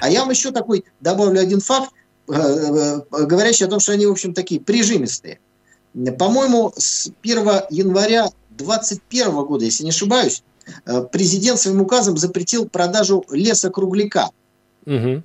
А 0.00 0.10
я 0.10 0.20
вам 0.20 0.30
еще 0.30 0.50
такой 0.50 0.84
добавлю 1.00 1.40
один 1.40 1.60
факт. 1.60 1.92
Э, 2.28 3.00
э, 3.10 3.24
говорящий 3.24 3.66
о 3.66 3.68
том, 3.68 3.80
что 3.80 3.92
они, 3.92 4.06
в 4.06 4.12
общем, 4.12 4.34
такие 4.34 4.60
прижимистые. 4.60 5.40
По-моему, 6.18 6.72
с 6.76 7.10
1 7.22 7.38
января 7.70 8.30
2021 8.50 9.44
года, 9.44 9.64
если 9.64 9.84
не 9.84 9.90
ошибаюсь, 9.90 10.42
э, 10.86 11.02
президент 11.12 11.58
своим 11.60 11.80
указом 11.80 12.16
запретил 12.16 12.68
продажу 12.68 13.24
леса-кругляка. 13.30 14.30
Угу. 14.86 15.22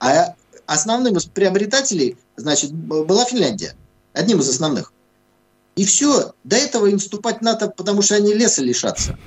А 0.00 0.34
основным 0.66 1.16
из 1.16 1.24
приобретателей, 1.26 2.16
значит, 2.36 2.72
была 2.72 3.24
Финляндия. 3.24 3.74
Одним 4.12 4.38
из 4.40 4.48
основных. 4.48 4.92
И 5.76 5.84
все. 5.84 6.32
До 6.44 6.56
этого 6.56 6.86
им 6.86 6.98
вступать 6.98 7.42
надо, 7.42 7.68
потому 7.68 8.02
что 8.02 8.14
они 8.14 8.34
леса 8.34 8.62
лишатся 8.62 9.18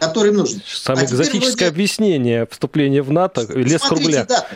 который 0.00 0.32
им 0.32 0.36
нужен. 0.36 0.60
Самое 0.66 1.06
а 1.06 1.10
экзотическое 1.10 1.50
вроде... 1.50 1.66
объяснение 1.66 2.46
вступления 2.50 3.02
в 3.02 3.10
НАТО, 3.10 3.46
лес 3.54 3.82
рубля. 3.88 4.26
Да, 4.28 4.46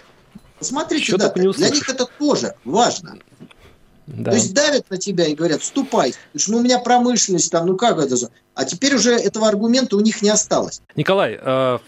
Смотрите, 0.60 1.02
Еще 1.02 1.16
да, 1.16 1.32
не 1.36 1.52
для 1.52 1.70
них 1.70 1.88
это 1.88 2.06
тоже 2.18 2.54
важно. 2.64 3.18
Да. 4.06 4.30
То 4.30 4.36
есть 4.36 4.54
давят 4.54 4.90
на 4.90 4.96
тебя 4.96 5.26
и 5.26 5.34
говорят, 5.34 5.60
вступай. 5.60 6.14
Потому 6.32 6.56
ну, 6.56 6.58
у 6.58 6.64
меня 6.64 6.78
промышленность 6.78 7.52
там, 7.52 7.66
ну 7.66 7.76
как 7.76 7.98
это 7.98 8.16
же? 8.16 8.28
А 8.54 8.64
теперь 8.64 8.94
уже 8.94 9.12
этого 9.12 9.46
аргумента 9.46 9.96
у 9.96 10.00
них 10.00 10.22
не 10.22 10.30
осталось. 10.30 10.80
Николай, 10.96 11.38
э, 11.40 11.78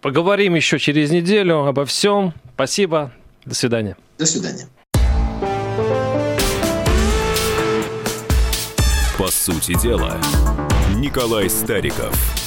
поговорим 0.00 0.54
еще 0.54 0.78
через 0.78 1.10
неделю 1.10 1.66
обо 1.66 1.84
всем. 1.84 2.32
Спасибо. 2.54 3.12
До 3.44 3.54
свидания. 3.54 3.96
До 4.16 4.26
свидания. 4.26 4.68
По 9.18 9.28
сути 9.30 9.78
дела, 9.82 10.16
Николай 10.96 11.50
Стариков. 11.50 12.37